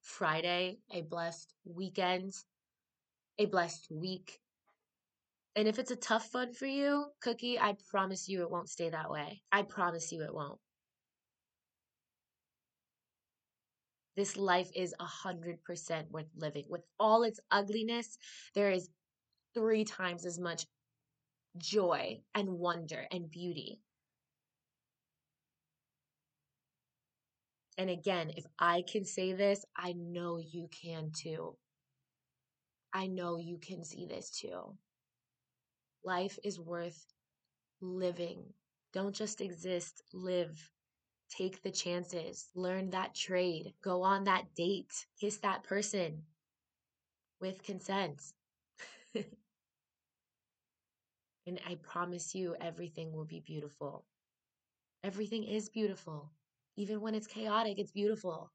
Friday, 0.00 0.78
a 0.90 1.02
blessed 1.02 1.52
weekend, 1.66 2.32
a 3.38 3.44
blessed 3.44 3.88
week. 3.90 4.40
And 5.54 5.68
if 5.68 5.78
it's 5.78 5.90
a 5.90 5.96
tough 5.96 6.32
one 6.32 6.54
for 6.54 6.64
you, 6.66 7.08
Cookie, 7.20 7.58
I 7.58 7.76
promise 7.90 8.30
you 8.30 8.40
it 8.44 8.50
won't 8.50 8.70
stay 8.70 8.88
that 8.88 9.10
way. 9.10 9.42
I 9.52 9.60
promise 9.60 10.10
you 10.10 10.22
it 10.22 10.32
won't. 10.32 10.58
This 14.18 14.36
life 14.36 14.68
is 14.74 14.96
a 14.98 15.04
hundred 15.04 15.62
percent 15.62 16.10
worth 16.10 16.26
living. 16.36 16.64
With 16.68 16.82
all 16.98 17.22
its 17.22 17.38
ugliness, 17.52 18.18
there 18.52 18.72
is 18.72 18.90
three 19.54 19.84
times 19.84 20.26
as 20.26 20.40
much 20.40 20.66
joy 21.56 22.20
and 22.34 22.58
wonder 22.58 23.06
and 23.12 23.30
beauty. 23.30 23.80
And 27.78 27.88
again, 27.88 28.32
if 28.36 28.44
I 28.58 28.82
can 28.90 29.04
say 29.04 29.34
this, 29.34 29.64
I 29.76 29.92
know 29.92 30.38
you 30.38 30.68
can 30.82 31.12
too. 31.16 31.56
I 32.92 33.06
know 33.06 33.36
you 33.36 33.58
can 33.58 33.84
see 33.84 34.04
this 34.04 34.30
too. 34.30 34.76
Life 36.02 36.40
is 36.42 36.58
worth 36.58 37.06
living. 37.80 38.42
Don't 38.92 39.14
just 39.14 39.40
exist, 39.40 40.02
live. 40.12 40.72
Take 41.30 41.62
the 41.62 41.70
chances, 41.70 42.48
learn 42.54 42.90
that 42.90 43.14
trade, 43.14 43.74
go 43.82 44.02
on 44.02 44.24
that 44.24 44.54
date, 44.54 45.06
kiss 45.20 45.36
that 45.38 45.62
person 45.62 46.22
with 47.40 47.62
consent. 47.62 48.22
and 49.14 49.26
I 51.66 51.76
promise 51.82 52.34
you, 52.34 52.56
everything 52.60 53.12
will 53.12 53.24
be 53.24 53.40
beautiful. 53.40 54.04
Everything 55.04 55.44
is 55.44 55.68
beautiful. 55.68 56.32
Even 56.76 57.00
when 57.00 57.14
it's 57.14 57.26
chaotic, 57.26 57.78
it's 57.78 57.92
beautiful. 57.92 58.50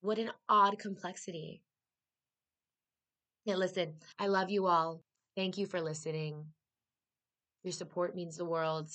What 0.00 0.18
an 0.18 0.30
odd 0.48 0.78
complexity. 0.78 1.62
Now, 3.46 3.54
listen, 3.56 3.94
I 4.18 4.28
love 4.28 4.50
you 4.50 4.66
all. 4.66 5.02
Thank 5.36 5.58
you 5.58 5.66
for 5.66 5.80
listening. 5.80 6.46
Your 7.62 7.72
support 7.72 8.14
means 8.14 8.36
the 8.36 8.44
world. 8.44 8.90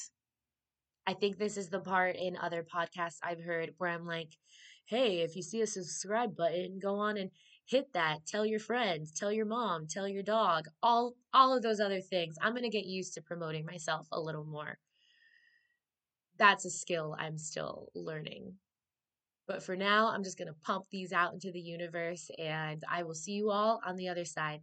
I 1.09 1.15
think 1.15 1.39
this 1.39 1.57
is 1.57 1.69
the 1.69 1.79
part 1.79 2.15
in 2.17 2.37
other 2.37 2.63
podcasts 2.63 3.17
I've 3.23 3.41
heard 3.41 3.73
where 3.79 3.89
I'm 3.89 4.05
like, 4.05 4.37
hey, 4.85 5.21
if 5.21 5.35
you 5.35 5.41
see 5.41 5.59
a 5.61 5.65
subscribe 5.65 6.35
button, 6.35 6.77
go 6.79 6.97
on 6.97 7.17
and 7.17 7.31
hit 7.65 7.91
that. 7.93 8.27
Tell 8.27 8.45
your 8.45 8.59
friends, 8.59 9.11
tell 9.11 9.31
your 9.31 9.47
mom, 9.47 9.87
tell 9.87 10.07
your 10.07 10.21
dog, 10.21 10.65
all 10.83 11.15
all 11.33 11.57
of 11.57 11.63
those 11.63 11.79
other 11.79 11.99
things. 11.99 12.35
I'm 12.39 12.51
going 12.51 12.61
to 12.61 12.69
get 12.69 12.85
used 12.85 13.15
to 13.15 13.23
promoting 13.23 13.65
myself 13.65 14.07
a 14.11 14.21
little 14.21 14.43
more. 14.43 14.77
That's 16.37 16.65
a 16.65 16.69
skill 16.69 17.15
I'm 17.17 17.39
still 17.39 17.87
learning. 17.95 18.53
But 19.47 19.63
for 19.63 19.75
now, 19.75 20.09
I'm 20.09 20.23
just 20.23 20.37
going 20.37 20.47
to 20.47 20.61
pump 20.63 20.85
these 20.91 21.11
out 21.11 21.33
into 21.33 21.51
the 21.51 21.59
universe 21.59 22.29
and 22.37 22.83
I 22.87 23.01
will 23.01 23.15
see 23.15 23.31
you 23.31 23.49
all 23.49 23.81
on 23.83 23.95
the 23.95 24.09
other 24.09 24.25
side. 24.25 24.61